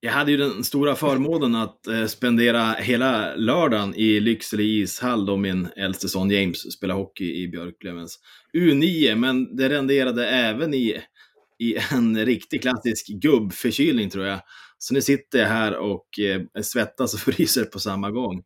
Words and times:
Jag 0.00 0.12
hade 0.12 0.30
ju 0.30 0.36
den 0.36 0.64
stora 0.64 0.94
förmånen 0.94 1.54
att 1.54 1.86
eh, 1.86 2.06
spendera 2.06 2.72
hela 2.72 3.34
lördagen 3.34 3.94
i 3.94 4.20
Lycksele 4.20 4.62
ishall 4.62 5.26
då 5.26 5.36
min 5.36 5.68
äldste 5.76 6.08
son 6.08 6.30
James 6.30 6.72
spelade 6.72 7.00
hockey 7.00 7.42
i 7.42 7.48
Björklövens 7.48 8.18
U9, 8.52 9.14
men 9.14 9.56
det 9.56 9.68
renderade 9.68 10.28
även 10.28 10.74
i, 10.74 11.00
i 11.58 11.76
en 11.92 12.24
riktig 12.24 12.62
klassisk 12.62 13.06
gubbförkylning 13.06 14.10
tror 14.10 14.26
jag. 14.26 14.40
Så 14.78 14.94
nu 14.94 15.02
sitter 15.02 15.38
jag 15.38 15.48
här 15.48 15.76
och 15.76 16.18
eh, 16.18 16.62
svettas 16.62 17.14
och 17.14 17.20
fryser 17.34 17.64
på 17.64 17.78
samma 17.78 18.10
gång. 18.10 18.42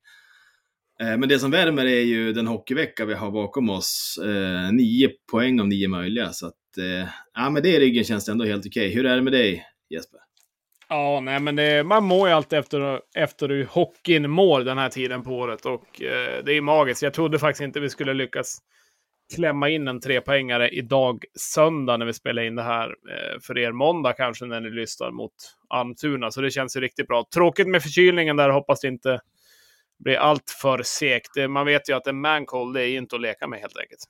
Eh, 1.01 1.19
men 1.19 1.29
det 1.29 1.39
som 1.39 1.51
värmer 1.51 1.87
är 1.87 2.01
ju 2.01 2.33
den 2.33 2.47
hockeyvecka 2.47 3.05
vi 3.05 3.15
har 3.15 3.31
bakom 3.31 3.71
oss. 3.71 4.19
Eh, 4.25 4.73
nio 4.73 5.11
poäng 5.31 5.61
av 5.61 5.69
nio 5.69 5.89
möjliga, 5.89 6.33
så 6.33 6.47
att 6.47 6.79
eh, 6.79 7.09
ja, 7.35 7.51
med 7.51 7.63
det 7.63 7.77
i 7.77 7.81
ryggen 7.81 8.05
känns 8.05 8.25
det 8.25 8.33
ändå 8.33 8.45
helt 8.45 8.67
okej. 8.67 8.89
Hur 8.89 9.07
är 9.07 9.17
det 9.17 9.23
med 9.23 9.33
dig 9.33 9.65
Jesper? 9.91 10.21
Ja, 10.95 11.21
nej, 11.21 11.41
men 11.41 11.57
det, 11.57 11.85
man 11.85 12.05
mår 12.05 12.29
ju 12.29 12.35
alltid 12.35 12.59
efter, 12.59 13.01
efter 13.15 13.49
hur 13.49 13.65
hockeyn 13.65 14.31
mår 14.31 14.61
den 14.61 14.79
här 14.79 14.89
tiden 14.89 15.23
på 15.23 15.31
året 15.31 15.67
och 15.67 16.03
eh, 16.03 16.45
det 16.45 16.53
är 16.53 16.61
magiskt. 16.61 17.03
Jag 17.03 17.15
trodde 17.15 17.39
faktiskt 17.39 17.63
inte 17.63 17.81
vi 17.81 17.91
skulle 17.91 18.15
lyckas 18.15 18.59
klämma 19.35 19.69
in 19.69 19.89
en 19.89 20.01
trepoängare 20.01 20.69
idag 20.69 21.25
söndag 21.39 21.97
när 21.97 22.07
vi 22.07 22.13
spelar 22.13 22.43
in 22.43 22.55
det 22.55 22.63
här. 22.63 22.87
Eh, 22.89 23.41
för 23.43 23.59
er 23.59 23.73
måndag 23.73 24.13
kanske 24.13 24.45
när 24.45 24.61
ni 24.61 24.71
lyssnar 24.71 25.11
mot 25.11 25.33
Almtuna, 25.69 26.31
så 26.31 26.41
det 26.41 26.51
känns 26.51 26.77
ju 26.77 26.81
riktigt 26.81 27.09
bra. 27.09 27.27
Tråkigt 27.35 27.69
med 27.69 27.83
förkylningen 27.83 28.37
där, 28.37 28.51
hoppas 28.51 28.81
det 28.81 28.89
inte 28.89 29.21
blir 29.99 30.17
allt 30.17 30.51
för 30.63 30.83
segt. 30.83 31.31
Man 31.49 31.67
vet 31.67 31.89
ju 31.89 31.93
att 31.93 32.07
en 32.07 32.21
mancold, 32.21 32.75
det 32.75 32.89
är 32.89 32.99
inte 32.99 33.17
att 33.17 33.23
leka 33.23 33.47
med 33.47 33.61
helt 33.61 33.77
enkelt. 33.77 34.01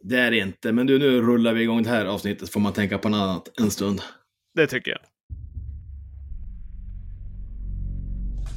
Det 0.00 0.18
är 0.18 0.30
det 0.30 0.38
inte, 0.38 0.72
men 0.72 0.86
du, 0.86 0.98
nu 0.98 1.22
rullar 1.22 1.52
vi 1.52 1.62
igång 1.62 1.82
det 1.82 1.90
här 1.90 2.06
avsnittet, 2.06 2.50
får 2.50 2.60
man 2.60 2.72
tänka 2.72 2.98
på 2.98 3.08
något 3.08 3.20
annat 3.20 3.60
en 3.60 3.70
stund. 3.70 4.02
Det 4.54 4.66
tycker 4.66 4.90
jag. 4.90 5.11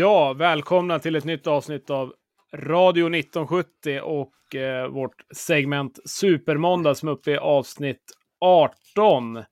Ja, 0.00 0.32
välkomna 0.32 0.98
till 0.98 1.16
ett 1.16 1.24
nytt 1.24 1.46
avsnitt 1.46 1.90
av 1.90 2.12
Radio 2.54 3.06
1970 3.06 4.00
och 4.02 4.54
eh, 4.54 4.88
vårt 4.88 5.22
segment 5.36 5.98
Supermåndag 6.04 6.94
som 6.94 7.08
är 7.08 7.12
uppe 7.12 7.30
i 7.30 7.36
avsnitt 7.36 8.02
18. 8.40 9.36
Eh, 9.36 9.44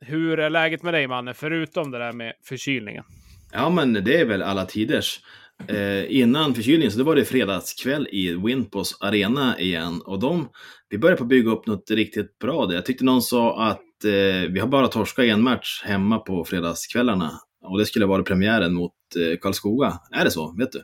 hur 0.00 0.38
är 0.38 0.50
läget 0.50 0.82
med 0.82 0.94
dig, 0.94 1.06
Manne, 1.06 1.34
förutom 1.34 1.90
det 1.90 1.98
där 1.98 2.12
med 2.12 2.32
förkylningen? 2.44 3.04
Ja, 3.52 3.70
men 3.70 3.92
det 3.92 4.20
är 4.20 4.24
väl 4.24 4.42
alla 4.42 4.64
tiders. 4.64 5.20
Eh, 5.68 6.20
innan 6.20 6.54
förkylningen 6.54 6.92
så 6.92 6.98
det 6.98 7.04
var 7.04 7.16
det 7.16 7.24
fredagskväll 7.24 8.08
i 8.12 8.34
Winpos 8.34 8.98
arena 9.00 9.58
igen 9.58 10.02
och 10.06 10.20
de, 10.20 10.48
vi 10.88 10.98
började 10.98 11.18
på 11.18 11.24
att 11.24 11.28
bygga 11.28 11.50
upp 11.50 11.66
något 11.66 11.90
riktigt 11.90 12.38
bra 12.38 12.66
där. 12.66 12.74
Jag 12.74 12.86
tyckte 12.86 13.04
någon 13.04 13.22
sa 13.22 13.62
att 13.62 14.04
eh, 14.04 14.50
vi 14.50 14.60
har 14.60 14.68
bara 14.68 14.88
torskat 14.88 15.24
en 15.24 15.42
match 15.42 15.82
hemma 15.84 16.18
på 16.18 16.44
fredagskvällarna 16.44 17.40
och 17.70 17.78
det 17.78 17.86
skulle 17.86 18.06
vara 18.06 18.22
premiären 18.22 18.74
mot 18.74 18.92
eh, 19.16 19.38
Karlskoga. 19.38 19.92
Är 20.12 20.24
det 20.24 20.30
så? 20.30 20.54
Vet 20.58 20.72
du? 20.72 20.82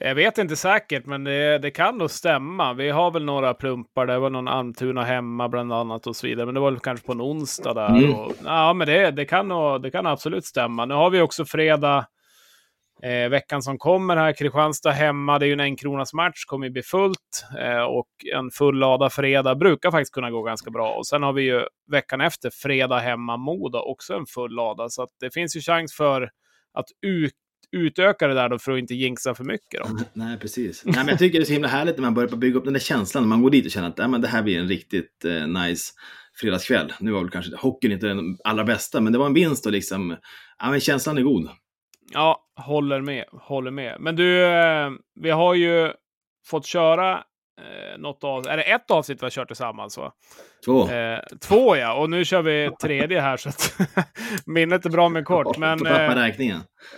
Jag 0.00 0.14
vet 0.14 0.38
inte 0.38 0.56
säkert, 0.56 1.06
men 1.06 1.24
det, 1.24 1.58
det 1.58 1.70
kan 1.70 1.98
nog 1.98 2.10
stämma. 2.10 2.74
Vi 2.74 2.90
har 2.90 3.10
väl 3.10 3.24
några 3.24 3.54
plumpar. 3.54 4.06
Det 4.06 4.18
var 4.18 4.30
någon 4.30 4.48
Almtuna 4.48 5.04
hemma 5.04 5.48
bland 5.48 5.72
annat 5.72 6.06
och 6.06 6.16
så 6.16 6.26
vidare. 6.26 6.46
Men 6.46 6.54
det 6.54 6.60
var 6.60 6.70
väl 6.70 6.80
kanske 6.80 7.06
på 7.06 7.12
en 7.12 7.20
onsdag 7.20 7.74
där. 7.74 7.88
Mm. 7.88 8.14
Och, 8.14 8.32
ja, 8.44 8.72
men 8.72 8.86
det, 8.86 9.10
det, 9.10 9.24
kan 9.24 9.48
nog, 9.48 9.82
det 9.82 9.90
kan 9.90 10.06
absolut 10.06 10.44
stämma. 10.44 10.84
Nu 10.84 10.94
har 10.94 11.10
vi 11.10 11.20
också 11.20 11.44
fredag 11.44 12.06
Eh, 13.02 13.28
veckan 13.28 13.62
som 13.62 13.78
kommer 13.78 14.16
här, 14.16 14.32
Kristianstad 14.32 14.90
hemma, 14.90 15.38
det 15.38 15.44
är 15.44 15.46
ju 15.46 15.52
en 15.52 15.60
enkronas 15.60 16.12
match, 16.14 16.44
kommer 16.44 16.66
ju 16.66 16.72
bli 16.72 16.82
fullt. 16.82 17.44
Eh, 17.58 17.82
och 17.82 18.08
en 18.34 18.50
full 18.50 18.78
lada 18.78 19.10
fredag 19.10 19.54
brukar 19.54 19.90
faktiskt 19.90 20.14
kunna 20.14 20.30
gå 20.30 20.42
ganska 20.42 20.70
bra. 20.70 20.94
Och 20.94 21.06
sen 21.06 21.22
har 21.22 21.32
vi 21.32 21.42
ju 21.42 21.62
veckan 21.90 22.20
efter, 22.20 22.50
fredag 22.50 22.98
hemma 22.98 23.36
Moda, 23.36 23.80
också 23.80 24.14
en 24.14 24.26
full 24.26 24.54
lada. 24.54 24.88
Så 24.88 25.06
det 25.20 25.34
finns 25.34 25.56
ju 25.56 25.60
chans 25.60 25.94
för 25.94 26.22
att 26.74 26.86
ut, 27.06 27.32
utöka 27.72 28.28
det 28.28 28.34
där 28.34 28.48
då 28.48 28.58
för 28.58 28.72
att 28.72 28.78
inte 28.78 28.94
jinxa 28.94 29.34
för 29.34 29.44
mycket. 29.44 29.80
Då. 29.80 29.98
Nej, 30.12 30.38
precis. 30.38 30.84
Nej, 30.84 30.96
men 30.96 31.08
jag 31.08 31.18
tycker 31.18 31.38
det 31.38 31.42
är 31.42 31.46
så 31.46 31.52
himla 31.52 31.68
härligt 31.68 31.96
när 31.96 32.02
man 32.02 32.14
börjar 32.14 32.36
bygga 32.36 32.58
upp 32.58 32.64
den 32.64 32.72
där 32.72 32.80
känslan, 32.80 33.22
när 33.22 33.28
man 33.28 33.42
går 33.42 33.50
dit 33.50 33.64
och 33.64 33.70
känner 33.70 33.88
att 33.88 33.98
ja, 33.98 34.08
men 34.08 34.20
det 34.20 34.28
här 34.28 34.42
blir 34.42 34.58
en 34.58 34.68
riktigt 34.68 35.24
eh, 35.24 35.46
nice 35.46 35.92
fredagskväll. 36.40 36.92
Nu 37.00 37.10
var 37.10 37.20
väl 37.20 37.30
kanske 37.30 37.56
hockeyn 37.56 37.92
inte 37.92 38.06
den 38.06 38.38
allra 38.44 38.64
bästa, 38.64 39.00
men 39.00 39.12
det 39.12 39.18
var 39.18 39.26
en 39.26 39.34
vinst 39.34 39.66
och 39.66 39.72
liksom, 39.72 40.16
ja 40.58 40.70
men 40.70 40.80
känslan 40.80 41.18
är 41.18 41.22
god. 41.22 41.50
Ja, 42.10 42.47
håller 42.58 43.00
med. 43.00 43.24
Håller 43.32 43.70
med. 43.70 43.96
Men 44.00 44.16
du, 44.16 44.44
eh, 44.44 44.90
vi 45.14 45.30
har 45.30 45.54
ju 45.54 45.92
fått 46.46 46.66
köra 46.66 47.12
eh, 47.60 47.98
något 47.98 48.24
av, 48.24 48.48
är 48.48 48.56
det 48.56 48.62
ett 48.62 48.90
avsnitt 48.90 49.22
vi 49.22 49.24
har 49.24 49.30
kört 49.30 49.48
tillsammans? 49.48 49.98
Va? 49.98 50.12
Två. 50.64 50.88
Eh, 50.88 51.18
två 51.40 51.76
ja, 51.76 51.94
och 51.94 52.10
nu 52.10 52.24
kör 52.24 52.42
vi 52.42 52.70
tredje 52.82 53.20
här 53.20 53.36
så 53.36 53.48
att 53.48 53.78
minnet 54.46 54.86
är 54.86 54.90
bra 54.90 55.08
men 55.08 55.24
kort. 55.24 55.58
Men, 55.58 55.78
eh, 55.86 56.08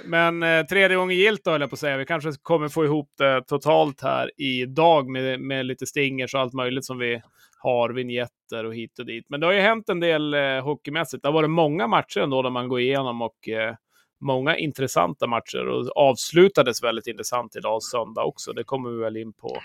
men 0.04 0.42
eh, 0.42 0.66
tredje 0.66 0.96
gången 0.96 1.16
gilt 1.16 1.44
då, 1.44 1.50
höll 1.50 1.60
jag 1.60 1.70
på 1.70 1.74
att 1.74 1.80
säga. 1.80 1.96
Vi 1.96 2.06
kanske 2.06 2.32
kommer 2.42 2.68
få 2.68 2.84
ihop 2.84 3.08
det 3.18 3.42
totalt 3.42 4.02
här 4.02 4.30
idag 4.36 5.08
med, 5.08 5.40
med 5.40 5.66
lite 5.66 5.86
stingers 5.86 6.34
och 6.34 6.40
allt 6.40 6.52
möjligt 6.54 6.84
som 6.84 6.98
vi 6.98 7.22
har, 7.62 7.90
vignetter 7.90 8.64
och 8.64 8.74
hit 8.74 8.98
och 8.98 9.06
dit. 9.06 9.26
Men 9.28 9.40
det 9.40 9.46
har 9.46 9.52
ju 9.52 9.60
hänt 9.60 9.88
en 9.88 10.00
del 10.00 10.34
eh, 10.34 10.64
hockeymässigt. 10.64 11.22
Det 11.22 11.28
har 11.28 11.32
varit 11.32 11.50
många 11.50 11.86
matcher 11.86 12.20
ändå 12.20 12.42
där 12.42 12.50
man 12.50 12.68
går 12.68 12.80
igenom 12.80 13.22
och 13.22 13.48
eh, 13.48 13.74
många 14.20 14.56
intressanta 14.56 15.26
matcher 15.26 15.68
och 15.68 15.96
avslutades 15.96 16.82
väldigt 16.82 17.06
intressant 17.06 17.56
idag 17.56 17.82
söndag 17.82 18.24
också. 18.24 18.52
Det 18.52 18.64
kommer 18.64 18.90
vi 18.90 18.98
väl 18.98 19.16
in 19.16 19.32
på, 19.32 19.56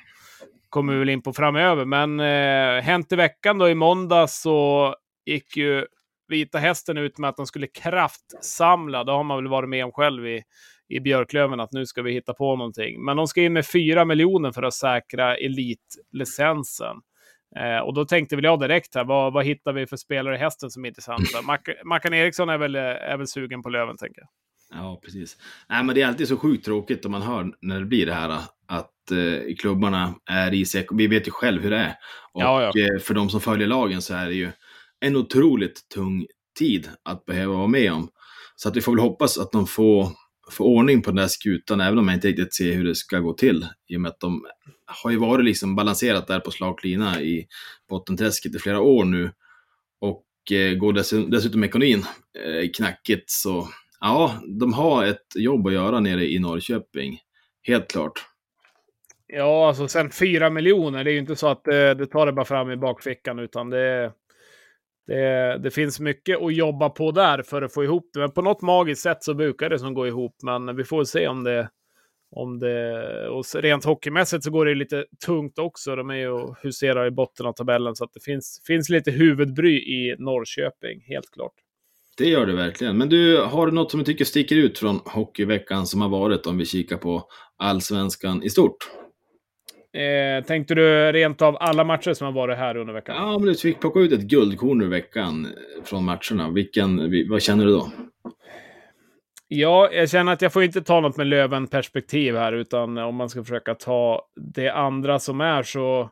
kommer 0.70 0.94
vi 0.94 1.00
väl 1.00 1.10
in 1.10 1.22
på 1.22 1.34
framöver. 1.34 1.86
Men 1.86 2.20
eh, 2.20 2.84
hänt 2.84 3.12
i 3.12 3.16
veckan 3.16 3.58
då 3.58 3.70
i 3.70 3.76
måndag 3.76 4.28
så 4.28 4.96
gick 5.26 5.58
ju 5.58 5.86
Vita 6.28 6.58
Hästen 6.58 6.98
ut 6.98 7.18
med 7.18 7.30
att 7.30 7.38
de 7.38 7.46
skulle 7.46 7.68
kraftsamla. 7.68 9.04
Det 9.04 9.12
har 9.12 9.24
man 9.24 9.38
väl 9.38 9.48
varit 9.48 9.70
med 9.70 9.86
om 9.86 9.92
själv 9.92 10.28
i, 10.28 10.44
i 10.88 11.00
Björklöven, 11.00 11.60
att 11.60 11.72
nu 11.72 11.86
ska 11.86 12.02
vi 12.02 12.14
hitta 12.14 12.34
på 12.34 12.56
någonting. 12.56 13.06
Men 13.06 13.18
de 13.18 13.28
ska 13.28 13.42
in 13.42 13.54
med 13.54 13.66
4 13.68 14.06
miljoner 14.06 14.52
för 14.52 14.64
att 14.64 14.74
säkra 14.74 15.38
elitlicensen. 15.38 16.96
Eh, 17.60 17.80
och 17.80 17.94
då 17.94 18.06
tänkte 18.06 18.36
väl 18.36 18.46
jag 18.46 18.60
direkt 18.60 18.96
här, 18.96 19.04
vad, 19.04 19.34
vad 19.34 19.46
hittar 19.46 19.74
vi 19.74 19.88
för 19.88 19.98
spelare 19.98 20.36
i 20.36 20.40
hästen 20.40 20.70
som 20.72 20.86
är 20.86 20.90
intressanta? 20.90 21.42
Mac 21.42 21.60
Mackan 21.84 22.14
Eriksson 22.14 22.50
är 22.50 22.58
väl, 22.58 22.76
eh, 22.76 22.82
är 22.82 23.18
väl 23.18 23.28
sugen 23.28 23.62
på 23.62 23.70
Löven, 23.70 23.98
tänker 23.98 24.22
jag. 24.22 24.30
Ja, 24.74 25.02
precis. 25.04 25.38
Nej, 25.70 25.84
men 25.84 25.96
det 25.96 26.02
är 26.02 26.08
alltid 26.08 26.28
så 26.28 26.38
sjukt 26.38 26.66
tråkigt 26.66 27.06
om 27.06 27.12
man 27.12 27.22
hör 27.22 27.52
när 27.62 27.80
det 27.80 27.86
blir 27.86 28.06
det 28.06 28.14
här 28.14 28.30
att 28.68 29.12
eh, 29.12 29.56
klubbarna 29.60 30.16
är 30.26 30.54
i 30.54 30.66
sig. 30.66 30.88
Vi 30.92 31.08
vet 31.08 31.28
ju 31.28 31.32
själv 31.32 31.62
hur 31.62 31.70
det 31.70 31.78
är. 31.78 31.96
Och 32.34 32.42
ja, 32.42 32.62
ja. 32.62 32.82
Eh, 32.82 33.00
för 33.00 33.14
de 33.14 33.30
som 33.30 33.42
följer 33.42 33.68
lagen 33.68 34.02
så 34.02 34.14
är 34.14 34.26
det 34.26 34.34
ju 34.34 34.52
en 35.00 35.16
otroligt 35.16 35.90
tung 35.90 36.26
tid 36.60 36.90
att 37.04 37.26
behöva 37.26 37.54
vara 37.54 37.68
med 37.68 37.94
om. 37.94 38.10
Så 38.56 38.70
att 38.70 38.76
vi 38.76 38.82
får 38.82 38.92
väl 38.92 39.00
hoppas 39.00 39.38
att 39.38 39.52
de 39.52 39.68
får, 39.68 40.10
får 40.52 40.66
ordning 40.66 41.02
på 41.02 41.10
den 41.10 41.18
där 41.18 41.28
skutan, 41.28 41.82
även 41.82 41.98
om 41.98 42.08
jag 42.08 42.18
inte 42.18 42.28
riktigt 42.28 42.56
ser 42.56 42.74
hur 42.74 42.86
det 42.86 42.96
ska 42.96 43.20
gå 43.20 43.34
till. 43.34 43.68
I 43.88 43.98
och 43.98 44.02
med 44.02 44.10
att 44.10 44.20
de 44.20 44.46
har 44.86 45.12
ju 45.12 45.18
varit 45.18 45.46
liksom 45.46 45.76
balanserat 45.76 46.28
där 46.28 46.40
på 46.40 46.52
slaglina 46.52 47.22
i 47.22 47.48
bottenträsket 47.90 48.56
i 48.56 48.60
flera 48.60 48.80
år 48.80 49.06
nu. 49.06 49.32
Och 50.02 50.52
eh, 50.52 50.74
går 50.74 50.94
dessutom 51.32 51.64
ekonomin 51.64 52.06
eh, 52.46 52.70
knackigt 52.78 53.30
så 53.32 53.70
ja, 54.06 54.32
de 54.60 54.74
har 54.74 55.06
ett 55.06 55.36
jobb 55.36 55.68
att 55.68 55.74
göra 55.74 56.00
nere 56.00 56.26
i 56.26 56.40
Norrköping. 56.40 57.20
Helt 57.68 57.92
klart. 57.92 58.26
Ja, 59.28 59.68
alltså 59.68 59.88
sen 59.88 60.12
fyra 60.12 60.50
miljoner, 60.50 61.04
det 61.04 61.12
är 61.12 61.14
ju 61.14 61.20
inte 61.20 61.36
så 61.36 61.48
att 61.48 61.64
det, 61.64 61.94
det 61.94 62.08
tar 62.08 62.26
det 62.26 62.32
bara 62.32 62.46
fram 62.46 62.72
i 62.72 62.78
bakfickan, 62.78 63.40
utan 63.40 63.70
det, 63.70 64.12
det, 65.08 65.58
det, 65.58 65.72
finns 65.72 66.00
mycket 66.00 66.42
att 66.42 66.56
jobba 66.56 66.90
på 66.90 67.12
där 67.12 67.42
för 67.42 67.62
att 67.62 67.74
få 67.74 67.84
ihop 67.84 68.10
det. 68.14 68.20
Men 68.20 68.32
på 68.32 68.42
något 68.42 68.62
magiskt 68.62 69.02
sätt 69.02 69.24
så 69.24 69.34
brukar 69.34 69.70
det 69.70 69.80
som 69.80 69.94
gå 69.94 70.08
ihop, 70.08 70.36
men 70.44 70.76
vi 70.76 70.84
får 70.84 71.04
se 71.04 71.28
om 71.28 71.44
det, 71.44 71.70
om 72.32 72.60
det... 72.60 73.30
Och 73.30 73.46
rent 73.56 73.86
hockeymässigt 73.86 74.44
så 74.44 74.52
går 74.52 74.66
det 74.66 74.76
lite 74.76 75.06
tungt 75.26 75.60
också. 75.60 75.96
De 75.96 76.10
är 76.10 76.16
ju 76.16 76.30
och 76.30 76.58
huserar 76.64 77.06
i 77.06 77.12
botten 77.12 77.46
av 77.46 77.54
tabellen, 77.54 77.96
så 77.96 78.04
att 78.04 78.14
det 78.14 78.24
finns, 78.24 78.62
finns 78.68 78.90
lite 78.90 79.12
huvudbry 79.12 79.78
i 79.78 80.16
Norrköping, 80.20 81.02
helt 81.08 81.32
klart. 81.32 81.65
Det 82.18 82.26
gör 82.26 82.46
det 82.46 82.56
verkligen. 82.56 82.98
Men 82.98 83.10
du, 83.10 83.42
har 83.42 83.66
du 83.66 83.72
något 83.72 83.92
som 83.92 84.00
du 84.00 84.06
tycker 84.06 84.26
sticker 84.26 84.56
ut 84.56 84.80
från 84.80 85.00
hockeyveckan 85.06 85.86
som 85.86 86.02
har 86.02 86.10
varit 86.10 86.48
om 86.48 86.58
vi 86.58 86.66
kikar 86.66 86.98
på 86.98 87.24
allsvenskan 87.58 88.44
i 88.44 88.50
stort? 88.50 88.78
Eh, 89.96 90.46
tänkte 90.46 90.76
du 90.76 91.12
rent 91.12 91.42
av 91.42 91.58
alla 91.60 91.84
matcher 91.84 92.14
som 92.14 92.26
har 92.26 92.32
varit 92.32 92.58
här 92.58 92.78
under 92.78 92.94
veckan? 92.94 93.16
Ja, 93.16 93.38
men 93.38 93.48
du 93.48 93.56
fick 93.56 93.80
plocka 93.80 94.00
ut 94.00 94.12
ett 94.12 94.22
guldkorn 94.22 94.82
ur 94.82 94.88
veckan 94.88 95.46
eh, 95.46 95.84
från 95.84 96.04
matcherna. 96.04 96.50
Vilken, 96.50 97.12
vad 97.30 97.42
känner 97.42 97.66
du 97.66 97.72
då? 97.72 97.92
Ja, 99.48 99.90
jag 99.92 100.10
känner 100.10 100.34
att 100.34 100.42
jag 100.42 100.54
får 100.54 100.64
inte 100.64 100.82
ta 100.82 101.00
något 101.00 101.18
med 101.18 101.28
Löven-perspektiv 101.28 102.36
här, 102.36 102.54
utan 102.54 102.98
om 102.98 103.16
man 103.16 103.30
ska 103.30 103.44
försöka 103.44 103.76
ta 103.76 104.22
det 104.36 104.70
andra 104.70 105.20
som 105.20 105.42
är 105.42 105.64
så... 105.64 106.10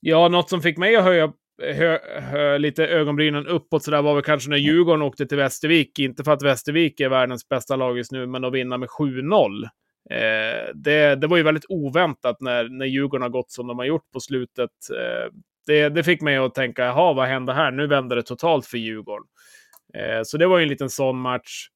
Ja, 0.00 0.28
något 0.28 0.48
som 0.48 0.62
fick 0.62 0.78
mig 0.78 0.96
att 0.96 1.04
höja 1.04 1.32
hö, 1.60 1.98
hö, 2.20 2.58
lite 2.58 2.86
ögonbrynen 2.86 3.46
uppåt 3.46 3.84
sådär 3.84 4.02
var 4.02 4.14
väl 4.14 4.22
kanske 4.22 4.50
när 4.50 4.56
Djurgården 4.56 5.02
åkte 5.02 5.26
till 5.26 5.38
Västervik. 5.38 5.98
Inte 5.98 6.24
för 6.24 6.32
att 6.32 6.42
Västervik 6.42 7.00
är 7.00 7.08
världens 7.08 7.48
bästa 7.48 7.76
lag 7.76 7.98
just 7.98 8.12
nu, 8.12 8.26
men 8.26 8.44
att 8.44 8.52
vinna 8.52 8.78
med 8.78 8.88
7-0. 8.88 9.64
Eh, 10.10 10.74
det, 10.74 11.14
det 11.14 11.26
var 11.26 11.36
ju 11.36 11.42
väldigt 11.42 11.66
oväntat 11.68 12.40
när, 12.40 12.68
när 12.68 12.86
Djurgården 12.86 13.22
har 13.22 13.28
gått 13.28 13.50
som 13.50 13.66
de 13.66 13.78
har 13.78 13.86
gjort 13.86 14.10
på 14.12 14.20
slutet. 14.20 14.70
Eh, 14.96 15.32
det, 15.66 15.88
det 15.88 16.04
fick 16.04 16.20
mig 16.20 16.36
att 16.36 16.54
tänka, 16.54 16.84
jaha, 16.84 17.12
vad 17.12 17.28
hände 17.28 17.52
här? 17.52 17.70
Nu 17.70 17.86
vänder 17.86 18.16
det 18.16 18.22
totalt 18.22 18.66
för 18.66 18.78
Djurgården. 18.78 19.26
Eh, 19.94 20.22
så 20.24 20.38
det 20.38 20.46
var 20.46 20.58
ju 20.58 20.62
en 20.62 20.68
liten 20.68 20.90
sån 20.90 21.20
match. 21.20 21.68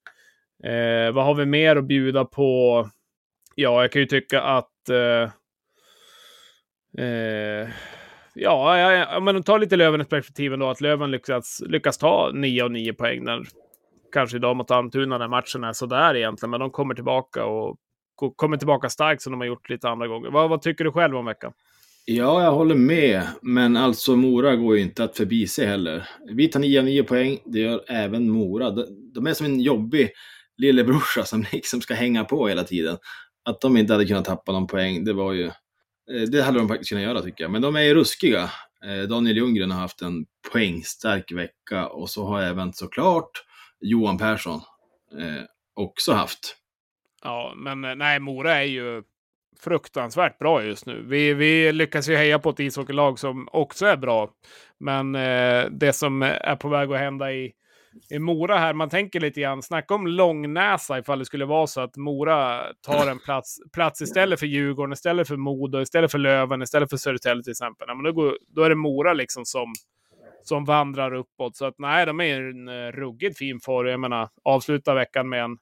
Eh, 0.64 1.12
vad 1.12 1.24
har 1.24 1.34
vi 1.34 1.46
mer 1.46 1.76
att 1.76 1.84
bjuda 1.84 2.24
på? 2.24 2.88
Ja, 3.54 3.82
jag 3.82 3.92
kan 3.92 4.02
ju 4.02 4.06
tycka 4.06 4.42
att... 4.42 4.88
Eh, 4.88 5.30
eh, 7.04 7.68
ja, 8.34 8.78
ja, 8.78 8.92
ja, 8.92 9.20
men 9.20 9.42
ta 9.42 9.58
lite 9.58 9.76
Lövens 9.76 10.08
perspektiv 10.08 10.52
ändå, 10.52 10.70
att 10.70 10.80
Löven 10.80 11.10
lyckas, 11.10 11.62
lyckas 11.66 11.98
ta 11.98 12.30
9 12.34 12.64
av 12.64 12.70
9 12.70 12.92
poäng. 12.92 13.24
När, 13.24 13.42
kanske 14.12 14.36
idag 14.36 14.56
mot 14.56 14.70
Almtuna 14.70 15.18
när 15.18 15.28
matchen 15.28 15.64
är 15.64 15.72
sådär 15.72 16.16
egentligen, 16.16 16.50
men 16.50 16.60
de 16.60 16.70
kommer 16.70 16.94
tillbaka 16.94 17.44
och 17.44 17.76
kommer 18.36 18.56
tillbaka 18.56 18.88
starkt 18.88 19.22
som 19.22 19.32
de 19.32 19.40
har 19.40 19.46
gjort 19.46 19.68
lite 19.68 19.88
andra 19.88 20.06
gånger. 20.06 20.30
Vad, 20.30 20.50
vad 20.50 20.62
tycker 20.62 20.84
du 20.84 20.92
själv 20.92 21.16
om 21.16 21.24
veckan? 21.24 21.52
Ja, 22.06 22.42
jag 22.42 22.52
håller 22.52 22.74
med. 22.74 23.22
Men 23.42 23.76
alltså 23.76 24.16
Mora 24.16 24.56
går 24.56 24.76
ju 24.76 24.82
inte 24.82 25.04
att 25.04 25.16
förbi 25.16 25.46
sig 25.46 25.66
heller. 25.66 26.08
Vi 26.30 26.48
tar 26.48 26.60
9 26.60 26.78
av 26.78 26.84
9 26.84 27.02
poäng, 27.02 27.38
det 27.44 27.58
gör 27.58 27.84
även 27.88 28.30
Mora. 28.30 28.70
De 29.14 29.26
är 29.26 29.34
som 29.34 29.46
en 29.46 29.60
jobbig 29.60 30.10
lillebrorsa 30.56 31.24
som 31.24 31.44
liksom 31.52 31.80
ska 31.80 31.94
hänga 31.94 32.24
på 32.24 32.48
hela 32.48 32.64
tiden. 32.64 32.96
Att 33.44 33.60
de 33.60 33.76
inte 33.76 33.92
hade 33.92 34.06
kunnat 34.06 34.24
tappa 34.24 34.52
någon 34.52 34.66
poäng, 34.66 35.04
det 35.04 35.12
var 35.12 35.32
ju... 35.32 35.50
Eh, 36.10 36.22
det 36.22 36.42
hade 36.42 36.58
de 36.58 36.68
faktiskt 36.68 36.88
kunnat 36.88 37.04
göra 37.04 37.22
tycker 37.22 37.44
jag. 37.44 37.50
Men 37.50 37.62
de 37.62 37.76
är 37.76 37.82
ju 37.82 37.94
ruskiga. 37.94 38.50
Eh, 38.84 39.02
Daniel 39.08 39.36
Ljunggren 39.36 39.70
har 39.70 39.80
haft 39.80 40.02
en 40.02 40.26
poängstark 40.52 41.32
vecka 41.32 41.86
och 41.86 42.10
så 42.10 42.26
har 42.26 42.42
även 42.42 42.72
såklart 42.72 43.30
Johan 43.80 44.18
Persson 44.18 44.60
eh, 45.18 45.42
också 45.74 46.12
haft. 46.12 46.56
Ja, 47.22 47.52
men 47.56 47.98
nej, 47.98 48.20
Mora 48.20 48.54
är 48.54 48.64
ju 48.64 49.02
fruktansvärt 49.60 50.38
bra 50.38 50.64
just 50.64 50.86
nu. 50.86 51.04
Vi, 51.08 51.34
vi 51.34 51.72
lyckas 51.72 52.08
ju 52.08 52.16
heja 52.16 52.38
på 52.38 52.50
ett 52.50 52.60
ishockeylag 52.60 53.18
som 53.18 53.48
också 53.52 53.86
är 53.86 53.96
bra. 53.96 54.30
Men 54.78 55.14
eh, 55.14 55.64
det 55.70 55.92
som 55.92 56.22
är 56.22 56.56
på 56.56 56.68
väg 56.68 56.92
att 56.92 56.98
hända 56.98 57.32
i 57.32 57.52
i 58.10 58.18
Mora 58.18 58.58
här, 58.58 58.74
man 58.74 58.88
tänker 58.88 59.20
lite 59.20 59.40
grann, 59.40 59.62
snacka 59.62 59.94
om 59.94 60.06
långnäsa 60.06 60.98
ifall 60.98 61.18
det 61.18 61.24
skulle 61.24 61.44
vara 61.44 61.66
så 61.66 61.80
att 61.80 61.96
Mora 61.96 62.62
tar 62.86 63.10
en 63.10 63.18
plats, 63.18 63.56
plats 63.72 64.02
istället 64.02 64.40
för 64.40 64.46
Djurgården, 64.46 64.92
istället 64.92 65.28
för 65.28 65.36
Modo, 65.36 65.80
istället 65.80 66.10
för 66.10 66.18
Löven, 66.18 66.62
istället 66.62 66.90
för 66.90 66.96
Södertälje 66.96 67.42
till 67.42 67.50
exempel. 67.50 67.84
Ja, 67.88 67.94
men 67.94 68.04
då, 68.04 68.12
går, 68.12 68.38
då 68.48 68.62
är 68.62 68.68
det 68.68 68.74
Mora 68.74 69.12
liksom 69.12 69.44
som, 69.44 69.72
som 70.42 70.64
vandrar 70.64 71.14
uppåt. 71.14 71.56
Så 71.56 71.64
att 71.66 71.74
nej, 71.78 72.06
de 72.06 72.20
är 72.20 72.24
i 72.24 72.50
en 72.50 72.68
eh, 72.68 72.92
ruggigt 72.92 73.38
fin 73.38 73.60
form. 73.60 73.88
Jag 73.88 74.00
menar, 74.00 74.28
avsluta 74.44 74.94
veckan 74.94 75.28
med 75.28 75.44
en 75.44 75.56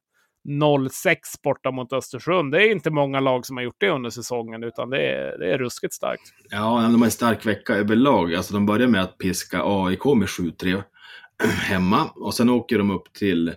0-6 0.49 1.17
borta 1.45 1.71
mot 1.71 1.93
Östersund. 1.93 2.53
Det 2.53 2.63
är 2.63 2.73
inte 2.73 2.91
många 2.91 3.21
lag 3.21 3.47
som 3.47 3.57
har 3.57 3.65
gjort 3.65 3.77
det 3.79 3.91
under 3.91 4.11
säsongen, 4.11 4.63
utan 4.63 4.91
det 4.91 5.07
är, 5.07 5.39
det 5.39 5.53
är 5.53 5.59
ruskigt 5.59 5.95
starkt. 5.95 6.23
Ja, 6.51 6.59
de 6.59 7.01
har 7.01 7.05
en 7.05 7.11
stark 7.11 7.47
vecka 7.47 7.75
överlag. 7.75 8.35
Alltså, 8.35 8.55
de 8.55 8.67
börjar 8.67 8.89
med 8.89 9.03
att 9.03 9.19
piska 9.19 9.63
AIK 9.65 10.05
med 10.05 10.29
7-3 10.29 10.83
hemma. 11.49 12.11
Och 12.15 12.35
sen 12.35 12.51
åker 12.51 12.79
de 12.79 12.91
upp 12.91 13.13
till, 13.13 13.55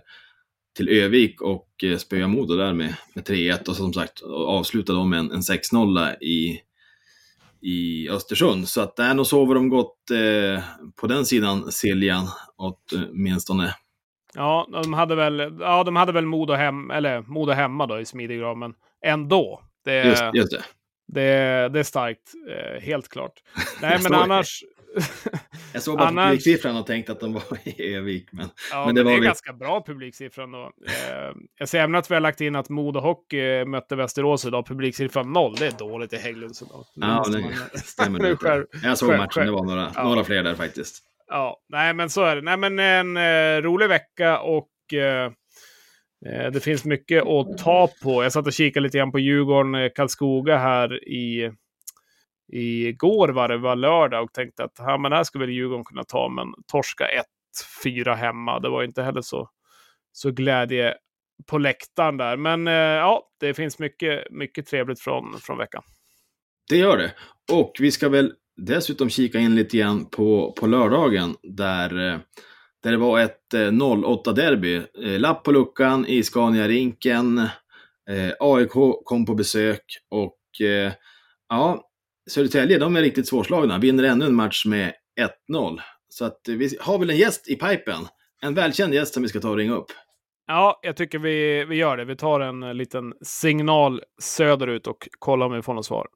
till 0.76 0.88
Övik 0.88 1.40
och 1.40 1.68
eh, 1.82 1.96
spöar 1.96 2.28
Modo 2.28 2.56
där 2.56 2.72
med, 2.72 2.94
med 3.14 3.24
3-1 3.24 3.68
och 3.68 3.76
som 3.76 3.92
sagt 3.92 4.22
avslutar 4.22 4.94
de 4.94 5.10
med 5.10 5.18
en, 5.18 5.30
en 5.30 5.40
6-0 5.40 6.16
i, 6.20 6.60
i 7.60 8.08
Östersund. 8.10 8.68
Så 8.68 8.80
att 8.80 8.96
där 8.96 9.14
nog 9.14 9.26
sover 9.26 9.54
de 9.54 9.68
gott 9.68 10.10
eh, 10.10 10.62
på 11.00 11.06
den 11.06 11.26
sidan 11.26 11.72
Siljan 11.72 12.28
åtminstone. 12.56 13.74
Ja, 14.34 14.68
de 14.82 14.92
hade 14.92 15.14
väl, 15.14 15.56
ja, 15.60 15.84
de 15.84 15.96
hade 15.96 16.12
väl 16.12 16.26
Modo, 16.26 16.54
hem, 16.54 16.90
eller 16.90 17.22
Modo 17.22 17.52
hemma 17.52 17.86
då 17.86 18.00
i 18.00 18.04
smidig 18.04 18.38
grad, 18.38 18.56
men 18.56 18.74
ändå. 19.04 19.62
Det, 19.84 20.04
just, 20.04 20.24
just 20.34 20.50
det. 20.50 20.62
Det, 21.08 21.68
det 21.68 21.78
är 21.78 21.82
starkt, 21.82 22.32
eh, 22.50 22.82
helt 22.82 23.08
klart. 23.08 23.32
Nej, 23.82 23.98
men 24.02 24.14
annars, 24.14 24.64
jag 25.72 25.82
såg 25.82 25.98
bara 25.98 26.08
Annars... 26.08 26.30
publiksiffran 26.30 26.76
och 26.76 26.86
tänkte 26.86 27.12
att 27.12 27.20
de 27.20 27.32
var 27.32 27.42
i 27.64 27.94
Övik. 27.94 28.28
Men, 28.32 28.48
ja, 28.70 28.86
men 28.86 28.94
det, 28.94 29.04
men 29.04 29.12
det 29.12 29.16
är 29.16 29.20
vi... 29.20 29.26
ganska 29.26 29.52
bra 29.52 29.84
publiksiffran 29.86 30.52
då. 30.52 30.72
Eh, 30.86 31.34
jag 31.58 31.68
ser 31.68 31.78
även 31.78 31.94
att 31.94 32.10
vi 32.10 32.14
har 32.14 32.20
lagt 32.20 32.40
in 32.40 32.56
att 32.56 32.68
Modo 32.68 33.00
Hockey 33.00 33.64
mötte 33.64 33.96
Västerås 33.96 34.44
idag. 34.44 34.66
Publiksiffran 34.66 35.32
noll. 35.32 35.54
Det 35.58 35.66
är 35.66 35.78
dåligt 35.78 36.12
i 36.12 36.16
Hägglunds 36.16 36.62
idag. 36.62 36.84
Ja, 36.94 37.24
det 37.32 37.40
man... 37.40 37.52
stämmer. 37.74 38.18
det 38.18 38.36
själv, 38.40 38.64
jag 38.82 38.98
såg 38.98 39.08
själv, 39.08 39.18
matchen. 39.18 39.30
Själv. 39.32 39.46
Det 39.46 39.52
var 39.52 39.64
några, 39.64 39.92
ja. 39.94 40.04
några 40.04 40.24
fler 40.24 40.42
där 40.42 40.54
faktiskt. 40.54 41.02
Ja, 41.28 41.60
nej 41.68 41.94
men 41.94 42.10
så 42.10 42.24
är 42.24 42.36
det. 42.36 42.42
Nej 42.42 42.56
men 42.56 42.78
en 42.78 43.16
eh, 43.16 43.62
rolig 43.62 43.88
vecka 43.88 44.38
och 44.38 44.94
eh, 44.94 45.32
eh 46.26 46.50
det 46.52 46.60
finns 46.60 46.84
mycket 46.84 47.26
att 47.26 47.58
ta 47.58 47.88
på. 48.02 48.22
Jag 48.22 48.32
satt 48.32 48.46
och 48.46 48.52
kikade 48.52 48.84
lite 48.84 48.98
grann 48.98 49.12
på 49.12 49.18
Djurgården, 49.18 49.74
eh, 49.74 49.90
Karlskoga 49.94 50.58
här 50.58 51.08
i 51.08 51.52
igår 52.48 53.28
var 53.28 53.48
det 53.48 53.58
var 53.58 53.76
lördag 53.76 54.22
och 54.22 54.32
tänkte 54.32 54.64
att 54.64 54.74
ja, 54.78 54.98
men 54.98 55.12
här 55.12 55.24
ska 55.24 55.38
väl 55.38 55.50
Djurgården 55.50 55.84
kunna 55.84 56.04
ta, 56.04 56.28
men 56.28 56.46
torska 56.72 57.08
1-4 57.84 58.14
hemma. 58.14 58.60
Det 58.60 58.68
var 58.68 58.82
inte 58.82 59.02
heller 59.02 59.22
så, 59.22 59.50
så 60.12 60.30
glädje 60.30 60.94
på 61.46 61.58
läktaren 61.58 62.16
där. 62.16 62.36
Men 62.36 62.68
eh, 62.68 62.74
ja, 62.74 63.28
det 63.40 63.54
finns 63.54 63.78
mycket, 63.78 64.30
mycket 64.30 64.66
trevligt 64.66 65.00
från, 65.00 65.38
från 65.40 65.58
veckan. 65.58 65.82
Det 66.68 66.76
gör 66.76 66.96
det. 66.96 67.12
Och 67.52 67.72
vi 67.80 67.90
ska 67.90 68.08
väl 68.08 68.32
dessutom 68.56 69.10
kika 69.10 69.38
in 69.38 69.54
lite 69.54 69.76
grann 69.76 70.06
på, 70.06 70.52
på 70.52 70.66
lördagen 70.66 71.36
där, 71.42 72.12
eh, 72.12 72.18
där 72.82 72.90
det 72.90 72.96
var 72.96 73.20
ett 73.20 73.54
eh, 73.54 73.58
08-derby. 73.58 74.82
Eh, 75.04 75.20
lapp 75.20 75.44
på 75.44 75.52
luckan 75.52 76.06
i 76.06 76.22
Scania-rinken. 76.22 77.48
AIK 78.40 78.72
kom 79.04 79.26
på 79.26 79.34
besök 79.34 79.82
och 80.10 80.38
ja, 81.48 81.85
Södertälje, 82.30 82.78
de 82.78 82.96
är 82.96 83.00
riktigt 83.00 83.28
svårslagna. 83.28 83.78
Vinner 83.78 84.04
ännu 84.04 84.24
en 84.24 84.34
match 84.34 84.66
med 84.66 84.92
1-0. 85.50 85.80
Så 86.08 86.24
att 86.24 86.40
vi 86.48 86.76
har 86.80 86.98
väl 86.98 87.10
en 87.10 87.16
gäst 87.16 87.48
i 87.48 87.56
pipen. 87.56 88.08
En 88.42 88.54
välkänd 88.54 88.94
gäst 88.94 89.14
som 89.14 89.22
vi 89.22 89.28
ska 89.28 89.40
ta 89.40 89.50
och 89.50 89.56
ringa 89.56 89.74
upp. 89.74 89.86
Ja, 90.46 90.80
jag 90.82 90.96
tycker 90.96 91.18
vi, 91.18 91.64
vi 91.64 91.76
gör 91.76 91.96
det. 91.96 92.04
Vi 92.04 92.16
tar 92.16 92.40
en 92.40 92.62
eh, 92.62 92.74
liten 92.74 93.14
signal 93.22 94.02
söderut 94.22 94.86
och 94.86 95.08
kollar 95.18 95.46
om 95.46 95.52
vi 95.52 95.62
får 95.62 95.74
något 95.74 95.86
svar. 95.86 96.08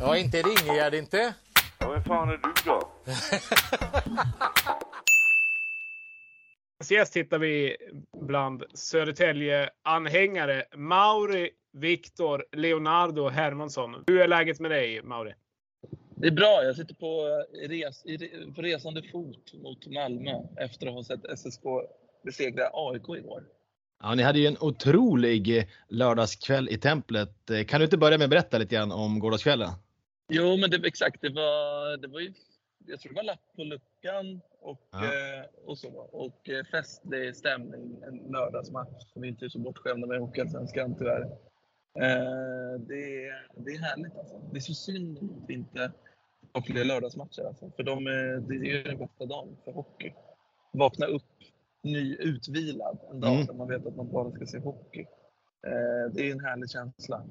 Ja, 0.00 0.16
inte 0.16 0.42
ringer 0.42 0.74
jag 0.74 0.92
det 0.92 0.98
inte. 0.98 1.34
Ja, 1.78 1.90
vem 1.90 2.04
fan 2.04 2.28
är 2.28 2.32
du 2.32 2.52
då? 2.64 2.90
Gäst 6.94 7.16
hittar 7.16 7.38
vi 7.38 7.76
bland 8.26 8.64
Södertälje-anhängare. 8.74 10.64
Mauri 10.76 11.50
Viktor 11.74 12.44
Leonardo 12.52 13.28
Hermansson. 13.28 14.04
Hur 14.06 14.20
är 14.20 14.28
läget 14.28 14.60
med 14.60 14.70
dig, 14.70 15.02
Mauri? 15.02 15.34
Det 16.16 16.26
är 16.26 16.32
bra. 16.32 16.62
Jag 16.64 16.76
sitter 16.76 16.94
på, 16.94 17.44
res, 17.68 18.02
på 18.54 18.62
resande 18.62 19.02
fot 19.02 19.52
mot 19.54 19.86
Malmö 19.86 20.30
efter 20.56 20.86
att 20.86 20.94
ha 20.94 21.04
sett 21.04 21.38
SSK 21.38 21.62
besegra 22.24 22.70
AIK 22.72 23.08
igår. 23.08 23.44
Ja, 24.02 24.14
ni 24.14 24.22
hade 24.22 24.38
ju 24.38 24.46
en 24.46 24.56
otrolig 24.60 25.68
lördagskväll 25.88 26.68
i 26.68 26.78
templet. 26.78 27.50
Kan 27.66 27.80
du 27.80 27.84
inte 27.84 27.98
börja 27.98 28.18
med 28.18 28.24
att 28.24 28.30
berätta 28.30 28.58
lite 28.58 28.74
grann 28.74 28.92
om 28.92 29.18
gårdagskvällen? 29.18 29.70
Jo, 30.28 30.56
men 30.56 30.70
det, 30.70 30.86
exakt. 30.86 31.20
Det 31.20 31.28
var, 31.28 31.96
det 31.96 32.08
var 32.08 32.20
ju, 32.20 32.32
jag 32.86 33.00
tror 33.00 33.12
det 33.12 33.16
var 33.16 33.22
lapp 33.22 33.56
på 33.56 33.64
luckan 33.64 34.40
och, 34.60 34.88
ja. 34.92 35.04
eh, 35.04 35.44
och 35.64 35.78
så. 35.78 35.90
Och 36.12 36.48
eh, 36.48 36.64
festlig 36.64 37.36
stämning 37.36 38.02
en 38.06 38.32
lördagsmatch 38.32 39.12
som 39.12 39.22
vi 39.22 39.28
inte 39.28 39.44
är 39.44 39.48
så 39.48 39.58
bortskämda 39.58 40.06
med 40.06 40.20
Hockeyallsvenskan 40.20 40.94
tyvärr. 40.98 41.26
Eh, 41.98 42.80
det, 42.80 43.26
är, 43.26 43.48
det 43.56 43.70
är 43.70 43.78
härligt 43.78 44.16
alltså. 44.16 44.40
Det 44.52 44.58
är 44.58 44.60
så 44.60 44.74
synd 44.74 45.18
att 45.18 45.48
vi 45.48 45.54
inte 45.54 45.92
har 46.52 46.60
fler 46.60 46.84
lördagsmatcher 46.84 47.44
alltså. 47.46 47.70
För 47.76 47.82
de, 47.82 48.04
det 48.48 48.54
är 48.54 48.64
ju 48.64 48.82
den 48.82 48.98
bästa 48.98 49.26
dagen 49.26 49.56
för 49.64 49.72
hockey. 49.72 50.12
Vakna 50.72 51.06
upp 51.06 51.22
ny, 51.84 52.16
utvilad 52.16 52.98
en 53.10 53.20
dag 53.20 53.34
mm. 53.34 53.46
där 53.46 53.54
man 53.54 53.68
vet 53.68 53.86
att 53.86 53.96
man 53.96 54.12
bara 54.12 54.30
ska 54.30 54.46
se 54.46 54.58
hockey. 54.58 55.06
Eh, 55.66 56.12
det 56.12 56.28
är 56.28 56.32
en 56.32 56.44
härlig 56.44 56.70
känsla. 56.70 57.22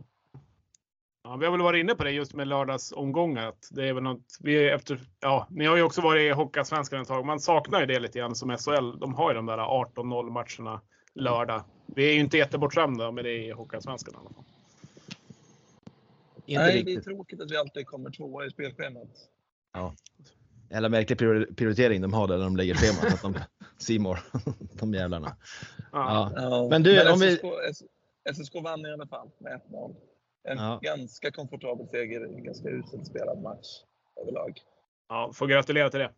Ja, 1.23 1.35
vi 1.35 1.45
har 1.45 1.51
väl 1.51 1.61
varit 1.61 1.79
inne 1.79 1.95
på 1.95 2.03
det 2.03 2.11
just 2.11 2.33
med 2.33 2.47
lördagsomgångar. 2.47 3.53
det 3.71 3.87
är 3.87 3.93
väl 3.93 4.03
något, 4.03 4.37
vi 4.39 4.69
efter, 4.69 4.99
ja, 5.19 5.47
ni 5.49 5.65
har 5.65 5.75
ju 5.77 5.83
också 5.83 6.01
varit 6.01 6.21
i 6.21 6.29
Hockeyallsvenskan 6.29 7.01
ett 7.01 7.07
tag. 7.07 7.25
Man 7.25 7.39
saknar 7.39 7.79
ju 7.79 7.85
det 7.85 7.99
lite 7.99 8.19
grann 8.19 8.35
som 8.35 8.57
SHL. 8.57 8.99
De 8.99 9.13
har 9.13 9.29
ju 9.31 9.35
de 9.35 9.45
där 9.45 9.57
18-0 9.57 10.29
matcherna 10.29 10.81
lördag. 11.13 11.63
Vi 11.95 12.09
är 12.09 12.13
ju 12.13 12.19
inte 12.19 12.37
jättebortskämda 12.37 13.11
med 13.11 13.25
det 13.25 13.45
i 13.45 13.51
Hockeyallsvenskan 13.51 14.13
i 14.13 14.17
alla 14.17 14.33
fall. 14.33 14.43
Inte 16.45 16.61
Nej, 16.61 16.75
riktigt. 16.75 16.95
det 16.95 17.11
är 17.11 17.15
tråkigt 17.15 17.41
att 17.41 17.51
vi 17.51 17.57
alltid 17.57 17.87
kommer 17.87 18.09
tvåa 18.09 18.45
i 18.45 18.49
spelschemat. 18.49 19.09
Ja. 19.73 19.95
Jävla 20.69 20.89
märklig 20.89 21.17
prioritering 21.57 22.01
de 22.01 22.13
har 22.13 22.27
där 22.27 22.37
när 22.37 22.43
de 22.43 22.57
lägger 22.57 22.75
schemat. 22.75 23.13
att 23.13 23.21
de, 23.21 23.35
Simor, 23.77 24.19
de 24.79 24.93
jävlarna. 24.93 25.37
Ja. 25.91 26.31
ja. 26.35 26.67
Men 26.69 26.83
du, 26.83 26.95
Men 26.95 27.07
om 27.07 27.19
SSK, 27.19 27.43
vi... 28.25 28.33
SSK 28.33 28.55
vann 28.63 28.85
i 28.85 28.91
alla 28.91 29.07
fall 29.07 29.29
med 29.39 29.61
1-0. 29.69 29.95
En 30.49 30.57
ja. 30.57 30.79
ganska 30.81 31.31
komfortabel 31.31 31.87
seger 31.87 32.31
i 32.31 32.35
en 32.35 32.43
ganska 32.43 32.69
uselt 32.69 33.07
spelad 33.07 33.41
match 33.41 33.67
överlag. 34.21 34.61
Ja, 35.09 35.31
får 35.33 35.47
gratulera 35.47 35.89
till 35.89 35.99
det. 35.99 36.11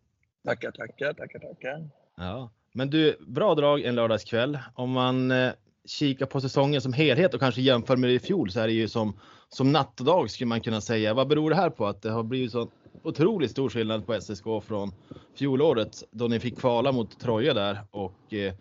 Tackar, 0.44 0.70
tackar, 0.70 1.12
tackar, 1.12 1.38
tackar. 1.38 1.90
Ja, 2.16 2.50
men 2.72 2.90
du, 2.90 3.16
bra 3.26 3.54
drag 3.54 3.80
en 3.80 3.94
lördagskväll. 3.94 4.58
Om 4.74 4.90
man 4.90 5.30
eh, 5.30 5.52
kikar 5.84 6.26
på 6.26 6.40
säsongen 6.40 6.80
som 6.80 6.92
helhet 6.92 7.34
och 7.34 7.40
kanske 7.40 7.60
jämför 7.60 7.96
med 7.96 8.10
i 8.10 8.18
fjol 8.18 8.50
så 8.50 8.60
är 8.60 8.66
det 8.66 8.72
ju 8.72 8.88
som, 8.88 9.20
som 9.48 9.72
natt 9.72 10.00
och 10.00 10.06
dag 10.06 10.30
skulle 10.30 10.48
man 10.48 10.60
kunna 10.60 10.80
säga. 10.80 11.14
Vad 11.14 11.28
beror 11.28 11.50
det 11.50 11.56
här 11.56 11.70
på 11.70 11.86
att 11.86 12.02
det 12.02 12.10
har 12.10 12.22
blivit 12.22 12.52
så 12.52 12.70
otroligt 13.02 13.50
stor 13.50 13.68
skillnad 13.68 14.06
på 14.06 14.20
SSK 14.20 14.44
från 14.62 14.92
fjolåret 15.34 16.04
då 16.10 16.28
ni 16.28 16.40
fick 16.40 16.58
kvala 16.58 16.92
mot 16.92 17.20
Troja 17.20 17.54
där 17.54 17.78
och 17.90 18.34
eh, 18.34 18.54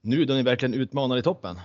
nu 0.00 0.24
då 0.24 0.34
ni 0.34 0.42
verkligen 0.42 0.74
utmanar 0.74 1.16
i 1.16 1.22
toppen? 1.22 1.56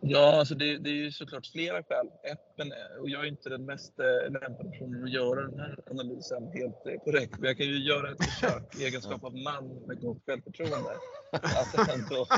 Ja, 0.00 0.38
alltså 0.38 0.54
det, 0.54 0.78
det, 0.78 0.90
är 0.90 0.94
ju 0.94 1.12
såklart 1.12 1.46
flera 1.46 1.82
skäl. 1.82 2.06
Ett, 2.32 2.40
men, 2.56 2.72
och 3.00 3.10
jag 3.10 3.24
är 3.24 3.28
inte 3.28 3.48
den 3.48 3.64
mest 3.64 4.00
eh, 4.00 4.32
lämpade 4.32 4.70
personen 4.70 5.04
att 5.04 5.12
göra 5.12 5.46
den 5.46 5.60
här 5.60 5.78
analysen 5.90 6.48
helt 6.52 6.86
eh, 6.86 7.04
korrekt. 7.04 7.38
Men 7.38 7.48
jag 7.48 7.56
kan 7.56 7.66
ju 7.66 7.84
göra 7.84 8.12
ett 8.12 8.24
försök 8.24 8.80
i 8.80 8.84
egenskap 8.84 9.24
av 9.24 9.36
man 9.36 9.68
med 9.86 10.00
gott 10.00 10.18
självförtroende. 10.26 10.90
Att 11.32 11.88
ändå, 11.94 12.22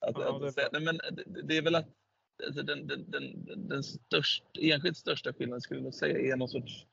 att, 0.00 0.40
det, 0.40 0.52
säga, 0.52 0.68
nej, 0.72 0.82
men 0.82 0.96
det, 0.96 1.42
det, 1.42 1.56
är 1.56 1.62
väl 1.62 1.74
att 1.74 1.88
alltså, 2.46 2.62
den, 2.62 2.86
den, 2.86 3.10
den, 3.10 3.68
den 3.68 3.82
störst, 3.82 4.44
enskilt 4.60 4.96
största 4.96 5.32
skillnaden 5.32 5.60
skulle 5.60 5.80
jag 5.80 5.94
säga 5.94 6.32
är 6.32 6.36
någon 6.36 6.48
sorts 6.48 6.86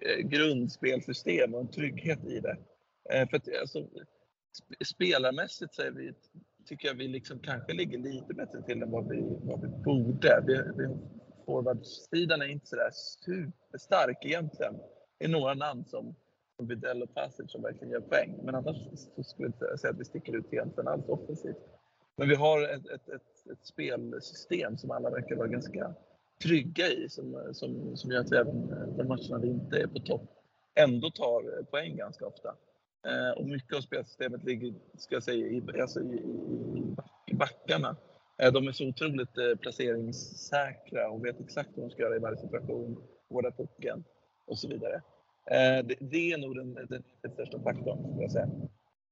eh, 0.00 0.28
grundspelsystem 0.28 1.54
och 1.54 1.60
en 1.60 1.70
trygghet 1.70 2.24
i 2.24 2.40
det. 2.40 2.56
Eh, 3.10 3.28
för 3.28 3.36
att, 3.36 3.48
alltså, 3.60 3.88
spelarmässigt 4.84 5.74
så 5.74 5.82
är 5.82 5.90
vi 5.90 6.12
tycker 6.68 6.88
jag 6.88 6.94
vi 6.94 7.08
liksom 7.08 7.38
kanske 7.38 7.72
ligger 7.72 7.98
lite 7.98 8.34
bättre 8.34 8.62
till 8.62 8.82
än 8.82 8.90
vad 8.90 9.08
vi, 9.08 9.38
vad 9.42 9.60
vi 9.60 9.68
borde. 9.68 10.44
Vi, 10.46 10.54
vi, 10.54 10.96
forwardsidan 11.46 12.42
är 12.42 12.46
inte 12.46 12.66
sådär 12.66 12.90
superstark 12.92 14.24
egentligen. 14.24 14.74
Det 15.18 15.24
är 15.24 15.28
några 15.28 15.54
namn 15.54 15.84
som, 15.84 16.14
Widell 16.62 17.02
och 17.02 17.14
Passage 17.14 17.50
som 17.50 17.62
verkligen 17.62 17.90
gör 17.90 18.00
poäng. 18.00 18.34
Men 18.42 18.54
annars 18.54 18.76
så 19.16 19.22
skulle 19.22 19.48
jag 19.48 19.48
inte 19.48 19.78
säga 19.78 19.90
att 19.90 20.00
vi 20.00 20.04
sticker 20.04 20.36
ut 20.36 20.52
egentligen 20.52 20.88
alls 20.88 21.08
offensivt. 21.08 21.56
Men 22.16 22.28
vi 22.28 22.34
har 22.34 22.62
ett, 22.62 22.86
ett, 22.86 23.08
ett, 23.08 23.37
ett 23.52 23.66
spelsystem 23.66 24.76
som 24.76 24.90
alla 24.90 25.10
verkar 25.10 25.36
vara 25.36 25.48
ganska 25.48 25.94
trygga 26.42 26.86
i 26.88 27.08
som, 27.08 27.50
som, 27.52 27.96
som 27.96 28.10
gör 28.10 28.20
att 28.20 28.32
vi 28.32 28.36
även 28.36 28.72
eh, 28.72 28.96
de 28.96 29.08
matcherna 29.08 29.38
vi 29.38 29.48
inte 29.48 29.76
är 29.76 29.86
på 29.86 29.98
topp 29.98 30.38
ändå 30.78 31.10
tar 31.10 31.58
eh, 31.58 31.64
poäng 31.64 31.96
ganska 31.96 32.26
ofta. 32.26 32.48
Eh, 33.06 33.38
och 33.38 33.46
mycket 33.48 33.76
av 33.76 33.80
spelsystemet 33.80 34.44
ligger 34.44 34.74
ska 34.98 35.14
jag 35.14 35.22
säga, 35.22 35.46
i, 35.46 35.62
alltså 35.80 36.00
i, 36.00 36.22
i 37.26 37.34
backarna. 37.34 37.96
Eh, 38.38 38.52
de 38.52 38.68
är 38.68 38.72
så 38.72 38.88
otroligt 38.88 39.38
eh, 39.38 39.54
placeringssäkra 39.60 41.10
och 41.10 41.24
vet 41.24 41.40
exakt 41.40 41.70
vad 41.74 41.86
de 41.86 41.90
ska 41.90 42.02
göra 42.02 42.16
i 42.16 42.18
varje 42.18 42.36
situation, 42.36 43.02
vårda 43.28 43.50
pucken 43.50 44.04
och 44.46 44.58
så 44.58 44.68
vidare. 44.68 45.02
Eh, 45.50 45.86
det, 45.86 45.96
det, 46.00 46.32
är 46.32 46.38
nog 46.38 46.56
den, 46.56 46.74
den, 46.74 47.02
den 47.22 47.32
största 47.32 47.60
faktorn, 47.62 47.98
skulle 47.98 48.22
jag 48.22 48.32
säga. 48.32 48.48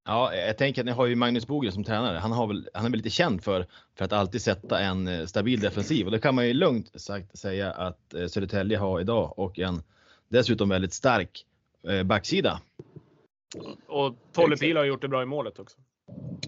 Ja, 0.07 0.35
jag 0.35 0.59
tänker 0.59 0.83
att 0.83 0.87
ni 0.87 0.93
har 0.93 1.07
ju 1.07 1.17
Magnus 1.17 1.47
Bogren 1.47 1.73
som 1.73 1.85
tränare. 1.85 2.19
Han, 2.19 2.33
har 2.33 2.47
väl, 2.47 2.69
han 2.75 2.87
är 2.87 2.91
väl 2.91 2.97
lite 2.97 3.11
känd 3.11 3.43
för, 3.45 3.67
för 3.95 4.05
att 4.05 4.13
alltid 4.13 4.43
sätta 4.43 4.81
en 4.81 5.29
stabil 5.29 5.61
defensiv 5.61 6.07
och 6.07 6.13
det 6.13 6.19
kan 6.19 6.35
man 6.35 6.47
ju 6.47 6.53
lugnt 6.53 7.01
sagt 7.01 7.39
säga 7.39 7.73
att 7.73 8.15
Södertälje 8.29 8.79
har 8.79 9.01
idag 9.01 9.39
och 9.39 9.59
en 9.59 9.83
dessutom 10.29 10.69
väldigt 10.69 10.93
stark 10.93 11.47
backsida. 12.05 12.61
Och 13.87 14.15
Tolle 14.33 14.57
Pil 14.57 14.77
har 14.77 14.85
gjort 14.85 15.03
det 15.03 15.09
bra 15.09 15.23
i 15.23 15.27
målet 15.27 15.59
också. 15.59 15.79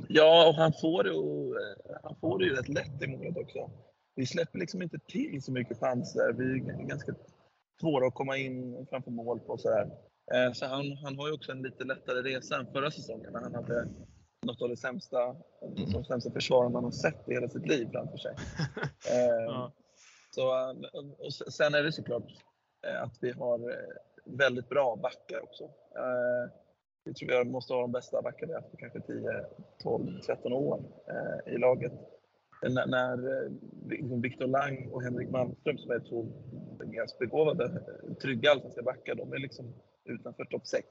Ja, 0.08 0.48
och 0.48 0.54
han 0.54 0.72
får 0.72 1.04
det, 1.04 1.10
och, 1.10 1.60
eh, 1.60 1.96
han 2.02 2.16
får 2.20 2.38
det 2.38 2.44
ju 2.44 2.54
rätt 2.54 2.68
lätt 2.68 3.02
i 3.02 3.06
målet 3.06 3.36
också. 3.36 3.70
Vi 4.14 4.26
släpper 4.26 4.58
liksom 4.58 4.82
inte 4.82 4.98
till 4.98 5.42
så 5.42 5.52
mycket 5.52 5.80
chanser. 5.80 6.32
Vi 6.32 6.44
är 6.44 6.86
ganska 6.86 7.14
svåra 7.80 8.06
att 8.06 8.14
komma 8.14 8.36
in 8.36 8.86
framför 8.90 9.10
mål 9.10 9.40
på. 9.40 9.58
Så, 9.58 9.68
här. 9.68 9.90
Eh, 10.34 10.52
så 10.52 10.66
han, 10.66 10.92
han 10.92 11.16
har 11.18 11.28
ju 11.28 11.34
också 11.34 11.52
en 11.52 11.62
lite 11.62 11.84
lättare 11.84 12.22
resa 12.22 12.56
än 12.56 12.72
förra 12.72 12.90
säsongen 12.90 13.32
när 13.32 13.40
han 13.40 13.54
hade 13.54 13.88
något 14.42 14.62
av 14.62 14.68
det 14.68 14.76
sämsta, 14.76 15.36
mm. 15.62 15.86
som 15.86 16.04
sämsta 16.04 16.30
försvar 16.30 16.68
man 16.68 16.84
har 16.84 16.90
sett 16.90 17.28
i 17.28 17.32
hela 17.32 17.48
sitt 17.48 17.66
liv 17.66 17.88
framför 17.92 18.16
sig. 18.16 18.34
ja. 19.46 19.72
så, 20.30 20.74
och 21.18 21.32
sen 21.32 21.74
är 21.74 21.82
det 21.82 21.92
såklart 21.92 22.32
att 23.02 23.18
vi 23.20 23.32
har 23.32 23.76
väldigt 24.24 24.68
bra 24.68 24.96
backar 24.96 25.42
också. 25.42 25.70
Jag 27.08 27.16
tror 27.16 27.44
vi 27.44 27.50
måste 27.50 27.74
ha 27.74 27.80
de 27.80 27.92
bästa 27.92 28.22
backarna 28.22 28.58
efter 28.58 28.76
kanske 28.76 29.00
10, 29.00 29.44
12, 29.82 30.20
13 30.26 30.52
år 30.52 30.84
eh, 31.08 31.54
i 31.54 31.58
laget. 31.58 31.92
När, 32.62 32.86
när 32.86 33.12
eh, 33.12 33.52
liksom 33.86 34.20
Viktor 34.20 34.46
Lang 34.46 34.88
och 34.92 35.02
Henrik 35.02 35.30
Malmström 35.30 35.78
som 35.78 35.90
är 35.90 36.00
två 36.00 36.26
ganska 36.84 37.18
begåvade, 37.18 37.82
trygga 38.22 38.50
allsvenska 38.50 38.82
backar, 38.82 39.14
de 39.14 39.32
är 39.32 39.38
liksom 39.38 39.74
utanför 40.08 40.44
topp 40.44 40.66
6. 40.66 40.84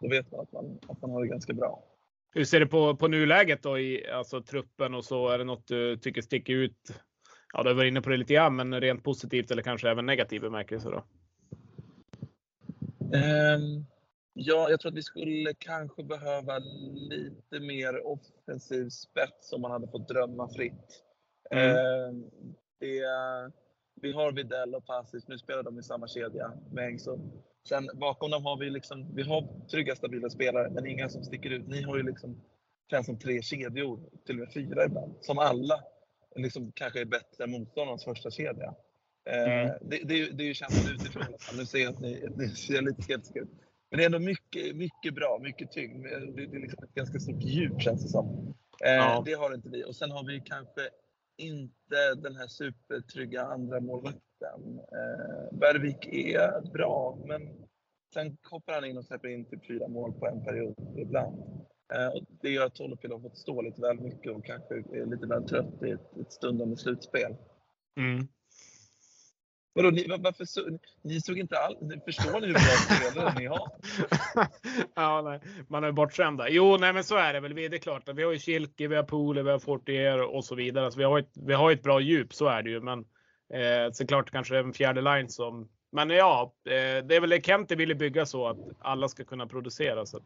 Då 0.00 0.08
vet 0.08 0.30
man 0.30 0.40
att, 0.40 0.52
man 0.52 0.78
att 0.88 1.02
man 1.02 1.10
har 1.10 1.22
det 1.22 1.28
ganska 1.28 1.52
bra. 1.52 1.84
Hur 2.34 2.44
ser 2.44 2.60
du 2.60 2.66
på, 2.66 2.96
på 2.96 3.08
nuläget 3.08 3.62
då 3.62 3.78
i 3.78 4.10
alltså, 4.10 4.42
truppen 4.42 4.94
och 4.94 5.04
så? 5.04 5.28
Är 5.28 5.38
det 5.38 5.44
något 5.44 5.66
du 5.66 5.96
tycker 5.96 6.22
sticker 6.22 6.52
ut? 6.52 7.00
Ja, 7.52 7.62
du 7.62 7.74
varit 7.74 7.90
inne 7.90 8.02
på 8.02 8.10
det 8.10 8.16
lite 8.16 8.34
grann, 8.34 8.56
men 8.56 8.80
rent 8.80 9.04
positivt 9.04 9.50
eller 9.50 9.62
kanske 9.62 9.90
även 9.90 10.06
negativ 10.06 10.40
bemärkelse 10.40 10.90
då? 10.90 11.04
Um, 13.16 13.86
Ja, 14.36 14.70
jag 14.70 14.80
tror 14.80 14.92
att 14.92 14.96
vi 14.96 15.02
skulle 15.02 15.54
kanske 15.54 16.02
behöva 16.02 16.58
lite 16.94 17.60
mer 17.60 18.06
offensiv 18.06 18.88
spets 18.88 19.52
om 19.52 19.60
man 19.60 19.70
hade 19.70 19.88
fått 19.88 20.08
drömma 20.08 20.48
fritt. 20.48 21.02
Mm. 21.50 21.70
Eh, 21.70 22.14
det, 22.80 23.02
vi 24.00 24.12
har 24.12 24.32
Videll 24.32 24.74
och 24.74 24.86
Passic, 24.86 25.28
nu 25.28 25.38
spelar 25.38 25.62
de 25.62 25.78
i 25.78 25.82
samma 25.82 26.08
kedja 26.08 26.52
med 26.72 26.86
Engström. 26.86 27.20
Sen 27.68 27.90
bakom 27.94 28.30
dem 28.30 28.44
har 28.44 28.56
vi 28.56 28.70
liksom, 28.70 29.14
vi 29.14 29.22
har 29.22 29.68
trygga, 29.70 29.96
stabila 29.96 30.30
spelare, 30.30 30.70
men 30.70 30.86
inga 30.86 31.08
som 31.08 31.24
sticker 31.24 31.50
ut. 31.50 31.68
Ni 31.68 31.82
har 31.82 31.96
ju 31.96 32.02
liksom, 32.02 32.42
känns 32.90 33.06
som 33.06 33.18
tre 33.18 33.42
kedjor, 33.42 34.00
till 34.26 34.34
och 34.34 34.40
med 34.40 34.52
fyra 34.52 34.84
ibland, 34.84 35.14
som 35.20 35.38
alla 35.38 35.80
liksom 36.36 36.72
kanske 36.72 37.00
är 37.00 37.04
bättre 37.04 37.44
än 37.44 37.50
motståndarens 37.50 38.04
första 38.04 38.30
kedja. 38.30 38.74
Eh, 39.30 39.62
mm. 39.62 39.78
det, 39.80 39.98
det, 40.04 40.30
det 40.30 40.44
är 40.44 40.46
ju 40.46 40.54
känslan 40.54 40.94
utifrån. 40.94 41.22
Nu 41.56 41.66
ser 41.66 41.78
jag 41.78 41.94
att 41.94 42.00
ni, 42.00 42.28
ni 42.36 42.48
ser 42.48 42.82
lite 42.82 43.02
skeptiska 43.02 43.40
ut. 43.40 43.50
Men 43.90 43.98
det 43.98 44.04
är 44.04 44.06
ändå 44.06 44.18
mycket, 44.18 44.76
mycket 44.76 45.14
bra, 45.14 45.38
mycket 45.42 45.72
tyngd. 45.72 46.02
Det 46.02 46.42
är 46.42 46.60
liksom 46.60 46.84
ett 46.84 46.94
ganska 46.94 47.18
stort 47.18 47.42
djup 47.42 47.82
känns 47.82 48.02
det 48.02 48.08
som. 48.08 48.54
Eh, 48.84 48.92
ja. 48.92 49.22
Det 49.26 49.32
har 49.32 49.54
inte 49.54 49.68
vi. 49.68 49.84
Och 49.84 49.96
sen 49.96 50.10
har 50.10 50.24
vi 50.24 50.40
kanske 50.40 50.80
inte 51.36 52.14
den 52.16 52.36
här 52.36 52.46
supertrygga 52.46 53.42
andra 53.42 53.80
målvakten. 53.80 54.78
Eh, 54.78 55.58
Bergvik 55.58 56.06
är 56.06 56.72
bra, 56.72 57.18
men 57.26 57.66
sen 58.14 58.36
hoppar 58.50 58.72
han 58.72 58.84
in 58.84 58.98
och 58.98 59.04
släpper 59.04 59.28
in 59.28 59.44
typ 59.44 59.66
fyra 59.66 59.88
mål 59.88 60.12
på 60.12 60.26
en 60.26 60.44
period 60.44 60.94
ibland. 60.96 61.42
Eh, 61.94 62.08
och 62.08 62.24
det 62.42 62.50
gör 62.50 62.66
att 62.66 62.74
Tolopil 62.74 63.12
har 63.12 63.20
fått 63.20 63.38
stå 63.38 63.62
lite 63.62 63.80
väl 63.80 64.00
mycket 64.00 64.32
och 64.32 64.44
kanske 64.44 64.74
är 64.74 65.06
lite 65.06 65.26
väl 65.26 65.48
trött 65.48 65.82
i 65.82 65.90
ett, 65.90 66.16
ett 66.20 66.32
stundande 66.32 66.76
slutspel. 66.76 67.36
Mm. 67.96 68.28
Vadå, 69.74 69.90
ni, 69.90 70.06
varför 70.18 70.44
så, 70.44 70.78
ni 71.02 71.20
såg 71.20 71.38
inte 71.38 71.58
alls... 71.58 71.78
Förstår 72.04 72.40
ni 72.40 72.46
hur 72.46 72.54
bra 72.54 72.60
spelare 72.60 73.34
ni 73.38 73.46
har? 73.46 73.70
ja, 74.94 75.22
nej. 75.22 75.40
Man 75.68 75.84
är 75.84 75.92
bortskämda. 75.92 76.48
Jo, 76.48 76.76
nej, 76.76 76.92
men 76.92 77.04
så 77.04 77.16
är 77.16 77.32
det 77.32 77.40
väl. 77.40 77.54
Det 77.54 77.64
är 77.64 77.78
klart 77.78 78.08
att 78.08 78.16
vi 78.16 78.22
har 78.22 78.32
ju 78.32 78.38
Kilke, 78.38 78.88
vi 78.88 78.96
har 78.96 79.02
Pole, 79.02 79.42
vi 79.42 79.50
har 79.50 79.58
Fortier 79.58 80.22
och 80.22 80.44
så 80.44 80.54
vidare. 80.54 80.84
Alltså, 80.84 80.98
vi, 80.98 81.04
har 81.04 81.18
ett, 81.18 81.30
vi 81.34 81.54
har 81.54 81.70
ett 81.70 81.82
bra 81.82 82.00
djup, 82.00 82.34
så 82.34 82.46
är 82.46 82.62
det 82.62 82.70
ju. 82.70 82.80
Men 82.80 82.98
eh, 83.54 83.92
såklart 83.92 84.30
kanske 84.30 84.58
en 84.58 84.72
fjärde 84.72 85.00
line 85.00 85.28
som... 85.28 85.68
Men 85.92 86.10
ja, 86.10 86.54
eh, 86.66 87.06
det 87.06 87.16
är 87.16 87.20
väl 87.20 87.30
det 87.30 87.46
Kente 87.46 87.76
ville 87.76 87.94
bygga 87.94 88.26
så 88.26 88.48
att 88.48 88.58
alla 88.78 89.08
ska 89.08 89.24
kunna 89.24 89.46
producera. 89.46 90.06
Så 90.06 90.20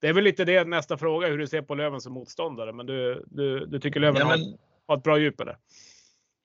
det 0.00 0.08
är 0.08 0.12
väl 0.12 0.24
lite 0.24 0.44
det 0.44 0.64
nästa 0.64 0.96
fråga, 0.96 1.28
hur 1.28 1.38
du 1.38 1.46
ser 1.46 1.62
på 1.62 1.74
Löven 1.74 2.00
som 2.00 2.12
motståndare. 2.12 2.72
Men 2.72 2.86
du, 2.86 3.24
du, 3.26 3.66
du 3.66 3.80
tycker 3.80 4.00
Löven 4.00 4.20
ja, 4.20 4.28
men... 4.28 4.40
har, 4.40 4.58
har 4.86 4.96
ett 4.96 5.02
bra 5.02 5.18
djup 5.18 5.40
eller? 5.40 5.56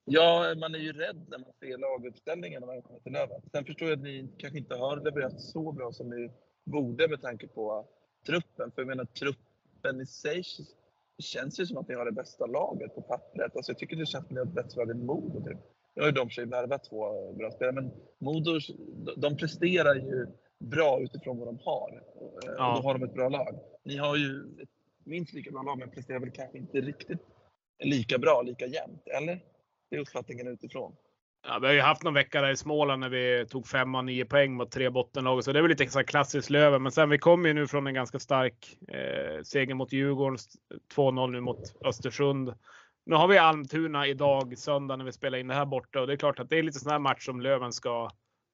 Ja, 0.06 0.56
man 0.58 0.76
är 0.76 0.80
ju 0.80 0.94
rädd 0.94 1.26
när 1.30 1.38
man 1.38 1.54
ser 1.60 1.78
laguppställningen 1.78 2.60
när 2.62 2.68
man 2.68 2.82
kommer 2.82 3.00
till 3.00 3.12
Löven. 3.12 3.42
Sen 3.52 3.66
förstår 3.66 3.88
jag 3.90 3.98
att 3.98 4.04
ni 4.04 4.30
kanske 4.38 4.60
inte 4.60 4.76
har 4.76 4.98
levererat 4.98 5.42
så 5.42 5.72
bra 5.72 5.92
som 5.92 6.10
ni 6.10 6.32
borde 6.64 7.08
med 7.08 7.22
tanke 7.22 7.48
på 7.48 7.88
truppen. 8.26 8.72
För 8.72 8.82
jag 8.82 8.88
menar, 8.88 9.06
truppen 9.06 10.02
i 10.02 10.06
sig 10.06 10.44
känns 11.20 11.60
ju 11.60 11.66
som 11.66 11.78
att 11.78 11.88
ni 11.88 11.96
har 11.96 12.06
det 12.06 12.12
bästa 12.12 12.46
laget 12.46 12.96
på 12.96 13.02
pappret. 13.02 13.56
Alltså 13.56 13.72
jag 13.72 13.80
tycker 13.80 13.96
det 13.96 14.06
känns 14.06 14.12
som 14.12 14.22
att 14.26 14.32
ni 14.32 14.38
har 14.38 14.46
ett 14.46 14.66
bättre 14.66 14.80
lag 14.80 14.90
än 14.90 15.06
Modo. 15.06 15.44
Typ. 15.44 15.58
Nu 15.96 16.02
har 16.02 16.08
ju 16.08 16.12
de 16.12 16.30
sig 16.30 16.46
värvat 16.46 16.84
två 16.84 17.32
bra 17.34 17.52
spelare, 17.52 17.76
men 17.76 17.92
Modo 18.18 18.60
de 19.18 19.38
presterar 19.38 19.96
ju 19.96 20.28
bra 20.60 21.00
utifrån 21.02 21.40
vad 21.40 21.48
de 21.48 21.60
har. 21.64 22.04
Ja. 22.46 22.78
Och 22.78 22.82
då 22.82 22.88
har 22.88 22.94
de 22.94 23.04
ett 23.04 23.14
bra 23.14 23.30
lag. 23.30 23.60
Ni 23.84 23.98
har 23.98 24.16
ju 24.16 24.40
ett 24.62 24.70
minst 25.04 25.34
lika 25.34 25.52
bra 25.52 25.62
lag, 25.64 25.78
men 25.80 25.92
presterar 25.92 26.20
väl 26.20 26.32
kanske 26.32 26.58
inte 26.58 26.82
riktigt 26.82 27.20
lika 27.84 28.18
bra, 28.18 28.42
lika 28.42 28.66
jämnt, 28.66 29.08
eller? 29.08 29.40
Det 29.96 30.00
är 30.00 30.02
uppfattningen 30.02 30.48
utifrån. 30.48 30.96
Ja, 31.48 31.60
vi 31.60 31.68
har 31.68 31.74
ju 31.74 31.82
haft 31.82 32.04
någon 32.04 32.14
vecka 32.14 32.42
där 32.42 32.52
i 32.52 32.58
Småland 32.58 33.00
när 33.00 33.10
vi 33.10 33.46
tog 33.50 33.68
fem 33.68 33.96
och 33.96 34.06
nio 34.06 34.26
poäng 34.26 34.54
mot 34.54 34.72
tre 34.72 34.90
bottenlag. 34.90 35.44
Så 35.44 35.52
det 35.52 35.60
är 35.60 35.62
väl 35.62 35.70
lite 35.70 35.88
så 35.88 36.04
klassiskt 36.04 36.50
Löven. 36.50 36.84
Men 36.84 36.92
sen 36.92 37.10
vi 37.10 37.18
kommer 37.18 37.48
ju 37.48 37.54
nu 37.54 37.68
från 37.68 37.88
en 37.88 37.94
ganska 37.94 38.20
stark 38.20 38.78
eh, 38.88 39.42
seger 39.44 39.74
mot 39.74 39.94
Djurgården. 39.94 40.38
2-0 40.96 41.32
nu 41.32 41.42
mot 41.42 41.76
Östersund. 41.86 42.54
Nu 43.06 43.16
har 43.16 43.28
vi 43.28 43.38
Almtuna 43.38 44.08
idag, 44.08 44.58
söndag, 44.58 44.96
när 44.96 45.06
vi 45.06 45.12
spelar 45.12 45.38
in 45.38 45.48
det 45.48 45.54
här 45.54 45.66
borta. 45.66 46.02
Och 46.02 46.08
det 46.08 46.14
är 46.14 46.18
klart 46.18 46.40
att 46.40 46.50
det 46.50 46.58
är 46.60 46.64
lite 46.64 46.80
sån 46.80 46.92
här 46.92 47.00
match 47.00 47.26
som 47.26 47.42
Löven 47.42 47.74
ska 47.74 48.10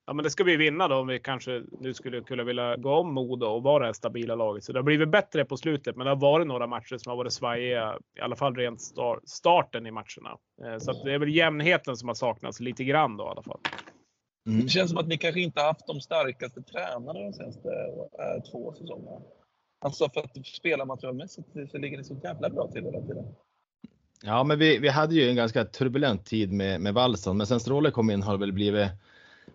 ja, 0.06 0.14
men 0.14 0.24
det 0.24 0.30
ska 0.30 0.44
vi 0.44 0.58
vinna 0.58 0.88
då 0.88 0.96
om 0.96 1.08
vi 1.08 1.20
kanske 1.20 1.64
nu 1.80 1.94
skulle 1.94 2.22
kunna 2.22 2.44
vilja 2.44 2.78
gå 2.78 2.94
om 2.94 3.14
Modo 3.14 3.46
och 3.46 3.64
vara 3.64 3.80
det 3.80 3.86
här 3.86 3.94
stabila 3.94 4.36
laget. 4.36 4.64
Så 4.64 4.74
det 4.74 4.80
har 4.80 4.84
blivit 4.84 5.10
bättre 5.10 5.46
på 5.46 5.58
slutet, 5.58 5.96
men 5.96 6.06
det 6.06 6.12
har 6.12 6.22
varit 6.22 6.48
några 6.48 6.68
matcher 6.68 6.98
som 6.98 7.10
har 7.10 7.18
varit 7.18 7.34
svajiga, 7.34 8.00
i 8.18 8.22
alla 8.22 8.36
fall 8.36 8.56
rent 8.56 8.82
star 8.82 9.20
starten 9.26 9.88
i 9.88 9.92
matcherna. 9.92 10.38
Eh, 10.66 10.78
så 10.78 11.04
det 11.04 11.14
är 11.14 11.20
väl 11.20 11.36
jämnheten 11.36 11.98
som 11.98 12.08
har 12.08 12.16
saknats 12.16 12.60
lite 12.60 12.84
grann 12.84 13.18
då 13.18 13.24
i 13.24 13.28
alla 13.28 13.44
fall. 13.44 13.60
Mm. 14.48 14.62
Det 14.62 14.70
känns 14.70 14.90
som 14.90 15.00
att 15.00 15.08
ni 15.08 15.18
kanske 15.18 15.42
inte 15.42 15.62
haft 15.62 15.88
de 15.88 16.02
starkaste 16.02 16.62
tränarna 16.62 17.20
de 17.20 17.34
senaste 17.34 17.70
äh, 18.20 18.52
två 18.52 18.74
säsongerna. 18.74 19.22
Alltså 19.86 20.10
för 20.10 20.22
att 20.22 20.46
spela 20.46 20.86
materialmässigt 20.86 21.48
så 21.72 21.78
ligger 21.78 21.98
ni 21.98 22.04
så 22.04 22.20
jävla 22.24 22.50
bra 22.50 22.68
till 22.68 22.84
hela 22.84 23.02
tiden. 23.02 23.26
Ja, 24.24 24.44
men 24.44 24.60
vi, 24.60 24.78
vi 24.78 24.90
hade 24.90 25.16
ju 25.16 25.30
en 25.30 25.36
ganska 25.36 25.66
turbulent 25.66 26.26
tid 26.26 26.52
med, 26.52 26.82
med 26.82 26.94
Wallson, 26.94 27.38
men 27.38 27.48
sen 27.48 27.60
Stråle 27.60 27.92
kom 27.92 28.10
in 28.10 28.24
har 28.24 28.34
det 28.34 28.40
väl 28.40 28.54
blivit 28.54 28.88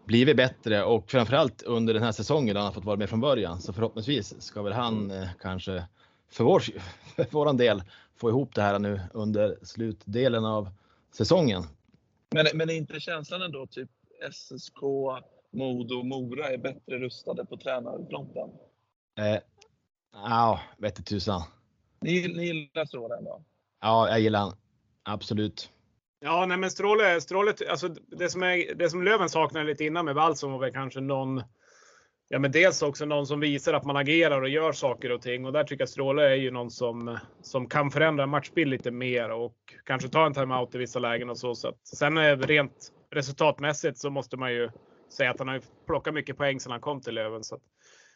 blivit 0.04 0.36
bättre 0.36 0.84
och 0.84 1.10
framförallt 1.10 1.62
under 1.62 1.94
den 1.94 2.02
här 2.02 2.12
säsongen 2.12 2.54
då 2.54 2.60
han 2.60 2.66
har 2.66 2.72
fått 2.72 2.84
vara 2.84 2.96
med 2.96 3.08
från 3.08 3.20
början. 3.20 3.60
Så 3.60 3.72
förhoppningsvis 3.72 4.42
ska 4.42 4.62
väl 4.62 4.72
han 4.72 5.10
eh, 5.10 5.28
kanske 5.40 5.84
för, 6.30 6.44
vår, 6.44 6.60
för 7.16 7.30
våran 7.30 7.56
del 7.56 7.82
få 8.16 8.28
ihop 8.28 8.54
det 8.54 8.62
här 8.62 8.78
nu 8.78 9.00
under 9.14 9.58
slutdelen 9.62 10.44
av 10.44 10.68
säsongen. 11.12 11.62
Men, 12.30 12.46
men 12.54 12.70
är 12.70 12.74
inte 12.74 13.00
känslan 13.00 13.42
ändå 13.42 13.66
typ 13.66 13.90
SSK, 14.32 14.82
Modo, 15.50 16.02
Mora 16.02 16.48
är 16.48 16.58
bättre 16.58 16.98
rustade 16.98 17.44
på 17.44 17.56
tränarfronten? 17.56 18.50
Eh, 19.18 19.38
ja, 20.12 20.60
vete 20.78 21.02
tusan. 21.02 21.42
Ni, 22.00 22.28
ni 22.28 22.46
gillar 22.46 22.84
så 22.84 23.16
ändå? 23.18 23.42
Ja, 23.80 24.08
jag 24.08 24.20
gillar 24.20 24.40
han. 24.40 24.56
Absolut. 25.02 25.70
Ja, 26.26 26.46
nej 26.46 26.56
men 26.56 26.70
Stråle, 26.70 27.20
Stråle 27.20 27.54
alltså 27.70 27.88
det 27.88 28.28
som, 28.28 28.42
är, 28.42 28.74
det 28.74 28.90
som 28.90 29.02
Löven 29.02 29.28
saknade 29.28 29.66
lite 29.66 29.84
innan 29.84 30.04
med 30.04 30.14
Wallson 30.14 30.52
var 30.52 30.58
väl 30.58 30.72
kanske 30.72 31.00
någon 31.00 31.42
Ja, 32.28 32.38
men 32.38 32.52
dels 32.52 32.82
också 32.82 33.04
någon 33.04 33.26
som 33.26 33.40
visar 33.40 33.74
att 33.74 33.84
man 33.84 33.96
agerar 33.96 34.42
och 34.42 34.48
gör 34.48 34.72
saker 34.72 35.12
och 35.12 35.22
ting. 35.22 35.44
Och 35.44 35.52
där 35.52 35.64
tycker 35.64 35.82
jag 35.82 35.88
Stråle 35.88 36.22
är 36.22 36.34
ju 36.34 36.50
någon 36.50 36.70
som, 36.70 37.18
som 37.42 37.68
kan 37.68 37.90
förändra 37.90 38.26
matchbild 38.26 38.70
lite 38.70 38.90
mer 38.90 39.30
och 39.30 39.56
kanske 39.84 40.08
ta 40.08 40.26
en 40.26 40.34
timeout 40.34 40.74
i 40.74 40.78
vissa 40.78 40.98
lägen 40.98 41.30
och 41.30 41.38
så. 41.38 41.54
så 41.54 41.68
att, 41.68 41.86
sen 41.86 42.18
eh, 42.18 42.38
rent 42.38 42.92
resultatmässigt 43.10 43.98
så 43.98 44.10
måste 44.10 44.36
man 44.36 44.52
ju 44.52 44.70
säga 45.16 45.30
att 45.30 45.38
han 45.38 45.48
har 45.48 45.60
plockat 45.86 46.14
mycket 46.14 46.36
poäng 46.36 46.60
sedan 46.60 46.72
han 46.72 46.80
kom 46.80 47.00
till 47.00 47.14
Löven. 47.14 47.44
Så 47.44 47.54
att, 47.54 47.62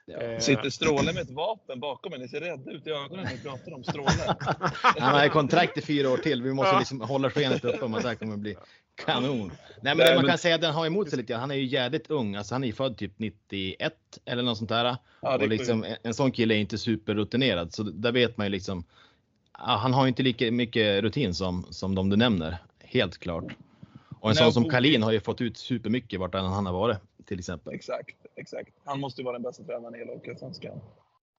Ja. 0.06 0.18
Eh, 0.18 0.38
Sitter 0.38 0.70
Stråle 0.70 1.12
med 1.12 1.22
ett 1.22 1.30
vapen 1.30 1.80
bakom 1.80 2.12
en? 2.12 2.20
Ni 2.20 2.28
ser 2.28 2.40
rädda 2.40 2.70
ut 2.70 2.86
i 2.86 2.90
ögonen 2.90 3.24
när 3.24 3.32
ni 3.32 3.38
pratar 3.38 3.74
om 3.74 3.84
Stråle. 3.84 4.36
Han 4.98 5.14
har 5.14 5.28
kontrakt 5.28 5.78
i 5.78 5.80
fyra 5.80 6.10
år 6.10 6.16
till. 6.16 6.42
Vi 6.42 6.52
måste 6.52 6.78
liksom 6.78 7.00
hålla 7.00 7.30
skenet 7.30 7.64
uppe 7.64 7.84
om 7.84 7.94
att 7.94 8.02
det 8.02 8.08
här 8.08 8.14
kommer 8.14 8.36
bli 8.36 8.56
kanon. 9.04 9.52
Nej, 9.82 9.94
men 9.94 10.06
det 10.06 10.14
man 10.14 10.26
kan 10.26 10.38
säga 10.38 10.54
att 10.54 10.60
den 10.60 10.74
har 10.74 10.86
emot 10.86 11.10
sig 11.10 11.18
lite 11.18 11.36
Han 11.36 11.50
är 11.50 11.54
ju 11.54 11.64
jävligt 11.64 12.10
ung. 12.10 12.36
Alltså, 12.36 12.54
han 12.54 12.62
är 12.62 12.66
ju 12.66 12.72
född 12.72 12.96
typ 12.96 13.12
91 13.16 13.94
eller 14.24 14.42
något 14.42 14.58
sånt 14.58 14.70
där. 14.70 14.96
Ja, 15.20 15.36
och 15.36 15.48
liksom, 15.48 15.84
en 16.02 16.14
sån 16.14 16.32
kille 16.32 16.54
är 16.54 16.58
inte 16.58 16.78
superrutinerad. 16.78 17.74
Så 17.74 17.82
där 17.82 18.12
vet 18.12 18.36
man 18.36 18.46
ju 18.46 18.50
liksom. 18.50 18.84
Han 19.52 19.92
har 19.92 20.06
inte 20.06 20.22
lika 20.22 20.52
mycket 20.52 21.02
rutin 21.02 21.34
som, 21.34 21.66
som 21.70 21.94
de 21.94 22.10
du 22.10 22.16
nämner. 22.16 22.56
Helt 22.84 23.18
klart. 23.18 23.44
Och 24.20 24.30
en 24.30 24.36
sån 24.36 24.52
som 24.52 24.70
Kalin 24.70 25.02
har 25.02 25.12
ju 25.12 25.20
fått 25.20 25.40
ut 25.40 25.56
supermycket 25.56 26.20
vart 26.20 26.34
han 26.34 26.66
har 26.66 26.72
varit 26.72 26.98
till 27.26 27.38
exempel. 27.38 27.74
Exakt, 27.74 28.16
exakt. 28.36 28.74
Han 28.84 29.00
måste 29.00 29.20
ju 29.20 29.24
vara 29.24 29.32
den 29.32 29.42
bästa 29.42 29.64
tränaren 29.64 29.94
i 29.94 29.98
hela 29.98 30.12
Hockeyallsvenskan. 30.12 30.80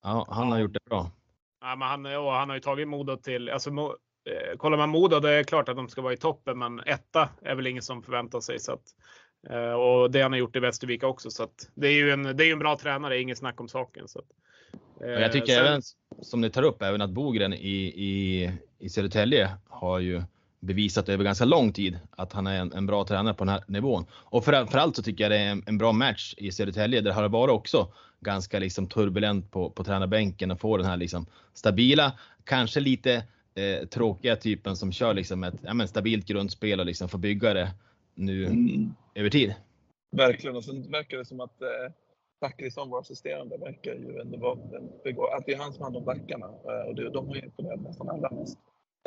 Ja, 0.04 0.28
han 0.30 0.52
har 0.52 0.60
gjort 0.60 0.74
det 0.74 0.90
bra. 0.90 1.12
Ja, 1.62 1.76
men 1.76 1.88
han, 1.88 2.06
ja, 2.06 2.38
han 2.40 2.50
har 2.50 2.56
ju 2.56 2.62
tagit 2.62 2.88
Modo 2.88 3.18
till, 3.18 3.50
alltså, 3.50 3.70
eh, 3.70 4.58
kollar 4.58 4.78
man 4.78 4.90
Modo, 4.90 5.20
det 5.20 5.32
är 5.32 5.44
klart 5.44 5.70
att 5.70 5.76
de 5.76 5.90
ska 5.90 6.02
vara 6.02 6.14
i 6.14 6.18
toppen, 6.18 6.60
men 6.60 6.80
etta 6.80 7.30
är 7.42 7.56
väl 7.56 7.68
ingen 7.68 7.84
som 7.84 8.04
förväntar 8.04 8.40
sig. 8.40 8.60
Så 8.60 8.74
att, 8.74 8.84
eh, 9.50 9.74
och 9.74 10.12
det 10.12 10.22
han 10.22 10.32
har 10.32 10.40
gjort 10.40 10.56
i 10.56 10.60
Västervik 10.60 11.04
också. 11.04 11.30
Så 11.30 11.44
att, 11.44 11.70
det 11.76 11.88
är 11.88 11.94
ju 11.94 12.12
en, 12.12 12.24
det 12.24 12.46
är 12.46 12.52
en 12.52 12.60
bra 12.60 12.78
tränare, 12.78 13.22
inget 13.22 13.38
snack 13.38 13.60
om 13.62 13.68
saken. 13.68 14.08
Så 14.08 14.20
att, 14.20 14.26
eh, 15.02 15.10
jag 15.10 15.32
tycker 15.32 15.54
sen, 15.54 15.66
även, 15.66 15.82
som 16.22 16.42
ni 16.42 16.50
tar 16.50 16.64
upp, 16.64 16.82
även 16.82 17.02
att 17.02 17.12
Bogren 17.12 17.54
i, 17.54 17.94
i, 17.96 18.52
i 18.80 18.90
Södertälje 18.90 19.50
har 19.70 20.00
ju 20.00 20.24
bevisat 20.62 21.10
över 21.10 21.24
ganska 21.24 21.46
lång 21.46 21.74
tid 21.74 22.00
att 22.12 22.34
han 22.34 22.48
är 22.48 22.60
en, 22.60 22.74
en 22.74 22.86
bra 22.86 23.06
tränare 23.06 23.34
på 23.34 23.44
den 23.44 23.54
här 23.54 23.64
nivån. 23.68 24.06
Och 24.12 24.46
framförallt 24.46 24.96
så 24.96 25.04
tycker 25.04 25.24
jag 25.24 25.32
det 25.32 25.38
är 25.38 25.52
en, 25.52 25.64
en 25.68 25.78
bra 25.78 25.92
match 25.92 26.34
i 26.38 26.52
Södertälje. 26.52 27.02
Där 27.02 27.12
har 27.12 27.22
det 27.22 27.28
varit 27.28 27.54
också 27.54 27.94
ganska 28.20 28.60
liksom 28.60 28.88
turbulent 28.88 29.52
på, 29.52 29.70
på 29.70 29.84
tränarbänken 29.84 30.52
och 30.52 30.60
få 30.60 30.78
den 30.78 30.86
här 30.86 30.98
liksom 30.98 31.26
stabila, 31.54 32.12
kanske 32.44 32.80
lite 32.80 33.24
eh, 33.56 33.88
tråkiga 33.88 34.36
typen 34.36 34.76
som 34.76 34.92
kör 34.92 35.14
liksom 35.14 35.44
ett 35.44 35.56
ja, 35.62 35.74
men 35.74 35.88
stabilt 35.88 36.26
grundspel 36.26 36.80
och 36.80 36.86
liksom 36.86 37.10
får 37.10 37.20
bygga 37.20 37.54
det 37.54 37.72
nu 38.16 38.46
mm. 38.46 38.94
över 39.16 39.30
tid. 39.30 39.54
Verkligen, 40.12 40.56
och 40.56 40.64
sen 40.64 40.92
verkar 40.92 41.18
det 41.18 41.26
som 41.26 41.40
att 41.40 41.62
eh, 41.62 41.68
Zachrisson, 42.40 42.90
vår 42.90 43.00
assisterande, 43.00 43.58
verkar 43.58 43.92
ju 43.92 44.20
ändå 44.20 44.38
vara 44.38 45.38
att 45.38 45.46
det 45.46 45.54
är 45.54 45.58
han 45.58 45.74
som 45.74 45.82
har 45.82 45.92
hand 45.92 45.98
om 45.98 46.06
backarna 46.06 46.46
eh, 46.46 46.88
och 46.88 46.96
det, 46.96 47.10
de 47.10 47.28
har 47.28 47.36
ju 47.36 47.42
imponerat 47.42 47.82
nästan 47.82 48.10
allra 48.10 48.32
mest. 48.32 48.58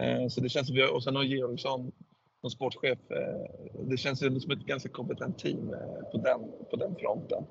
Eh, 0.03 0.29
så 0.29 0.41
det 0.41 0.49
känns 0.49 0.67
som 0.67 0.77
vi 0.77 0.83
har, 0.83 0.89
och 0.89 1.03
sen 1.03 1.17
har 1.17 1.23
Georgsson 1.23 1.93
som 2.41 2.51
sportchef. 2.51 2.99
Eh, 3.11 3.85
det 3.89 3.97
känns 3.97 4.23
ju 4.23 4.41
som 4.41 4.51
ett 4.51 4.67
ganska 4.67 4.89
kompetent 4.89 5.39
team 5.39 5.75
eh, 5.75 6.11
på 6.13 6.19
den, 6.19 6.41
på 6.71 6.77
den 6.77 6.97
fronten. 6.97 7.45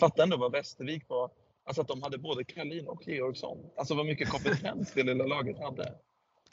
Fatta 0.00 0.22
ändå 0.22 0.36
vad 0.36 0.52
Västervik 0.52 1.08
var. 1.08 1.30
Alltså 1.64 1.82
att 1.82 1.88
de 1.88 2.02
hade 2.02 2.18
både 2.18 2.44
Kalin 2.44 2.88
och 2.88 3.02
Georgsson. 3.06 3.58
Alltså 3.76 3.94
vad 3.94 4.06
mycket 4.06 4.28
kompetens 4.28 4.92
det 4.94 5.02
lilla 5.02 5.24
laget 5.24 5.58
hade. 5.58 5.94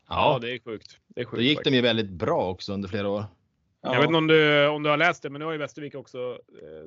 Ja, 0.09 0.39
det 0.41 0.51
är 0.51 0.59
sjukt. 0.59 0.97
Det 1.07 1.21
är 1.21 1.25
sjukt 1.25 1.37
Då 1.37 1.41
gick 1.41 1.63
de 1.63 1.69
ju 1.69 1.81
väldigt 1.81 2.09
bra 2.09 2.49
också 2.49 2.73
under 2.73 2.89
flera 2.89 3.09
år. 3.09 3.23
Ja. 3.81 3.93
Jag 3.93 3.99
vet 3.99 4.07
inte 4.07 4.17
om 4.17 4.27
du, 4.27 4.67
om 4.67 4.83
du 4.83 4.89
har 4.89 4.97
läst 4.97 5.23
det, 5.23 5.29
men 5.29 5.39
nu 5.39 5.45
har 5.45 5.51
ju 5.51 5.57
Västervik 5.57 5.95
också 5.95 6.39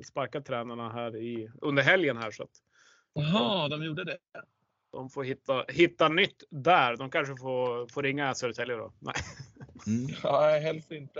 sparkat 0.05 0.45
tränarna 0.45 0.89
här 0.89 1.15
i, 1.15 1.51
under 1.61 1.83
helgen 1.83 2.17
här. 2.17 2.31
Så 2.31 2.43
att, 2.43 2.49
Jaha, 3.13 3.67
de 3.67 3.83
gjorde 3.83 4.03
det? 4.03 4.17
De 4.95 5.09
får 5.09 5.23
hitta, 5.23 5.65
hitta 5.67 6.09
nytt 6.09 6.43
där. 6.49 6.97
De 6.97 7.09
kanske 7.09 7.35
får, 7.35 7.87
får 7.87 8.03
ringa 8.03 8.33
Södertälje 8.33 8.75
då. 8.75 8.91
Nej. 8.99 9.15
Mm. 9.87 10.07
Ja, 10.23 10.59
helst 10.63 10.91
inte. 10.91 11.19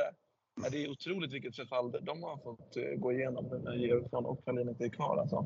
Det 0.72 0.84
är 0.84 0.90
otroligt 0.92 1.34
vilket 1.34 1.56
förfall 1.56 1.92
de 2.02 2.24
har 2.24 2.38
fått 2.38 2.78
eh, 2.78 2.84
gå 2.84 3.12
igenom 3.12 3.46
nu 3.52 3.58
när 3.58 3.76
Georgsson 3.76 4.26
och 4.26 4.46
Karlin 4.46 4.70
inte 4.70 4.84
är 4.84 4.90
kvar. 4.90 5.18
Alltså. 5.18 5.46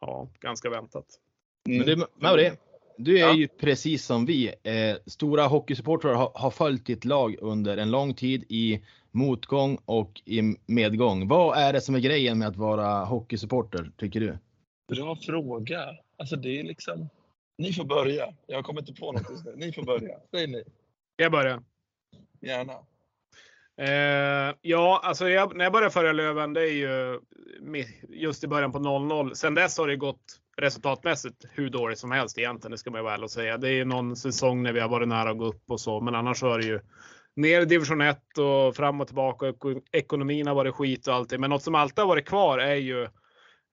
Ja, 0.00 0.28
ganska 0.40 0.70
väntat. 0.70 1.06
Mm. 1.68 1.78
Men 1.78 1.86
du, 1.86 2.06
Mauri, 2.16 2.52
du 2.96 3.18
är 3.18 3.20
ja. 3.20 3.34
ju 3.34 3.48
precis 3.48 4.04
som 4.04 4.26
vi. 4.26 4.48
Eh, 4.62 4.96
stora 5.06 5.46
hockeysupportrar 5.46 6.14
har, 6.14 6.32
har 6.34 6.50
följt 6.50 6.86
ditt 6.86 7.04
lag 7.04 7.36
under 7.40 7.76
en 7.76 7.90
lång 7.90 8.14
tid 8.14 8.44
i 8.48 8.82
motgång 9.10 9.78
och 9.84 10.22
i 10.24 10.42
medgång. 10.66 11.28
Vad 11.28 11.58
är 11.58 11.72
det 11.72 11.80
som 11.80 11.94
är 11.94 12.00
grejen 12.00 12.38
med 12.38 12.48
att 12.48 12.56
vara 12.56 13.04
hockeysupporter, 13.04 13.90
tycker 13.96 14.20
du? 14.20 14.38
Bra 14.88 15.16
fråga. 15.16 15.96
Alltså 16.16 16.36
det 16.36 16.60
är 16.60 16.64
liksom 16.64 17.08
ni 17.58 17.72
får 17.72 17.84
börja. 17.84 18.34
Jag 18.46 18.64
kommer 18.64 18.80
inte 18.80 18.92
på 18.94 19.12
något 19.12 19.30
just 19.30 19.44
nu. 19.44 19.52
Ni 19.56 19.72
får 19.72 19.82
börja. 19.82 20.18
Säg 20.30 20.46
ni. 20.46 20.64
Jag 21.16 21.32
börjar. 21.32 21.62
Gärna. 22.40 22.72
Eh, 23.80 24.54
ja, 24.62 25.00
alltså 25.04 25.28
jag, 25.28 25.56
när 25.56 25.64
jag 25.64 25.72
började 25.72 25.90
följa 25.90 26.12
Löven, 26.12 26.52
det 26.52 26.60
är 26.60 26.72
ju 26.72 27.20
just 28.08 28.44
i 28.44 28.46
början 28.46 28.72
på 28.72 28.78
00. 28.78 29.36
Sen 29.36 29.54
dess 29.54 29.78
har 29.78 29.88
det 29.88 29.96
gått 29.96 30.40
resultatmässigt 30.56 31.44
hur 31.50 31.70
dåligt 31.70 31.98
som 31.98 32.10
helst 32.10 32.38
egentligen. 32.38 32.70
Det 32.72 32.78
ska 32.78 32.90
man 32.90 33.00
ju 33.00 33.04
väl 33.04 33.28
säga. 33.28 33.58
Det 33.58 33.70
är 33.70 33.84
någon 33.84 34.16
säsong 34.16 34.62
när 34.62 34.72
vi 34.72 34.80
har 34.80 34.88
varit 34.88 35.08
nära 35.08 35.30
att 35.30 35.38
gå 35.38 35.44
upp 35.44 35.70
och 35.70 35.80
så, 35.80 36.00
men 36.00 36.14
annars 36.14 36.42
har 36.42 36.58
det 36.58 36.66
ju 36.66 36.80
ner 37.36 37.60
i 37.60 37.64
division 37.64 38.00
1 38.00 38.38
och 38.38 38.76
fram 38.76 39.00
och 39.00 39.06
tillbaka. 39.06 39.54
Ekonomin 39.92 40.46
har 40.46 40.54
varit 40.54 40.74
skit 40.74 41.08
och 41.08 41.14
allting, 41.14 41.40
men 41.40 41.50
något 41.50 41.62
som 41.62 41.74
alltid 41.74 41.98
har 41.98 42.06
varit 42.06 42.28
kvar 42.28 42.58
är 42.58 42.74
ju 42.74 43.08